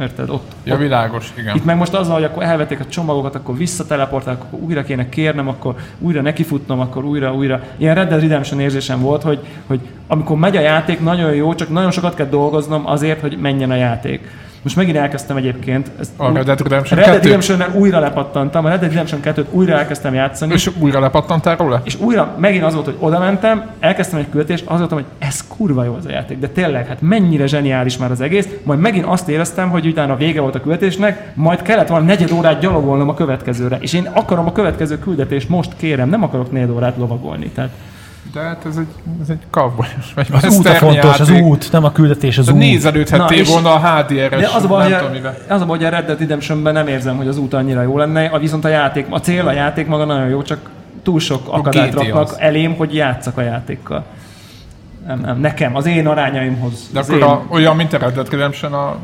[0.00, 0.30] Érted?
[0.30, 1.56] Ott, ja, ott, világos, igen.
[1.56, 5.48] Itt meg most azzal, hogy akkor elvették a csomagokat, akkor visszateleportálok, akkor újra kéne kérnem,
[5.48, 7.62] akkor újra nekifutnom, akkor újra, újra.
[7.76, 11.68] Ilyen Red Dead Redemption érzésem volt, hogy, hogy amikor megy a játék, nagyon jó, csak
[11.68, 14.30] nagyon sokat kell dolgoznom azért, hogy menjen a játék.
[14.62, 15.90] Most megint elkezdtem egyébként.
[16.00, 19.50] Ezt a Red Dead Redemption Red Dead redemption újra lepattantam, a Red Dead Redemption 2-t
[19.50, 20.52] újra elkezdtem játszani.
[20.52, 21.80] És újra lepattantál róla?
[21.84, 25.44] És újra megint az volt, hogy oda mentem, elkezdtem egy küldetést, az voltam, hogy ez
[25.48, 28.48] kurva jó az a játék, de tényleg, hát mennyire zseniális már az egész.
[28.62, 32.60] Majd megint azt éreztem, hogy utána vége volt a küldetésnek, majd kellett volna negyed órát
[32.60, 33.78] gyalogolnom a következőre.
[33.80, 37.48] És én akarom a következő küldetést most kérem, nem akarok negyed órát lovagolni.
[37.48, 37.70] Tehát
[38.38, 38.86] de hát ez egy,
[39.22, 41.20] ez egy cowboyos, vagy Az út a fontos, játék.
[41.20, 42.58] az út, nem a küldetés, az de út.
[42.58, 45.36] Nézelődhettél volna a HDR-es, de az a baj, nem tudom mivel.
[45.48, 47.98] Az a baj, hogy a Red Dead Redemption-ben nem érzem, hogy az út annyira jó
[47.98, 50.70] lenne, viszont a játék, a cél, a játék maga nagyon jó, csak
[51.02, 54.04] túl sok akadályt raknak elém, hogy játszak a játékkal.
[55.06, 56.90] Nem, nem, nekem, az én arányaimhoz.
[56.92, 57.22] De akkor én...
[57.22, 58.96] a, olyan, mint a Red Dead Redemption a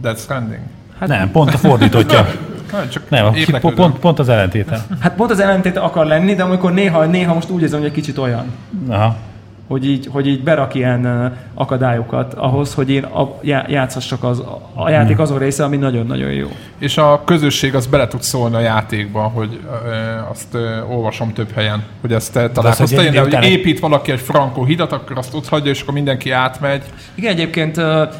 [0.00, 0.62] Dead Stranding?
[0.98, 2.26] Hát nem, pont a fordítottja.
[2.72, 4.84] Hát, csak nem, pont, pont, az ellentéte.
[5.00, 7.94] Hát pont az ellentéte akar lenni, de amikor néha, néha most úgy érzem, hogy egy
[7.94, 8.44] kicsit olyan.
[8.88, 9.16] Aha
[9.72, 14.42] hogy így, hogy így berak ilyen akadályokat ahhoz, hogy én a, játszhassak az,
[14.74, 16.48] a játék azon része, ami nagyon-nagyon jó.
[16.78, 19.90] És a közösség az bele tud szólni a játékba, hogy ö,
[20.30, 24.64] azt ö, olvasom több helyen, hogy ezt te találkoztál, hogy, hogy épít valaki egy frankó
[24.64, 26.82] hidat, akkor azt ott hagyja, és akkor mindenki átmegy.
[27.14, 27.78] Igen, egyébként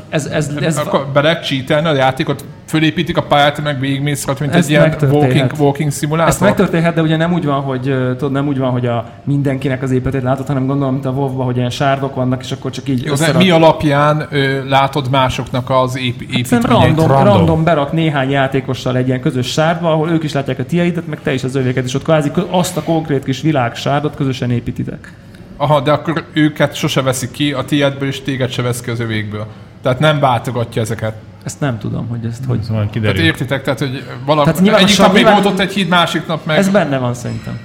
[0.08, 0.26] ez...
[0.26, 5.50] ez, ez akkor bele a játékot, fölépítik a pályát, meg végigmész mint egy ilyen walking,
[5.58, 6.32] walking szimulátor.
[6.32, 7.80] Ez megtörténhet, de ugye nem úgy van, hogy,
[8.16, 11.41] tudod, nem úgy van, hogy a mindenkinek az épületét látod, hanem gondolom, mint a wow
[11.44, 13.42] hogy ilyen sárdok vannak, és akkor csak így Jó, összerak...
[13.42, 16.48] Mi alapján ö, látod másoknak az ép, építményeit?
[16.48, 17.34] Hát random, random.
[17.36, 21.20] random berak néhány játékossal egy ilyen közös sárdba, ahol ők is látják a tiaidet, meg
[21.22, 25.12] te is az övéket, és ott kvázi azt a konkrét kis világsárdot közösen építitek.
[25.56, 29.00] Aha, de akkor őket sose veszik ki, a tiédből és téged se vesz ki az
[29.00, 29.46] övékből.
[29.82, 31.14] Tehát nem váltogatja ezeket.
[31.44, 32.62] Ezt nem tudom, hogy ezt hogy...
[32.62, 33.22] Szóval Tehát kiderül.
[33.22, 36.46] értitek, tehát hogy valaki Tehát egyik nap még nyilván- volt ott egy híd, másik nap
[36.46, 36.58] meg...
[36.58, 37.58] Ez benne van szerintem.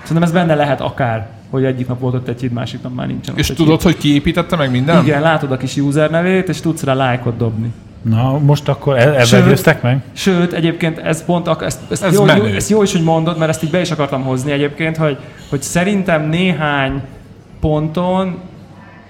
[0.00, 3.06] Szerintem ez benne lehet akár, hogy egyik nap volt ott egy híd, másik nap már
[3.06, 3.34] nincsen.
[3.36, 4.96] és tudod, hogy kiépítette meg minden?
[4.96, 5.06] híd.
[5.06, 7.72] Igen, látod a kis user nevét, és tudsz rá lájkot dobni.
[8.02, 10.02] Na, most akkor e- ezzel Sőt- győztek meg?
[10.12, 12.54] Sőt, egyébként ez pont, ak- ezt, ezt, Ez jó, jó, menő.
[12.56, 15.16] ezt jó is, hogy mondod, mert ezt így be is akartam hozni egyébként, hogy,
[15.50, 17.02] hogy szerintem néhány
[17.60, 18.38] ponton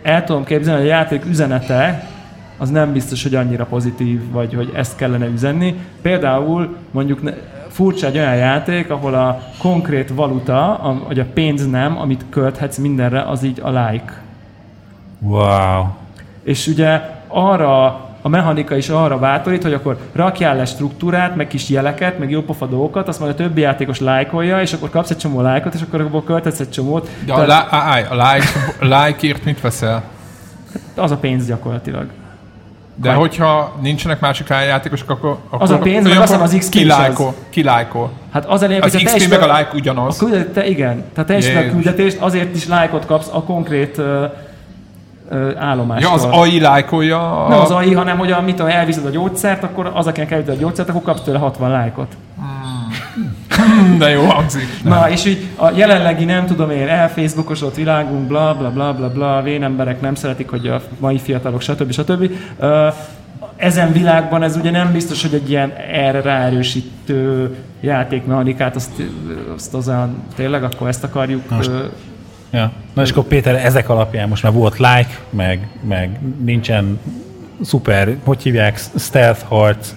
[0.03, 2.09] el tudom képzelni, hogy a játék üzenete
[2.59, 5.74] az nem biztos, hogy annyira pozitív, vagy hogy ezt kellene üzenni.
[6.03, 7.34] Például mondjuk ne-
[7.72, 12.76] furcsa egy olyan játék, ahol a konkrét valuta, a, vagy a pénz nem, amit költhetsz
[12.76, 14.20] mindenre, az így a like.
[15.18, 15.84] Wow.
[16.42, 17.84] És ugye arra
[18.24, 22.66] a mechanika is arra bátorít, hogy akkor rakjál le struktúrát, meg kis jeleket, meg jópofa
[22.66, 26.00] dolgokat, azt majd a többi játékos lájkolja, és akkor kapsz egy csomó lájkot, és akkor
[26.00, 27.08] abból költesz egy csomót.
[27.26, 28.48] De a, lá- á, a like,
[28.80, 30.02] like-ért mit veszel?
[30.96, 32.06] az a pénz gyakorlatilag.
[32.95, 36.59] De Vagy- hogyha nincsenek másik játékosok, akkor, akkor Az a pénz, meg olyankor az az
[36.59, 36.99] XP ki is az.
[36.99, 38.11] lájkol, ki lájkol.
[38.32, 40.16] Hát az a lényeg, Az XP meg a like ugyanaz.
[40.22, 44.30] A küldet, te, igen, tehát teljesíted a küldetést, azért is lájkot kapsz a konkrét uh.
[45.99, 47.45] Ja, az AI lájkolja.
[47.45, 47.49] A...
[47.49, 50.55] Nem az AI, hanem hogy a, mit tudom, elviszed a gyógyszert, akkor az, akinek elviszed
[50.55, 52.16] a gyógyszert, akkor kapsz tőle 60 lájkot.
[53.98, 54.66] De jó hangzik.
[54.84, 59.42] Na, és így a jelenlegi, nem tudom én, elfacebookosodott világunk, bla bla bla bla bla,
[59.42, 61.92] vén emberek nem szeretik, hogy a mai fiatalok, stb.
[61.92, 62.30] stb.
[63.57, 68.90] Ezen világban ez ugye nem biztos, hogy egy ilyen erre ráerősítő játékmechanikát, azt,
[69.55, 71.84] azt az olyan, tényleg akkor ezt akarjuk Most- ö,
[72.53, 72.72] Ja.
[72.94, 76.98] Na és akkor Péter, ezek alapján most már volt like, meg, meg nincsen
[77.62, 79.92] szuper, hogy hívják, stealth harc,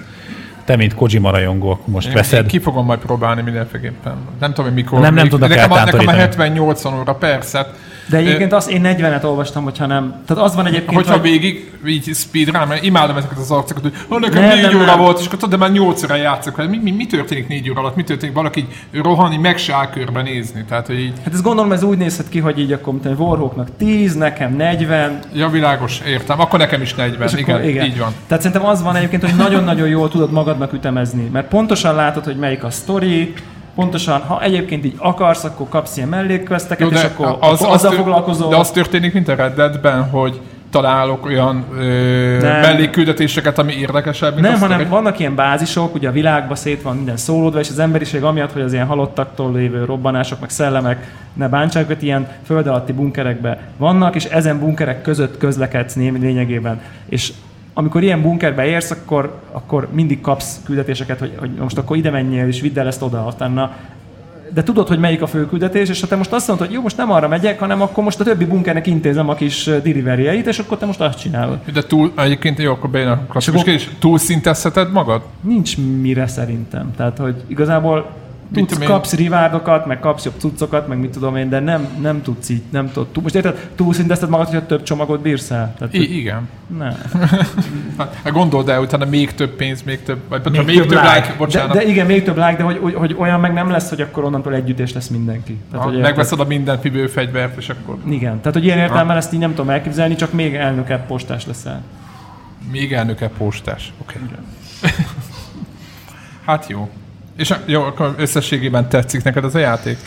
[0.65, 2.41] te, mint Kojima rajongó, most Én, veszed.
[2.43, 4.13] én ki fogom majd próbálni mindenféleképpen.
[4.39, 4.99] Nem tudom, hogy mikor.
[4.99, 6.57] Nem- nem tudnak nekem, nekem a eltántorítani.
[6.59, 7.67] 70-80 óra, persze.
[8.09, 10.21] De egyébként azt én 40-et olvastam, hogyha nem.
[10.25, 13.93] Tehát az van egyébként, Hogyha hogy végig így speedrun, mert imádom ezeket az arcokat, hogy
[14.09, 14.99] ha nekem Nem, négy nem, óra nem.
[14.99, 16.69] volt, és akkor tudod, de már nyolc óra játszok.
[16.69, 17.95] Mi, mi, mi, történik négy óra alatt?
[17.95, 18.35] Mi történik?
[18.35, 20.65] Valaki így rohanni, meg se áll körbe nézni.
[20.67, 23.15] Tehát, hogy így, hát ez gondolom ez úgy nézhet ki, hogy így akkor mint egy
[23.17, 26.39] Warhawknak 10, nekem 40, ja világos, értem.
[26.39, 27.27] Akkor nekem is 40.
[27.27, 28.13] És Igen, akkor, igen, így van.
[28.27, 32.37] Tehát szerintem az van egyébként, hogy nagyon-nagyon jól tudod magadnak ütemezni, mert pontosan látod, hogy
[32.37, 33.33] melyik a sztori,
[33.75, 38.01] pontosan, ha egyébként így akarsz, akkor kapsz ilyen mellékquesteket, és akkor, az, akkor azzal tör-
[38.01, 38.49] foglalkozol.
[38.49, 44.47] De az történik, mint a Red Deadben, hogy találok olyan ö, mellékküldetéseket, ami érdekesebb, mint
[44.47, 47.79] nem, hanem hogy- vannak ilyen bázisok, ugye a világban szét van minden szólódva, és az
[47.79, 52.67] emberiség amiatt, hogy az ilyen halottaktól lévő robbanások, meg szellemek ne bántsák őket, ilyen föld
[52.67, 56.81] alatti bunkerekbe vannak, és ezen bunkerek között közlekedsz né- lényegében.
[57.09, 57.33] És
[57.77, 62.47] amikor ilyen bunkerbe érsz, akkor, akkor mindig kapsz küldetéseket, hogy, hogy most akkor ide menjél,
[62.47, 63.75] és vidd el ezt oda, utána
[64.53, 66.81] de tudod, hogy melyik a fő küldetés, és ha te most azt mondod, hogy jó,
[66.81, 70.59] most nem arra megyek, hanem akkor most a többi bunkernek intézem a kis deliveryeit, és
[70.59, 71.57] akkor te most azt csinálod.
[71.73, 73.89] De túl, egyébként jó, akkor bejön a klasszikus kérdés.
[73.99, 75.21] Túl szintezheted magad?
[75.41, 76.93] Nincs mire szerintem.
[76.97, 78.09] Tehát, hogy igazából
[78.53, 78.87] tudsz, én?
[78.87, 82.61] kapsz rivárdokat, meg kapsz jobb cuccokat, meg mit tudom én, de nem, nem tudsz így,
[82.69, 83.07] nem tudod.
[83.07, 85.73] Tú- Most érted, túlszintezted magad, hogyha több csomagot bírsz el?
[85.77, 86.49] Tehát, I- igen.
[86.77, 86.97] nem.
[87.97, 91.15] Hát gondold el, utána még több pénz, még több, vagy még, Még több, több like,
[91.15, 91.27] like.
[91.27, 91.75] De, bocsánat.
[91.75, 94.23] de, igen, még több like, de hogy, hogy, hogy, olyan meg nem lesz, hogy akkor
[94.23, 95.57] onnantól együttés lesz mindenki.
[95.71, 97.97] Tehát, ha, hogy megveszed a minden fibő fegyvert, és akkor?
[98.09, 101.81] Igen, tehát hogy ilyen értelemben ezt így nem tudom elképzelni, csak még elnökebb postás leszel.
[102.71, 103.93] még elnöke postás.
[104.01, 104.19] Oké.
[104.23, 104.91] Okay.
[106.45, 106.89] hát jó.
[107.35, 109.97] És jó, akkor összességében tetszik neked ez a játék?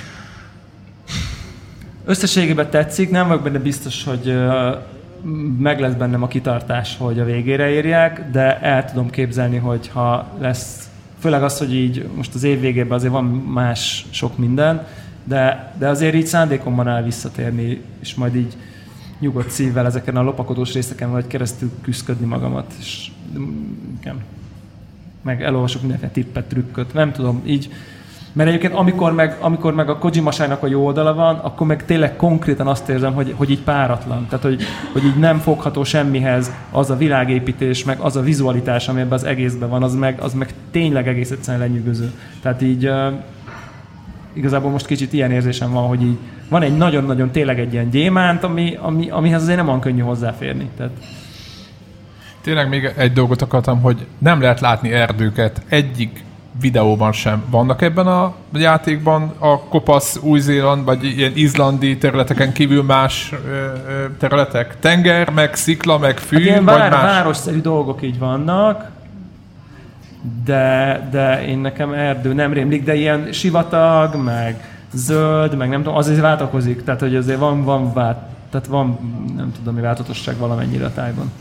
[2.04, 4.38] Összességében tetszik, nem vagyok benne biztos, hogy
[5.58, 10.36] meg lesz bennem a kitartás, hogy a végére érjek, de el tudom képzelni, hogy ha
[10.38, 10.88] lesz,
[11.18, 14.86] főleg az, hogy így most az év végében azért van más sok minden,
[15.24, 18.56] de, de azért így szándékomban áll visszatérni, és majd így
[19.18, 23.10] nyugodt szívvel ezeken a lopakodós részeken vagy keresztül küzdködni magamat, és
[24.00, 24.24] igen.
[25.22, 27.70] Meg elolvasok mindenféle tippet, trükköt, nem tudom, így
[28.32, 32.16] mert egyébként amikor meg, amikor meg a Kojimasának a jó oldala van, akkor meg tényleg
[32.16, 34.26] konkrétan azt érzem, hogy, hogy így páratlan.
[34.28, 34.62] Tehát, hogy,
[34.92, 39.24] hogy így nem fogható semmihez az a világépítés, meg az a vizualitás, ami ebben az
[39.24, 42.10] egészben van, az meg, az meg tényleg egész egyszerűen lenyűgöző.
[42.42, 42.90] Tehát így
[44.32, 46.16] igazából most kicsit ilyen érzésem van, hogy így
[46.48, 50.68] van egy nagyon-nagyon tényleg egy ilyen gyémánt, ami, ami, amihez azért nem olyan könnyű hozzáférni.
[50.76, 50.92] Tehát
[52.48, 56.24] Tényleg még egy dolgot akartam, hogy nem lehet látni erdőket egyik
[56.60, 57.44] videóban sem.
[57.50, 64.06] Vannak ebben a játékban a kopasz Új-Zéland, vagy ilyen izlandi területeken kívül más ö, ö,
[64.18, 64.78] területek?
[64.78, 67.02] Tenger, meg szikla, meg fű, Hát ilyen vagy vár, más?
[67.02, 68.90] városszerű dolgok így vannak,
[70.44, 75.96] de, de én nekem erdő nem rémlik, de ilyen sivatag, meg, zöld, meg nem tudom,
[75.96, 78.18] az azért váltakozik, tehát hogy azért van, van vált,
[78.50, 78.98] tehát van,
[79.36, 81.32] nem tudom, mi változatosság valamennyire a tájban.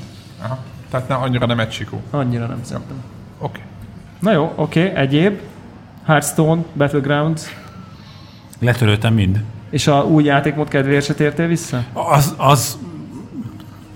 [0.41, 0.57] Aha.
[0.89, 2.01] Tehát ne, annyira nem Mexikó.
[2.09, 3.03] Annyira nem szerintem.
[3.39, 3.59] Oké.
[4.19, 5.39] Na jó, oké, okay, egyéb.
[6.05, 7.55] Hearthstone, Battlegrounds,
[8.59, 9.43] Letöröltem mind.
[9.69, 11.83] és a új játékmód kedvéért se tértél vissza?
[11.93, 12.77] Az, az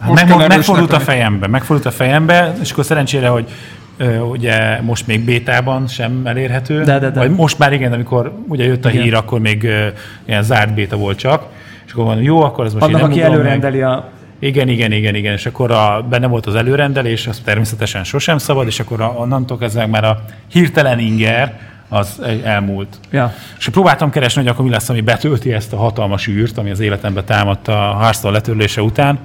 [0.06, 3.50] Most meg, megfordult a fejembe, megfordult a fejembe, és akkor szerencsére, hogy
[3.98, 6.84] ö, ugye most még bétában sem elérhető.
[6.84, 7.20] De, de, de.
[7.20, 9.02] Vagy most már igen, amikor ugye jött a Igen.
[9.02, 9.88] hír, akkor még ö,
[10.26, 11.46] ilyen zárt béta volt csak.
[11.86, 13.40] És akkor mondom, jó, akkor ez most Annak, aki ugrom meg.
[13.40, 14.10] előrendeli a...
[14.44, 18.68] Igen, igen, igen, igen, és akkor a, benne volt az előrendelés, az természetesen sosem szabad,
[18.68, 21.60] és akkor a, onnantól kezdve már a hirtelen inger
[21.90, 23.00] az elmúlt.
[23.12, 23.34] Ja.
[23.58, 26.80] És próbáltam keresni, hogy akkor mi lesz, ami betölti ezt a hatalmas űrt, ami az
[26.80, 29.20] életembe támadt a Hearthstone letörlése után.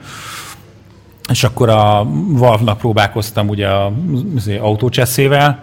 [1.31, 3.93] És akkor a Valve-nak próbálkoztam ugye a
[4.37, 5.63] azért autócseszével,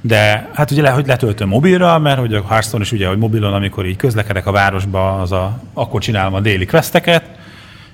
[0.00, 3.54] de hát ugye le, hogy letöltöm mobilra, mert hogy a Hearthstone is ugye, hogy mobilon,
[3.54, 7.40] amikor így közlekedek a városba, az a, akkor csinálom a déli questeket,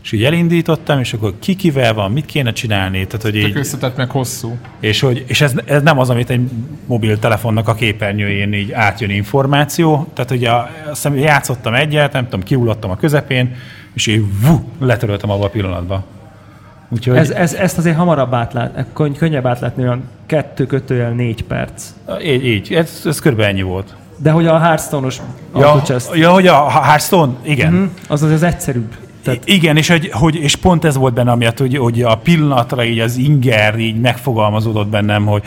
[0.03, 3.97] és így elindítottam, és akkor ki kivel van, mit kéne csinálni, tehát hogy így, összetett
[3.97, 4.57] meg hosszú.
[4.81, 6.51] és, hogy, és ez, ez, nem az, amit egy
[6.87, 10.09] mobiltelefonnak a képernyőjén így átjön információ.
[10.15, 13.57] Tehát ugye a, azt hiszem, játszottam egyet, nem tudom, kiulattam a közepén,
[13.95, 16.05] és így vú, letöröltem abba a pillanatban.
[16.89, 21.85] Úgyhogy Ez, ez, ezt azért hamarabb átlát, könny, könnyebb átlátni, olyan kettő kötőjel négy perc.
[22.25, 23.95] így, így ez, ez körülbelül ennyi volt.
[24.17, 25.21] De hogy a Hearthstone-os
[25.55, 25.83] Ja,
[26.15, 27.33] ja, hogy a Hearthstone?
[27.43, 27.71] Igen.
[27.71, 28.95] hm, az az, az egyszerűbb.
[29.29, 32.85] Tehát Igen, és, hogy, hogy, és pont ez volt bennem, amiatt, hogy, hogy a pillanatra
[32.85, 35.43] így az inger így megfogalmazódott bennem, hogy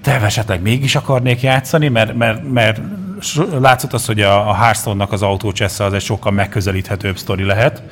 [0.00, 2.80] te esetleg mégis akarnék játszani, mert, mert, mert
[3.60, 7.82] látszott az, hogy a, a Hearthstone-nak az autócsessze az egy sokkal megközelíthetőbb sztori lehet.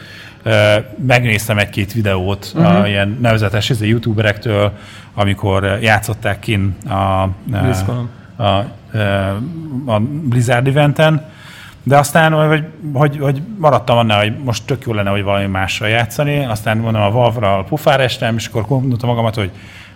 [1.06, 2.80] Megnéztem egy-két videót uh-huh.
[2.80, 4.72] a ilyen nevezetes izé, youtuberektől,
[5.14, 6.92] amikor játszották kin a,
[8.36, 8.66] a, a,
[9.86, 11.24] a Blizzard eventen,
[11.82, 15.88] de aztán, hogy, hogy, hogy maradtam annál, hogy most tök jó lenne, hogy valami mással
[15.88, 19.50] játszani, aztán mondom a Valve-ra pufár estem, és akkor gondoltam magamat, hogy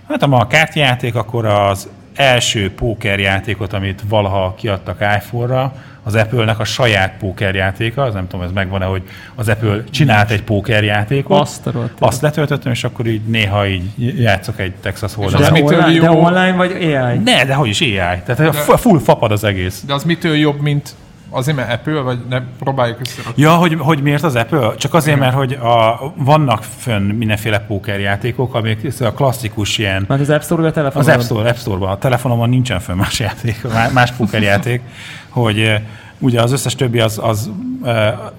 [0.08, 5.72] hát ha ma a kártyajáték, akkor az első pókerjátékot, amit valaha kiadtak iPhone-ra,
[6.06, 9.02] az Apple-nek a saját pókerjátéka, az nem tudom, ez megvan-e, hogy
[9.34, 14.60] az Apple csinált egy pókerjátékot, Azt a azt letöltöttem, és akkor így néha így játszok
[14.60, 15.36] egy Texas Hold'em.
[15.38, 16.24] de, mitől online, de jó?
[16.24, 17.18] online online vagy AI?
[17.18, 17.92] Ne, de hogy is AI.
[17.96, 18.52] Tehát de...
[18.52, 19.82] full fapad az egész.
[19.86, 20.94] De az mitől jobb, mint
[21.34, 23.42] azért, mert Apple, vagy ne próbáljuk összerakni.
[23.42, 24.74] Ja, hogy, hogy miért az Apple?
[24.76, 30.30] Csak azért, mert hogy a, vannak fönn mindenféle pókerjátékok, amik a klasszikus ilyen, Mert az
[30.30, 31.14] App Store vagy a az telefonon?
[31.18, 34.80] App Store, App Store-ban, a telefonomon nincsen fönn más játék, má- más pókerjáték,
[35.28, 35.72] hogy
[36.18, 37.50] ugye az összes többi az, az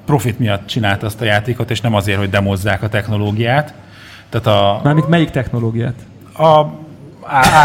[0.05, 3.73] profit miatt csinált azt a játékot, és nem azért, hogy demozzák a technológiát.
[4.30, 5.93] Tehát a, Mármint melyik technológiát?
[6.38, 6.65] a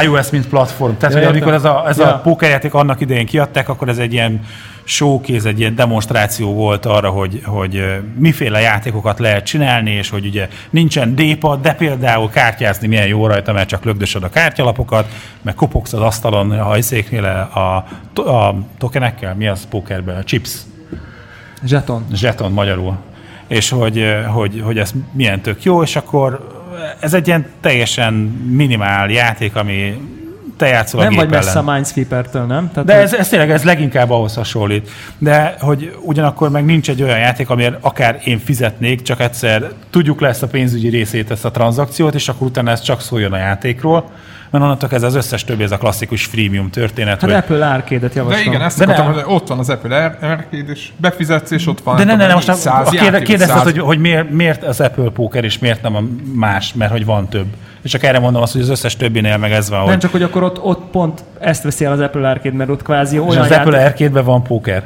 [0.03, 0.93] iOS, mint platform.
[0.99, 2.15] Tehát, Ja, hogy amikor ez a, ez Ja.
[2.15, 4.45] a pókerjáték annak idején kiadták, akkor ez egy ilyen
[4.85, 7.85] showkéz, egy ilyen demonstráció volt arra, hogy, hogy
[8.19, 13.53] miféle játékokat lehet csinálni, és hogy ugye nincsen D-pad, de például kártyázni milyen jó rajta,
[13.53, 15.09] mert csak lögdösöd a kártyalapokat,
[15.43, 17.59] meg kopogsz az asztalon a hajszéknél a,
[18.21, 20.17] a tokenekkel, mi az pókerben?
[20.17, 20.51] A chips
[21.65, 22.07] Zseton.
[22.13, 22.97] zseton magyarul.
[23.49, 26.59] És hogy, hogy, hogy ez milyen tök jó, és akkor
[27.01, 28.13] ez egy ilyen teljesen
[28.51, 30.01] minimál játék, ami
[30.61, 31.69] te játszol a Nem gép vagy messze ellen.
[31.69, 32.71] a Minesweeper-től, nem?
[32.73, 34.91] Tehát De ez, ez tényleg ez leginkább ahhoz hasonlít.
[35.19, 40.21] De hogy ugyanakkor meg nincs egy olyan játék, amiért akár én fizetnék, csak egyszer tudjuk
[40.21, 43.37] le ezt a pénzügyi részét, ezt a tranzakciót, és akkor utána ez csak szóljon a
[43.37, 44.11] játékról.
[44.51, 47.13] Mert onnantól kezdve az összes többi, ez a klasszikus freemium történet.
[47.13, 48.47] Hát hogy Apple Arcade-et De javaslom.
[48.53, 49.15] igen, ezt De akartam, nem.
[49.15, 51.97] hogy ott van az Apple Ar- Arcade, és befizetsz, és ott van.
[51.97, 52.53] De ne, ne, ne, most a,
[52.85, 52.91] a
[53.23, 56.03] kérdezted, hogy, hogy miért, miért az Apple Poker, és miért nem a
[56.35, 57.47] más, mert hogy van több.
[57.83, 60.11] És csak erre mondom azt, hogy az összes többinél meg ez van, Nem hogy csak,
[60.11, 63.23] hogy akkor ott, ott pont ezt veszi el az Apple Arcade, mert ott kvázi és
[63.23, 64.85] olyan az játék, Apple Arcade-ben van póker.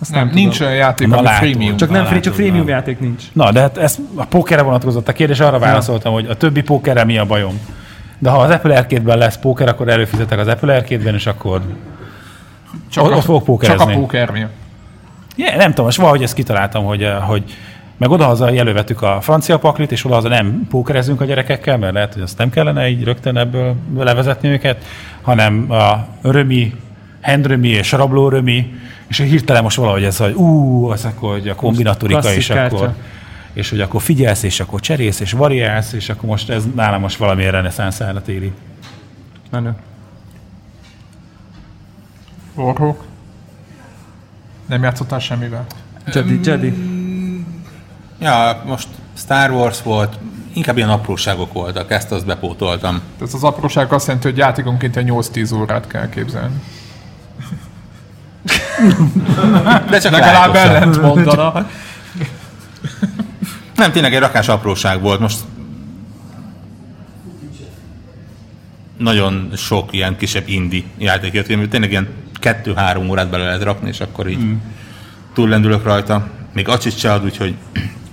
[0.00, 1.76] azt Nem, nem, nincs olyan játék, Na ami freemium.
[1.76, 3.22] Csak nem free, csak freemium játék nincs.
[3.32, 7.04] Na, de hát ez a pókerre vonatkozott a kérdés, arra válaszoltam, hogy a többi pókerre
[7.04, 7.60] mi a bajom.
[8.18, 11.60] De ha az Apple Arcade-ben lesz póker, akkor előfizetek az Apple Arcade-ben, és akkor
[12.90, 13.84] Csak ott- a, ott fogok pókerezni.
[13.84, 14.52] Csak a póker miatt.
[15.36, 17.42] Yeah, nem tudom, most valahogy ezt kitaláltam, hogy, eh, hogy
[17.96, 22.22] meg odahaza jelölvettük a francia paklit, és odahaza nem pókerezünk a gyerekekkel, mert lehet, hogy
[22.22, 24.84] azt nem kellene így rögtön ebből levezetni őket,
[25.22, 26.74] hanem a römi,
[27.22, 28.72] handrömi és rablórömi,
[29.06, 32.94] és hirtelen most valahogy ez, hogy ú, az akkor hogy a kombinatorika, és akkor
[33.52, 37.16] és hogy akkor figyelsz, és akkor cserész, és variálsz, és akkor most ez nálam most
[37.16, 38.52] valamilyen reneszánszára téri.
[39.50, 39.74] Menő.
[42.54, 43.04] Warhawk.
[44.66, 45.66] Nem játszottál semmivel?
[46.12, 46.93] Jedi, Jedi.
[48.24, 50.18] Ja, most Star Wars volt,
[50.52, 53.00] inkább ilyen apróságok voltak, ezt azt bepótoltam.
[53.22, 56.54] Ez az apróság azt jelenti, hogy játékonként egy 8-10 órát kell képzelni.
[59.90, 61.68] De csak Legalább ellent mondana.
[63.76, 65.20] Nem, tényleg egy rakás apróság volt.
[65.20, 65.38] Most
[68.98, 73.88] nagyon sok ilyen kisebb indi játék jött, ami tényleg ilyen kettő-három órát bele lehet rakni,
[73.88, 74.54] és akkor így mm.
[75.34, 76.26] túllendülök rajta.
[76.52, 77.54] Még acsit se ad, úgyhogy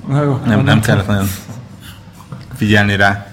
[0.08, 1.28] Na jó, nem, nem kellett nagyon
[2.56, 3.26] figyelni rá.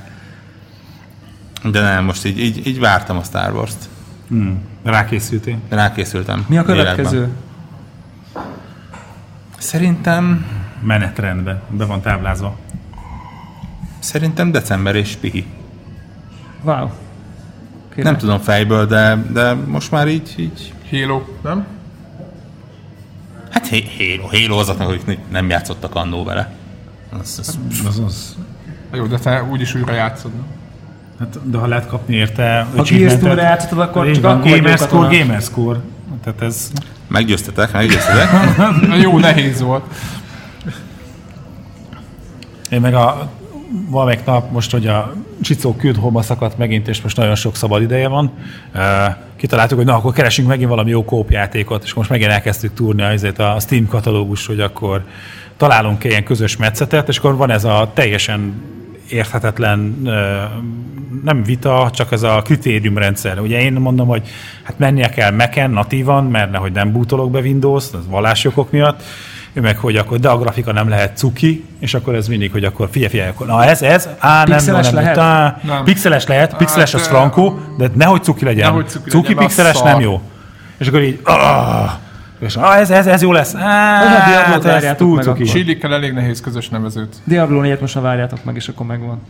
[1.65, 3.89] De nem, most így, így, így vártam a Star Wars-t.
[4.29, 4.61] Hmm.
[4.85, 5.59] Rákészültél?
[5.69, 6.45] Rákészültem.
[6.49, 7.17] Mi a következő?
[7.17, 7.37] Életben.
[9.59, 10.47] Szerintem,
[10.83, 12.57] Menetrendben, be van táblázva.
[13.99, 15.47] szerintem december és pihi.
[16.63, 16.91] Wow.
[17.89, 18.05] Király.
[18.13, 21.67] Nem tudom fejből, de, de most már így, így Halo, nem?
[23.51, 26.53] Hát Hé- Halo, Halo azoknak, akik nem játszottak annó vele.
[27.21, 28.37] Az, az, Az az.
[28.93, 30.31] Jó, de te úgyis újra játszod.
[31.19, 35.19] Hát, de ha lehet kapni érte Ha Gears Tour-ra játszottad, akkor csak akkor Gamerscore.
[35.19, 35.79] Gamerscore.
[36.25, 36.71] Tehát ez...
[37.09, 38.29] meggyőztetek, meggyőztetek.
[39.03, 39.85] Jó, nehéz volt.
[42.71, 43.31] Én meg a
[43.89, 47.83] valamelyik nap most, hogy a Csicó küld hova szakadt megint, és most nagyon sok szabad
[47.83, 48.33] ideje van.
[49.37, 53.39] Kitaláltuk, hogy na, akkor keresünk megint valami jó kópjátékot, és most megint elkezdtük túrni azért
[53.39, 55.05] a Steam katalógus, hogy akkor
[55.57, 58.63] találunk ilyen közös metszetet, és akkor van ez a teljesen
[59.11, 59.79] érthetetlen
[61.25, 63.41] nem vita, csak ez a kritériumrendszer.
[63.41, 64.29] Ugye én mondom, hogy
[64.63, 69.03] hát mennie kell Mac-en natívan, mert nehogy nem bootolok be Windows-t, az vallásjogok miatt,
[69.59, 72.65] ő meg, hogy akkor, de a grafika nem lehet cuki, és akkor ez mindig, hogy
[72.65, 75.19] akkor figyelj, figyelj, akkor, na ez, ez, á, nem, Pixeles nem, lehet?
[75.19, 75.85] Á, Nem.
[75.85, 78.69] Pixeles lehet, pixeles Hát, az frankó, de nehogy cuki legyen.
[78.69, 79.85] Nehogy cuki cuki legyen, pixeles szar.
[79.85, 80.21] nem jó.
[80.79, 81.91] És akkor így, ah,
[82.39, 83.53] és ah, ez, ez, ez jó lesz.
[83.53, 85.45] Vagy a Diablo-t hát ez várjátok túl meg cuki.
[85.45, 87.17] Chili-kkel elég nehéz közös nevezőt.
[87.25, 89.21] Diablo 4 most már várjátok meg, és akkor megvan.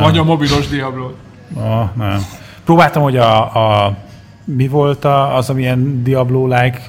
[0.00, 1.10] Vagy a mobilos Diablo.
[1.54, 2.26] Ah, nem.
[2.64, 3.38] Próbáltam, hogy a,
[3.84, 3.96] a
[4.44, 6.80] mi volt a, az, amilyen Diablo-like,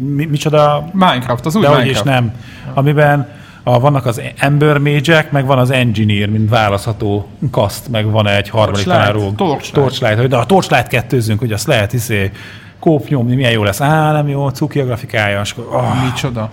[0.00, 2.20] mi, micsoda Minecraft, az új De hogy is Minecraft.
[2.20, 2.32] nem.
[2.74, 3.28] Amiben
[3.62, 8.48] a, vannak az Ember mage meg van az Engineer, mint választható kaszt, meg van egy
[8.48, 9.34] harmadik róg.
[9.34, 9.72] Torchlight.
[9.72, 10.28] Torchlight.
[10.28, 12.30] De a Torchlight kettőzünk, hogy azt lehet hiszé
[12.78, 13.80] kóp nyomni, milyen jó lesz.
[13.80, 15.40] Á, nem jó, cuki a grafikája.
[15.40, 16.50] És akkor, oh, Micsoda.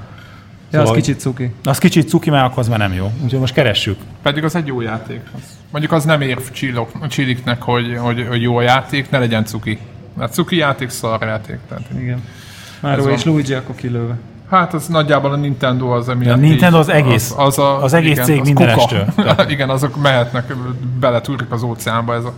[0.72, 1.53] Ja, az Szóval- kicsit cuki.
[1.64, 3.11] az kicsit cuki, már akkor az már nem jó.
[3.24, 3.98] Úgyhogy most keressük.
[4.22, 5.19] Pedig az egy jó játék.
[5.36, 5.41] Az.
[5.72, 9.80] Mondjuk az nem ér csillok, csilliknek, hogy, hogy, hogy jó a játék, ne legyen cuki.
[10.18, 11.57] Mert cuki játék, szar játék.
[11.69, 11.84] Tehát.
[11.99, 12.24] Igen.
[12.81, 13.13] Mario van.
[13.13, 14.13] és Luigi akkor kilőve.
[14.49, 16.27] Hát az nagyjából a Nintendo az, ami...
[16.27, 17.33] A Nintendo az egész-
[17.81, 19.05] az egész cég minden estől.
[19.49, 20.53] igen, azok mehetnek,
[20.99, 22.33] beletúrik az óceánba ez a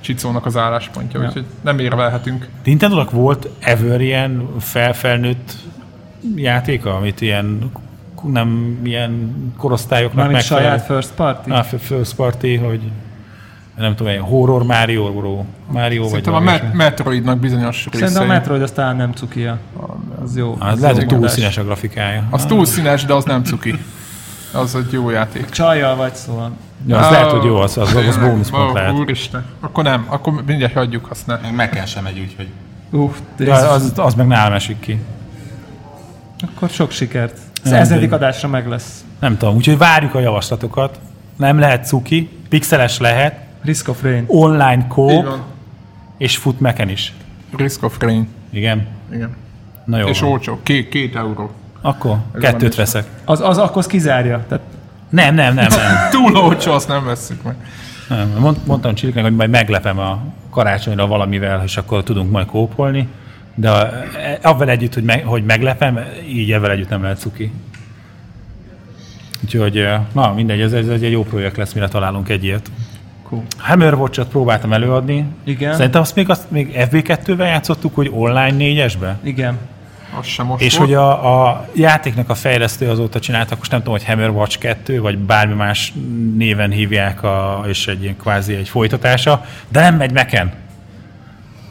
[0.00, 1.26] csicónak az álláspontja, Ja.
[1.26, 2.48] úgyhogy nem érvelhetünk.
[2.64, 5.52] nintendo volt ever ilyen felfelnőtt
[6.34, 7.70] játéka, amit ilyen
[8.32, 10.62] nem ilyen korosztályoknak Mármint megfelel?
[10.64, 11.50] saját first party?
[11.50, 12.80] A First Party, hogy
[13.76, 15.12] nem tudom, egy horror Mario,
[15.70, 16.72] Mario vagy Szerintem a valami Met-.
[16.72, 18.26] Metroidnak bizonyos Szerintem a részei.
[18.26, 19.58] Metroid az talán nem cukia.
[20.22, 20.56] Az jó.
[20.58, 22.22] Az Az lehet, hogy túl színes a grafikája.
[22.30, 23.78] Az túl színes, de az nem cuki.
[24.52, 25.48] Az egy jó játék.
[25.50, 26.50] Csajjal vagy szóval.
[26.86, 28.92] Ja, az lehet, hogy jó, az, az, az bónuszpont Ó, lehet.
[28.92, 29.44] Úristen.
[29.60, 31.36] Akkor nem, akkor mindjárt hagyjuk, azt ne.
[31.36, 32.48] Meg Mac-en sem megy, úgyhogy
[32.90, 34.98] Uff, De az, az meg nálam esik ki.
[36.46, 37.38] akkor sok sikert.
[37.64, 39.04] Az Nem, ezredik de- adásra meg lesz.
[39.20, 40.98] Nem tudom, úgyhogy várjuk a javaslatokat.
[41.36, 44.24] Nem lehet cuki, pixeles lehet, Risk of Rain.
[44.26, 45.42] online van.
[46.18, 47.12] és fut meken is.
[47.56, 48.28] Risk of Rain.
[48.50, 48.86] Igen?
[49.12, 49.36] Igen.
[49.84, 50.06] Na jó.
[50.06, 50.30] És van.
[50.30, 50.60] olcsó.
[50.62, 51.50] Két, két euró.
[51.80, 53.06] Akkor van kettőt veszek.
[53.24, 54.44] Az, az akkor az kizárja.
[54.48, 54.64] Tehát
[55.08, 56.08] Nem, nem, nem, nem.
[56.10, 57.54] Túl olcsó, azt nem vesszük meg.
[58.08, 58.32] nem.
[58.38, 63.08] Mond, mondtam Csiliknek, hogy majd meglepem a karácsonyra valamivel, és akkor tudunk majd kópolni.
[63.54, 65.98] De a- e- avval együtt, hogy, meg, hogy meglepem,
[66.28, 67.52] így ebben együtt nem lehet cuki.
[69.44, 72.70] Úgyhogy, eh, na mindegy, ez, ez egy jó projekt lesz, mire találunk egy ilyet.
[73.28, 73.42] Cool.
[73.58, 75.24] Hammerwatch-ot próbáltam előadni.
[75.44, 75.74] Igen.
[75.74, 79.18] Szerintem azt még, azt még FB2-vel játszottuk, hogy online négyesbe?
[79.22, 79.58] Igen.
[80.18, 80.88] Az sem most És volt.
[80.88, 85.18] hogy a, a játéknak a fejlesztő azóta csináltak, most nem tudom, hogy Hammerwatch 2, vagy
[85.18, 85.92] bármi más
[86.36, 90.52] néven hívják, a, és egy ilyen kvázi egy folytatása, de nem megy meken.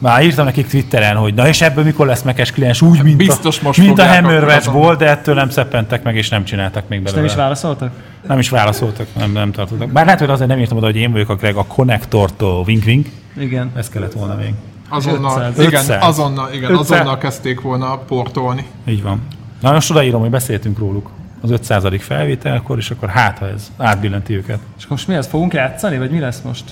[0.05, 3.59] Már írtam nekik Twitteren, hogy na és ebből mikor lesz mekes kliens, úgy, mint Biztos
[3.59, 4.11] a, most mint a
[4.55, 4.97] azon.
[4.97, 7.21] de ettől nem szeppentek meg, és nem csináltak még És belőle.
[7.21, 7.91] nem is válaszoltak?
[8.27, 9.89] nem is válaszoltak, nem, nem tartottak.
[9.89, 12.85] Bár lehet, hogy azért nem írtam oda, hogy én vagyok a Greg a konnektortól, wink
[12.85, 13.07] wink.
[13.37, 13.71] Igen.
[13.75, 14.53] Ez kellett volna még.
[14.89, 15.67] Azonnal, 500.
[15.67, 16.03] igen, 500.
[16.03, 16.91] azonnal, igen, 500.
[16.91, 18.65] azonnal kezdték volna portolni.
[18.87, 19.21] Így van.
[19.61, 21.09] Na most odaírom, hogy beszéltünk róluk
[21.41, 21.83] az 500.
[21.99, 24.59] felvételkor, és akkor hát, ha ez átbillenti őket.
[24.77, 25.27] És most mi lesz?
[25.27, 26.63] Fogunk játszani, vagy mi lesz most?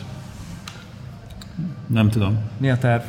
[1.88, 2.38] Nem tudom.
[2.58, 3.02] Mi a terv?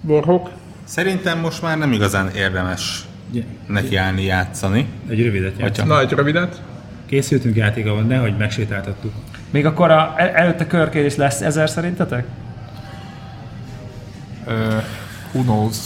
[0.00, 0.50] Borhok?
[0.84, 3.04] szerintem most már nem igazán érdemes
[3.66, 4.86] nekiállni játszani.
[5.08, 5.88] Egy rövidet játszunk.
[5.88, 6.62] Na, egy rövidet.
[7.06, 9.12] Készültünk játékával, nehogy megsétáltattuk.
[9.50, 12.24] Még akkor a, el, előtte körkérés lesz ezer szerintetek?
[14.46, 14.76] Ö,
[15.32, 15.76] Who knows?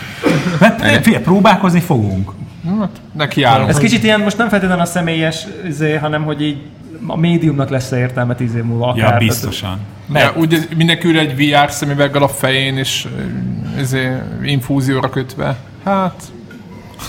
[0.60, 2.32] Mert figyelj, próbálkozni fogunk.
[2.78, 3.68] Hát, neki állunk.
[3.68, 6.62] Ez kicsit ilyen, most nem feltétlenül a személyes, izé, hanem hogy így
[7.06, 9.12] a médiumnak lesz -e értelme tíz év múlva akár.
[9.12, 9.78] Ja, biztosan.
[10.12, 14.12] Ja, ugye mindenki ül egy VR szemüveggel a fején, és ö, izé,
[14.42, 15.56] infúzióra kötve.
[15.84, 16.22] Hát...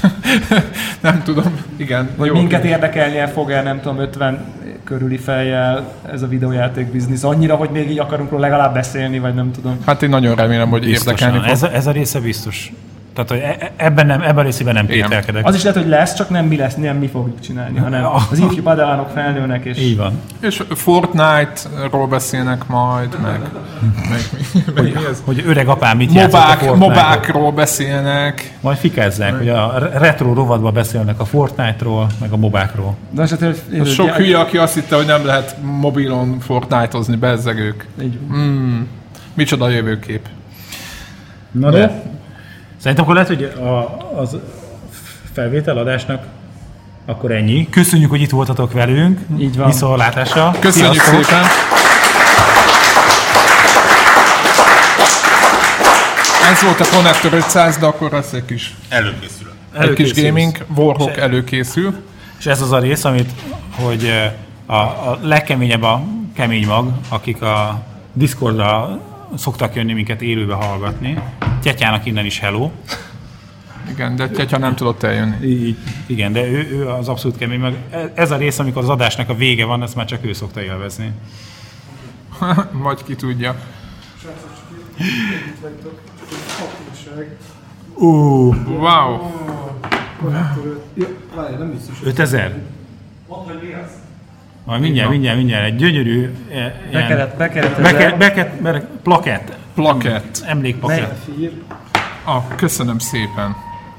[1.02, 2.10] nem tudom, igen.
[2.16, 4.45] Vagy minket érdekelnie fog-e, nem tudom, 50
[4.84, 9.34] körüli fejjel ez a videójáték biznisz annyira, hogy még így akarunk róla legalább beszélni, vagy
[9.34, 9.78] nem tudom.
[9.86, 11.41] Hát én nagyon remélem, hogy érdekelni Biztosan.
[11.41, 11.52] fog.
[11.52, 12.72] Ez, a, ez a része biztos.
[13.16, 15.46] Tehát, hogy e- e- ebben, nem, ebben a részében nem kételkedek.
[15.46, 18.40] Az is lehet, hogy lesz, csak nem mi lesz, nem mi fogjuk csinálni, hanem az
[18.40, 20.22] ifjú padávánok felnőnek, és Így van.
[20.40, 23.40] És Fortnite-ról beszélnek majd, meg,
[24.10, 24.20] meg,
[24.76, 25.22] meg mi ez?
[25.26, 26.78] Hogy öreg apám mit a Mobák, Fortnite-ot.
[26.78, 28.58] mobákról beszélnek.
[28.62, 32.96] Majd fikázzák, hogy a re- retro rovatban beszélnek a Fortnite-ról, meg a mobákról.
[33.10, 37.88] De az, hogy, Az sok hülye, aki azt hitte, hogy nem lehet mobilon Fortnite-ozni, bezzegők.
[38.02, 38.18] Így.
[39.34, 40.28] Micsoda jövőkép.
[41.52, 42.04] Na de?
[42.86, 44.38] Szerintem akkor lehet, hogy a, az
[45.34, 46.26] felvételadásnak
[47.06, 47.70] akkor ennyi.
[47.70, 49.20] Köszönjük, hogy itt voltatok velünk.
[49.40, 49.68] Így van.
[49.68, 50.56] Viszontlátásra.
[50.60, 51.24] Köszönjük Sziasztok!
[51.24, 51.44] szépen!
[56.52, 59.53] Ez volt a Connector 500, de akkor lesz egy kis, Előkészülök.
[59.80, 60.66] egy kis gaming.
[60.76, 61.95] Warhawk előkészül.
[62.40, 63.30] És ez az a rész, amit,
[63.72, 64.12] hogy
[64.66, 66.02] a, a legkeményebb a
[66.36, 67.82] kemény mag, akik a
[68.14, 68.99] Discordra
[69.38, 71.20] szoktak jönni minket élőbe hallgatni.
[71.62, 72.72] Tyetyának innen is hello.
[73.91, 75.45] Igen, de Tyetya nem tudott eljönni.
[75.48, 77.76] Így, igen, de ő, ő az abszolút kemény mag.
[78.14, 81.12] Ez a rész, amikor az adásnak a vége van, ezt már csak ő szokta élvezni.
[82.84, 83.56] Majd ki tudja.
[87.94, 89.20] Ú, Wow!
[91.36, 91.98] Várj, nem biztos.
[92.03, 92.62] 5000?
[94.66, 95.66] Majd mindjárt, mindjárt, mindjárt.
[95.66, 100.44] Egy gyönyörű eh, Bekeret, bekeret, beke, beke, beke, plakett, Plakett.
[100.46, 101.18] emlékplakett.
[101.36, 101.52] Fír.
[102.24, 103.56] Ah, köszönöm szépen.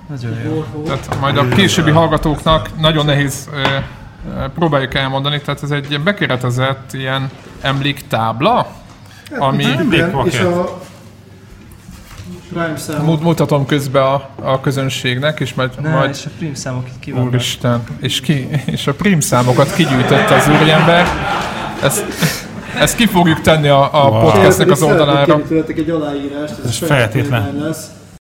[0.09, 0.64] Nagyon jó.
[0.84, 6.05] Tehát majd a későbbi hallgatóknak nagyon nehéz ö, ö, próbáljuk elmondani, tehát ez egy ilyen
[6.05, 7.30] bekeretezett ilyen
[7.60, 8.66] emléktábla,
[9.38, 10.78] ami Igen, és a
[12.48, 13.06] Prime számok.
[13.06, 16.98] mut- mutatom közben a, a közönségnek, és majd, Ne, majd és a prim számok itt
[17.01, 17.27] ki vannak.
[17.27, 21.06] úristen, és, ki, és a prim számokat kigyűjtötte az úriember.
[21.82, 22.05] Ezt,
[22.81, 24.20] ezt ki fogjuk tenni a, a Wow.
[24.20, 25.43] podcastnek az Szeretnék oldalára.
[25.48, 27.56] tőletek egy aláírást, ez, Ez feltétlen.
[27.60, 27.86] lesz.